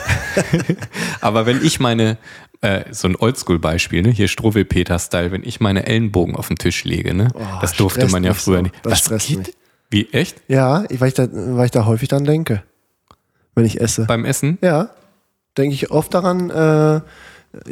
aber 1.22 1.46
wenn 1.46 1.66
ich 1.66 1.80
meine, 1.80 2.18
äh, 2.62 2.86
so 2.92 3.08
ein 3.08 3.16
Oldschool-Beispiel, 3.16 4.02
ne? 4.02 4.10
hier 4.10 4.28
Struwwel-Peter-Style, 4.28 5.32
wenn 5.32 5.44
ich 5.44 5.60
meine 5.60 5.86
Ellenbogen 5.86 6.36
auf 6.36 6.48
den 6.48 6.58
Tisch 6.58 6.84
lege, 6.84 7.14
ne? 7.14 7.28
Oh, 7.34 7.40
das 7.62 7.74
durfte 7.74 8.08
man 8.08 8.24
ja 8.24 8.34
früher 8.34 8.58
so. 8.58 8.62
nicht. 8.64 8.76
Das 8.84 8.92
Was 8.94 9.00
stresst 9.00 9.28
geht? 9.28 9.38
mich. 9.40 9.54
Wie, 9.90 10.10
echt? 10.12 10.42
Ja, 10.48 10.84
ich- 10.90 11.00
weil 11.00 11.10
ich, 11.10 11.14
da, 11.14 11.28
weil 11.32 11.66
ich 11.66 11.72
da 11.72 11.86
häufig 11.86 12.10
dran 12.10 12.24
denke, 12.26 12.64
wenn 13.56 13.66
ich 13.66 13.80
esse. 13.80 14.06
Beim 14.06 14.26
Essen? 14.26 14.58
Ja, 14.62 14.90
denke 15.58 15.74
ich 15.76 15.92
oft 15.92 16.14
daran, 16.14 16.50
äh, 16.50 17.02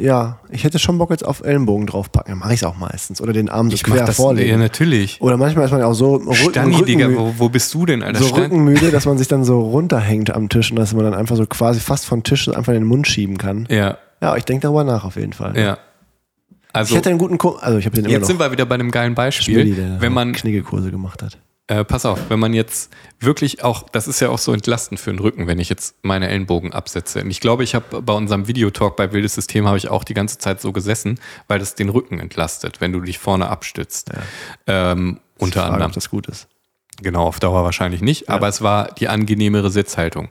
ja, 0.00 0.40
ich 0.50 0.64
hätte 0.64 0.78
schon 0.78 0.98
Bock 0.98 1.10
jetzt 1.10 1.24
auf 1.24 1.42
Ellenbogen 1.44 1.86
draufpacken. 1.86 2.32
Ja, 2.32 2.36
mache 2.36 2.54
ich 2.54 2.60
es 2.60 2.64
auch 2.64 2.76
meistens. 2.76 3.20
Oder 3.20 3.32
den 3.32 3.48
Arm 3.48 3.68
so 3.70 3.74
Ich 3.74 3.84
quer 3.84 4.04
das, 4.04 4.16
vorlegen. 4.16 4.50
ja, 4.50 4.56
natürlich. 4.56 5.20
Oder 5.20 5.36
manchmal 5.36 5.66
ist 5.66 5.70
man 5.70 5.80
ja 5.80 5.86
auch 5.86 5.92
so 5.94 6.20
Stani, 6.32 6.82
Digga, 6.84 7.08
wo, 7.14 7.34
wo 7.36 7.48
bist 7.50 7.72
du 7.74 7.86
denn, 7.86 8.02
Alter? 8.02 8.20
so 8.20 8.34
rückenmüde, 8.34 8.90
dass 8.90 9.04
man 9.04 9.18
sich 9.18 9.28
dann 9.28 9.44
so 9.44 9.60
runterhängt 9.60 10.30
am 10.34 10.48
Tisch 10.48 10.70
und 10.70 10.76
dass 10.78 10.92
man 10.94 11.04
dann 11.04 11.14
einfach 11.14 11.36
so 11.36 11.46
quasi 11.46 11.78
fast 11.80 12.06
vom 12.06 12.22
Tisch 12.22 12.48
einfach 12.48 12.72
in 12.72 12.80
den 12.80 12.88
Mund 12.88 13.06
schieben 13.06 13.36
kann. 13.38 13.68
Ja, 13.70 13.98
Ja, 14.20 14.36
ich 14.36 14.44
denke 14.44 14.62
darüber 14.62 14.84
nach 14.84 15.04
auf 15.04 15.16
jeden 15.16 15.32
Fall. 15.32 15.56
ja. 15.58 15.78
Ich 16.68 16.78
Also, 16.80 16.96
hätte 16.96 17.08
einen 17.08 17.18
guten 17.18 17.38
Kumpel, 17.38 17.60
also 17.62 17.78
ich 17.78 17.86
habe 17.86 17.96
den 17.96 18.04
immer 18.04 18.12
jetzt 18.12 18.22
noch. 18.22 18.28
sind 18.28 18.38
wir 18.38 18.52
wieder 18.52 18.66
bei 18.66 18.74
einem 18.74 18.90
geilen 18.90 19.14
Beispiel. 19.14 19.62
Schmidti, 19.62 19.74
der 19.80 20.00
wenn 20.00 20.12
man, 20.12 20.32
Kniggekurse 20.34 20.90
gemacht 20.90 21.22
hat. 21.22 21.38
äh, 21.68 21.84
pass 21.84 22.04
auf, 22.04 22.18
wenn 22.28 22.38
man 22.38 22.52
jetzt 22.52 22.92
wirklich 23.18 23.64
auch, 23.64 23.88
das 23.88 24.06
ist 24.06 24.20
ja 24.20 24.28
auch 24.28 24.36
so 24.38 24.52
entlastend 24.52 25.00
für 25.00 25.10
den 25.10 25.18
Rücken, 25.18 25.46
wenn 25.46 25.58
ich 25.58 25.70
jetzt 25.70 25.94
meine 26.02 26.28
Ellenbogen 26.28 26.74
absetze. 26.74 27.22
Und 27.22 27.30
ich 27.30 27.40
glaube, 27.40 27.64
ich 27.64 27.74
habe 27.74 28.02
bei 28.02 28.12
unserem 28.12 28.46
Videotalk 28.46 28.94
bei 28.96 29.10
Wildes 29.12 29.34
System 29.36 29.66
habe 29.66 29.78
ich 29.78 29.88
auch 29.88 30.04
die 30.04 30.12
ganze 30.12 30.36
Zeit 30.36 30.60
so 30.60 30.70
gesessen, 30.72 31.18
weil 31.48 31.58
das 31.58 31.74
den 31.76 31.88
Rücken 31.88 32.18
entlastet, 32.20 32.82
wenn 32.82 32.92
du 32.92 33.00
dich 33.00 33.18
vorne 33.18 33.48
abstützt. 33.48 34.10
Ähm, 34.66 35.20
unter 35.38 35.60
Frage, 35.60 35.72
anderem. 35.72 35.90
ob 35.92 35.94
das 35.94 36.10
gut 36.10 36.26
ist. 36.26 36.46
Genau, 37.02 37.26
auf 37.26 37.40
Dauer 37.40 37.64
wahrscheinlich 37.64 38.02
nicht, 38.02 38.28
aber 38.28 38.48
es 38.48 38.60
war 38.60 38.88
die 38.94 39.08
angenehmere 39.08 39.70
Sitzhaltung. 39.70 40.28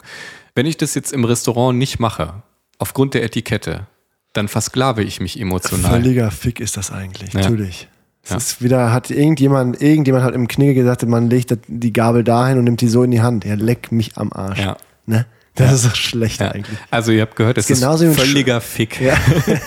Wenn 0.53 0.67
ich 0.67 0.77
das 0.77 0.93
jetzt 0.93 1.11
im 1.11 1.23
Restaurant 1.25 1.77
nicht 1.79 1.99
mache, 1.99 2.43
aufgrund 2.77 3.13
der 3.13 3.23
Etikette, 3.23 3.87
dann 4.33 4.47
versklave 4.47 5.03
ich 5.03 5.19
mich 5.21 5.39
emotional. 5.39 5.91
Völliger 5.91 6.31
Fick 6.31 6.59
ist 6.59 6.77
das 6.77 6.91
eigentlich, 6.91 7.33
Ja. 7.33 7.41
natürlich. 7.41 7.87
Es 8.23 8.29
Ja. 8.31 8.37
ist 8.37 8.61
wieder, 8.63 8.91
hat 8.91 9.11
irgendjemand, 9.11 9.81
irgendjemand 9.81 10.23
hat 10.25 10.33
im 10.33 10.47
Knigge 10.47 10.73
gesagt, 10.73 11.05
man 11.07 11.29
legt 11.29 11.55
die 11.67 11.93
Gabel 11.93 12.23
dahin 12.23 12.57
und 12.57 12.63
nimmt 12.63 12.81
die 12.81 12.87
so 12.87 13.03
in 13.03 13.11
die 13.11 13.21
Hand. 13.21 13.45
Ja, 13.45 13.53
leck 13.53 13.91
mich 13.91 14.17
am 14.17 14.33
Arsch. 14.33 14.59
Ja. 14.59 14.77
Ne? 15.05 15.25
Das 15.55 15.71
ist 15.71 15.85
doch 15.85 15.95
schlecht 15.95 16.41
Ja. 16.41 16.51
eigentlich. 16.51 16.77
Also 16.91 17.11
ihr 17.13 17.21
habt 17.21 17.35
gehört, 17.37 17.57
es 17.57 17.69
ist, 17.69 17.81
mit 17.81 18.15
völliger 18.15 18.59
Fick. 18.59 18.99
Ja. 18.99 19.15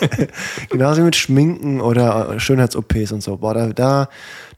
Genauso 0.71 1.01
wie 1.01 1.05
mit 1.07 1.17
Schminken 1.17 1.81
oder 1.81 2.39
Schönheits-OPs 2.39 3.13
und 3.13 3.23
so. 3.23 3.39
Boah, 3.39 3.55
da, 3.55 3.69
da, 3.69 4.09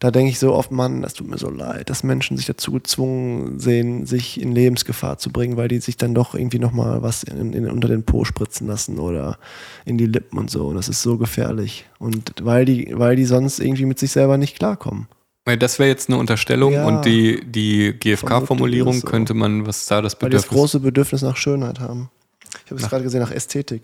da 0.00 0.10
denke 0.10 0.30
ich 0.30 0.40
so 0.40 0.52
oft, 0.54 0.72
Mann, 0.72 1.02
das 1.02 1.14
tut 1.14 1.28
mir 1.28 1.38
so 1.38 1.48
leid, 1.48 1.88
dass 1.88 2.02
Menschen 2.02 2.36
sich 2.36 2.46
dazu 2.46 2.72
gezwungen 2.72 3.60
sehen, 3.60 4.06
sich 4.06 4.40
in 4.40 4.52
Lebensgefahr 4.52 5.18
zu 5.18 5.30
bringen, 5.30 5.56
weil 5.56 5.68
die 5.68 5.78
sich 5.78 5.96
dann 5.96 6.14
doch 6.14 6.34
irgendwie 6.34 6.58
nochmal 6.58 7.02
was 7.02 7.22
in, 7.22 7.52
in, 7.52 7.70
unter 7.70 7.86
den 7.88 8.02
Po 8.02 8.24
spritzen 8.24 8.66
lassen 8.66 8.98
oder 8.98 9.38
in 9.84 9.98
die 9.98 10.06
Lippen 10.06 10.36
und 10.36 10.50
so. 10.50 10.66
Und 10.66 10.76
das 10.76 10.88
ist 10.88 11.02
so 11.02 11.16
gefährlich. 11.16 11.86
Und 12.00 12.32
weil 12.42 12.64
die, 12.64 12.92
weil 12.94 13.14
die 13.14 13.24
sonst 13.24 13.60
irgendwie 13.60 13.86
mit 13.86 13.98
sich 14.00 14.10
selber 14.10 14.36
nicht 14.36 14.58
klarkommen. 14.58 15.06
Weil 15.50 15.58
Das 15.58 15.80
wäre 15.80 15.88
jetzt 15.88 16.08
eine 16.08 16.16
Unterstellung 16.18 16.72
Ja. 16.74 16.86
und 16.86 17.04
die, 17.04 17.40
die 17.44 17.92
GfK-Formulierung 17.98 19.00
so. 19.00 19.06
könnte 19.06 19.34
man, 19.34 19.66
was 19.66 19.86
da 19.86 20.00
das 20.00 20.14
Weil 20.22 20.30
die 20.30 20.34
das 20.36 20.42
Bedürfnis? 20.44 20.60
große 20.60 20.80
Bedürfnis 20.80 21.22
nach 21.22 21.36
Schönheit 21.36 21.80
haben. 21.80 22.08
Ich 22.64 22.70
habe 22.70 22.80
es 22.80 22.88
gerade 22.88 23.02
gesehen, 23.02 23.18
nach 23.20 23.32
Ästhetik. 23.32 23.82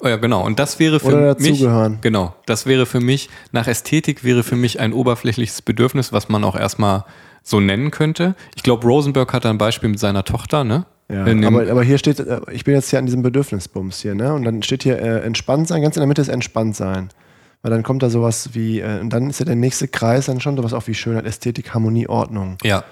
Oh 0.00 0.08
ja, 0.08 0.16
genau. 0.16 0.44
Und 0.44 0.58
das 0.58 0.78
wäre 0.78 1.00
für 1.00 1.06
Oder 1.06 1.34
mich. 1.40 1.52
dazugehören. 1.60 1.98
Genau. 2.02 2.34
Das 2.46 2.66
wäre 2.66 2.84
für 2.84 3.00
mich, 3.00 3.30
nach 3.52 3.66
Ästhetik 3.66 4.22
wäre 4.22 4.42
für 4.42 4.54
mich 4.56 4.80
ein 4.80 4.92
oberflächliches 4.92 5.62
Bedürfnis, 5.62 6.12
was 6.12 6.28
man 6.28 6.44
auch 6.44 6.56
erstmal 6.56 7.04
so 7.42 7.58
nennen 7.58 7.90
könnte. 7.90 8.34
Ich 8.54 8.62
glaube, 8.62 8.86
Rosenberg 8.86 9.32
hat 9.32 9.44
da 9.46 9.50
ein 9.50 9.58
Beispiel 9.58 9.88
mit 9.88 9.98
seiner 9.98 10.24
Tochter, 10.24 10.62
ne? 10.62 10.84
Ja, 11.10 11.24
aber, 11.46 11.70
aber 11.70 11.82
hier 11.82 11.98
steht, 11.98 12.20
äh, 12.20 12.40
ich 12.52 12.64
bin 12.64 12.74
jetzt 12.74 12.90
hier 12.90 12.98
an 12.98 13.06
diesem 13.06 13.22
Bedürfnisbums 13.22 14.00
hier, 14.00 14.14
ne? 14.14 14.32
Und 14.34 14.44
dann 14.44 14.62
steht 14.62 14.82
hier 14.82 14.98
äh, 14.98 15.20
entspannt 15.20 15.68
sein, 15.68 15.82
ganz 15.82 15.96
in 15.96 16.00
der 16.00 16.06
Mitte 16.06 16.22
ist 16.22 16.28
entspannt 16.28 16.76
sein. 16.76 17.08
Weil 17.62 17.70
dann 17.70 17.82
kommt 17.84 18.02
da 18.02 18.10
sowas 18.10 18.50
wie, 18.54 18.80
äh, 18.80 19.00
und 19.00 19.10
dann 19.10 19.30
ist 19.30 19.38
ja 19.38 19.46
der 19.46 19.54
nächste 19.56 19.86
Kreis 19.88 20.26
dann 20.26 20.40
schon 20.40 20.56
sowas 20.56 20.72
auch 20.72 20.86
wie 20.88 20.94
Schönheit, 20.94 21.24
Ästhetik, 21.26 21.72
Harmonie, 21.74 22.08
Ordnung. 22.08 22.58
ja. 22.62 22.84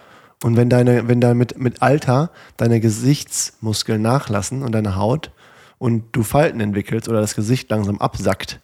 Und 0.43 0.57
wenn 0.57 0.71
deine, 0.71 1.07
wenn 1.07 1.21
da 1.21 1.35
mit, 1.35 1.59
mit 1.59 1.83
Alter 1.83 2.31
deine 2.57 2.81
Gesichtsmuskeln 2.81 4.01
nachlassen 4.01 4.63
und 4.63 4.73
deine 4.73 4.97
Haut 4.97 5.33
und 5.77 6.05
du 6.13 6.23
Falten 6.23 6.61
entwickelst 6.61 7.11
oder 7.11 7.21
das 7.21 7.35
Gesicht 7.35 7.69
langsam 7.71 7.99
absackt, 7.99 8.59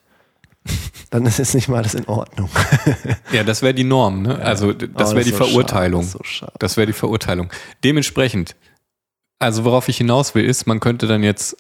dann 1.10 1.26
ist 1.26 1.38
es 1.38 1.52
nicht 1.52 1.68
mal 1.68 1.76
alles 1.78 1.92
in 1.94 2.06
Ordnung. 2.06 2.48
Ja, 3.32 3.44
das 3.44 3.60
wäre 3.60 3.74
die 3.74 3.84
Norm, 3.84 4.22
ne? 4.22 4.38
Also 4.38 4.72
das 4.72 5.10
Oh, 5.12 5.14
wäre 5.16 5.24
die 5.24 5.32
so 5.32 5.36
Verurteilung. 5.36 6.02
schade, 6.04 6.18
das 6.22 6.38
so. 6.38 6.46
Das 6.58 6.76
wäre 6.78 6.86
die 6.86 6.92
Verurteilung. 6.94 7.50
Dementsprechend, 7.84 8.56
also 9.38 9.64
worauf 9.64 9.88
ich 9.90 9.98
hinaus 9.98 10.34
will, 10.34 10.46
ist, 10.46 10.66
man 10.66 10.80
könnte 10.80 11.06
dann 11.06 11.22
jetzt 11.22 11.56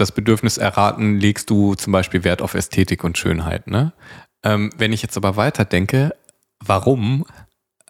das 0.00 0.12
Bedürfnis 0.12 0.58
erraten, 0.58 1.18
legst 1.18 1.50
du 1.50 1.74
zum 1.74 1.92
Beispiel 1.92 2.24
Wert 2.24 2.42
auf 2.42 2.54
Ästhetik 2.54 3.04
und 3.04 3.18
Schönheit, 3.18 3.66
ne? 3.66 3.92
Ähm, 4.42 4.70
wenn 4.76 4.92
ich 4.92 5.02
jetzt 5.02 5.16
aber 5.16 5.36
weiterdenke, 5.36 6.14
warum? 6.64 7.24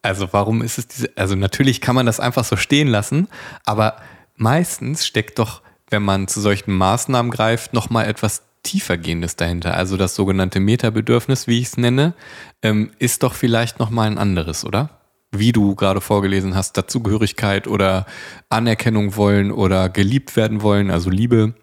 Also 0.03 0.29
warum 0.33 0.63
ist 0.63 0.79
es 0.79 0.89
diese, 0.89 1.11
also 1.17 1.35
natürlich 1.35 1.81
kann 1.81 1.95
man 1.95 2.07
das 2.07 2.21
einfach 2.21 2.45
so 2.45 2.57
stehen 2.57 2.89
lassen, 2.89 3.29
aber 3.65 3.97
meistens 4.37 5.07
steckt 5.07 5.39
doch, 5.39 5.63
wenn 5.91 6.03
man 6.03 6.29
zu 6.29 6.41
solchen 6.41 6.73
Maßnahmen 6.73 7.31
greift, 7.31 7.73
nochmal 7.73 8.07
etwas 8.07 8.43
tiefergehendes 8.63 9.37
dahinter. 9.37 9.75
Also 9.75 9.97
das 9.97 10.15
sogenannte 10.15 10.61
Metabedürfnis, 10.61 11.47
wie 11.47 11.61
ich 11.61 11.67
es 11.67 11.77
nenne, 11.77 12.15
ähm, 12.63 12.91
ist 12.99 13.23
doch 13.23 13.35
vielleicht 13.35 13.79
nochmal 13.79 14.07
ein 14.09 14.19
anderes, 14.19 14.65
oder? 14.65 14.91
Wie 15.31 15.53
du 15.53 15.75
gerade 15.75 16.01
vorgelesen 16.01 16.55
hast, 16.55 16.77
Dazugehörigkeit 16.77 17.67
oder 17.67 18.07
Anerkennung 18.49 19.17
wollen 19.17 19.53
oder 19.53 19.89
geliebt 19.89 20.37
werden 20.37 20.63
wollen, 20.63 20.91
also 20.91 21.11
Liebe 21.11 21.55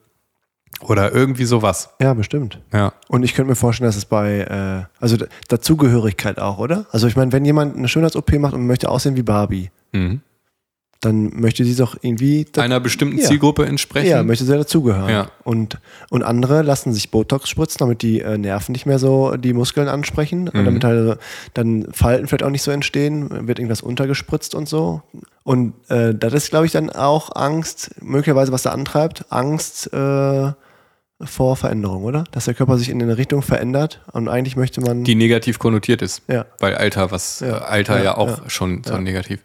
oder 0.82 1.14
irgendwie 1.14 1.46
sowas. 1.46 1.90
Ja, 2.02 2.14
bestimmt. 2.14 2.60
Ja. 2.74 2.94
Und 3.08 3.24
ich 3.24 3.34
könnte 3.34 3.50
mir 3.50 3.56
vorstellen, 3.56 3.88
dass 3.88 3.96
es 3.96 4.06
bei, 4.06 4.40
äh, 4.42 4.86
also 5.02 5.18
Dazugehörigkeit 5.48 6.40
auch, 6.40 6.58
oder? 6.60 6.86
Also 6.92 7.08
ich 7.08 7.16
meine, 7.16 7.32
wenn 7.32 7.46
jemand 7.46 7.78
eine 7.78 7.88
Schönheits-OP 7.88 8.34
macht 8.40 8.54
und 8.54 8.68
möchte 8.68 8.90
aussehen 8.90 9.16
wie 9.16 9.24
Barbie, 9.24 9.72
Mhm. 9.94 10.22
dann 11.02 11.32
möchte 11.40 11.64
sie 11.64 11.76
doch 11.76 11.96
irgendwie 12.02 12.46
Einer 12.58 12.80
bestimmten 12.80 13.20
Ja. 13.20 13.26
Zielgruppe 13.28 13.66
entsprechen. 13.66 14.10
Ja, 14.10 14.24
möchte 14.24 14.44
sie 14.44 14.52
dazugehören. 14.54 15.10
Ja. 15.10 15.28
Und, 15.44 15.78
und 16.10 16.24
andere 16.24 16.62
lassen 16.64 16.94
sich 16.94 17.12
Botox 17.12 17.48
spritzen, 17.50 17.78
damit 17.80 18.02
die 18.02 18.22
äh, 18.22 18.38
Nerven 18.38 18.72
nicht 18.74 18.86
mehr 18.86 18.98
so 19.00 19.38
die 19.38 19.54
Muskeln 19.54 19.88
ansprechen, 19.88 20.50
Mhm. 20.52 20.66
damit 20.66 20.84
halt 20.84 21.20
dann 21.54 21.88
Falten 21.92 22.28
vielleicht 22.28 22.44
auch 22.44 22.50
nicht 22.50 22.64
so 22.64 22.72
entstehen, 22.72 23.48
wird 23.48 23.60
irgendwas 23.60 23.82
untergespritzt 23.82 24.56
und 24.56 24.68
so. 24.68 25.04
Und 25.44 25.74
äh, 25.90 26.14
das 26.16 26.34
ist, 26.34 26.50
glaube 26.50 26.66
ich, 26.66 26.72
dann 26.72 26.90
auch 26.90 27.36
Angst, 27.36 27.92
möglicherweise 28.02 28.52
was 28.52 28.64
da 28.64 28.72
antreibt, 28.72 29.26
Angst 29.32 29.94
äh, 29.94 30.52
vor 31.22 31.56
Veränderung, 31.56 32.04
oder? 32.04 32.26
Dass 32.32 32.46
der 32.46 32.54
Körper 32.54 32.78
sich 32.78 32.90
in 32.90 33.02
eine 33.02 33.18
Richtung 33.18 33.42
verändert 33.42 34.02
und 34.12 34.28
eigentlich 34.28 34.56
möchte 34.56 34.82
man. 34.82 35.04
die 35.04 35.16
negativ 35.16 35.60
konnotiert 35.60 36.02
ist. 36.02 36.24
Ja. 36.28 36.46
Weil 36.60 36.76
Alter, 36.76 37.12
was 37.12 37.40
Ja. 37.40 37.60
Alter 37.60 37.98
ja, 37.98 38.04
Ja, 38.04 38.18
auch 38.18 38.50
schon 38.50 38.84
so 38.84 38.98
negativ. 38.98 39.40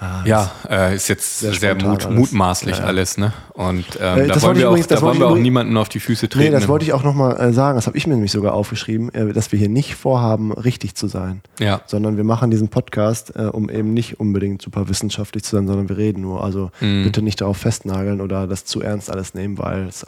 Ah, 0.00 0.22
Ja, 0.26 0.50
äh, 0.68 0.96
ist 0.96 1.06
jetzt 1.08 1.38
Sehr 1.38 1.52
sehr, 1.54 1.74
mut, 1.76 2.04
alles. 2.04 2.18
mutmaßlich 2.18 2.78
Ja, 2.78 2.84
alles, 2.84 3.16
ne? 3.16 3.32
Und 3.52 3.94
Äh, 3.96 4.22
ähm, 4.22 4.28
da 4.28 4.34
das 4.34 4.42
wollen 4.42 4.42
wollte 4.42 4.58
ich 4.58 4.62
wir 4.62 4.68
auch, 4.68 4.72
übrigens- 4.72 4.86
das 4.88 5.00
da 5.00 5.06
wollen 5.06 5.18
wir 5.20 5.28
auch 5.28 5.36
niemanden 5.36 5.76
auf 5.76 5.88
die 5.88 6.00
Füße 6.00 6.28
treten. 6.28 6.44
Nee, 6.46 6.50
das 6.50 6.66
wollte 6.66 6.84
ich 6.84 6.92
auch 6.92 7.04
nochmal 7.04 7.38
äh, 7.40 7.52
sagen. 7.52 7.76
Das 7.76 7.86
habe 7.86 7.96
ich 7.96 8.06
mir 8.08 8.14
nämlich 8.14 8.32
sogar 8.32 8.54
aufgeschrieben, 8.54 9.14
äh, 9.14 9.32
dass 9.32 9.52
wir 9.52 9.58
hier 9.58 9.68
nicht 9.68 9.94
vorhaben, 9.94 10.52
richtig 10.52 10.96
zu 10.96 11.06
sein. 11.06 11.42
Ja. 11.60 11.80
Sondern 11.86 12.16
wir 12.16 12.24
machen 12.24 12.50
diesen 12.50 12.68
Podcast, 12.68 13.36
äh, 13.36 13.42
um 13.44 13.70
eben 13.70 13.94
nicht 13.94 14.18
unbedingt 14.18 14.62
super 14.62 14.88
wissenschaftlich 14.88 15.44
zu 15.44 15.54
sein, 15.54 15.68
sondern 15.68 15.88
wir 15.88 15.96
reden 15.96 16.22
nur. 16.22 16.42
Also 16.42 16.72
Mhm. 16.80 17.04
bitte 17.04 17.22
nicht 17.22 17.40
darauf 17.40 17.58
festnageln 17.58 18.20
oder 18.20 18.48
das 18.48 18.64
zu 18.64 18.82
ernst 18.82 19.10
alles 19.12 19.34
nehmen, 19.34 19.58
weil 19.58 19.86
es, 19.86 20.04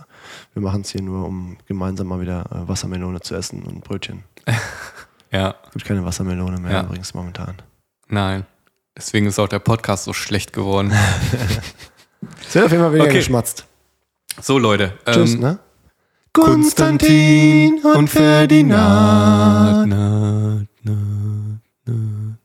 wir 0.52 0.62
machen 0.62 0.80
es 0.80 0.90
hier 0.90 1.02
nur, 1.02 1.24
um 1.26 1.58
gemeinsam 1.68 2.08
mal 2.08 2.20
wieder 2.20 2.44
äh, 2.50 2.68
Wassermelone 2.68 3.20
zu 3.20 3.36
essen 3.36 3.62
und 3.62 3.84
Brötchen. 3.84 4.24
Ja, 5.32 5.54
Gibt 5.72 5.84
keine 5.84 6.04
Wassermelone 6.04 6.58
mehr 6.60 6.72
Ja. 6.72 6.82
übrigens 6.84 7.12
momentan. 7.14 7.54
nein. 8.08 8.46
Deswegen 8.96 9.26
ist 9.26 9.38
auch 9.38 9.48
der 9.48 9.58
Podcast 9.58 10.04
so 10.04 10.12
schlecht 10.12 10.52
geworden. 10.52 10.92
Es 12.48 12.54
wird 12.54 12.64
auf 12.66 12.70
jeden 12.72 12.82
Fall 12.82 12.92
weniger 12.92 13.08
Okay. 13.10 13.18
geschmatzt. 13.18 13.66
So, 14.40 14.58
Leute. 14.58 14.98
Tschüss, 15.04 15.34
ähm, 15.34 15.40
ne? 15.40 15.58
Konstantin 16.32 17.80
und 17.84 18.08
Ferdinand. 18.08 19.88
Na, 19.88 20.66
na, 20.82 21.60
na. 21.84 22.38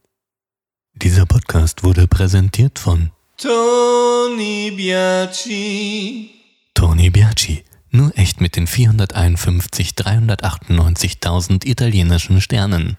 Dieser 0.95 1.25
Podcast 1.25 1.83
wurde 1.83 2.07
präsentiert 2.07 2.79
von 2.79 3.11
Tony 3.37 4.71
Biaci. 4.75 6.29
Tony 6.73 7.09
Biaci. 7.09 7.63
Nur 7.89 8.17
echt 8.17 8.39
mit 8.39 8.55
den 8.55 8.67
451 8.67 9.91
398.000 9.91 11.65
italienischen 11.65 12.39
Sternen. 12.39 12.97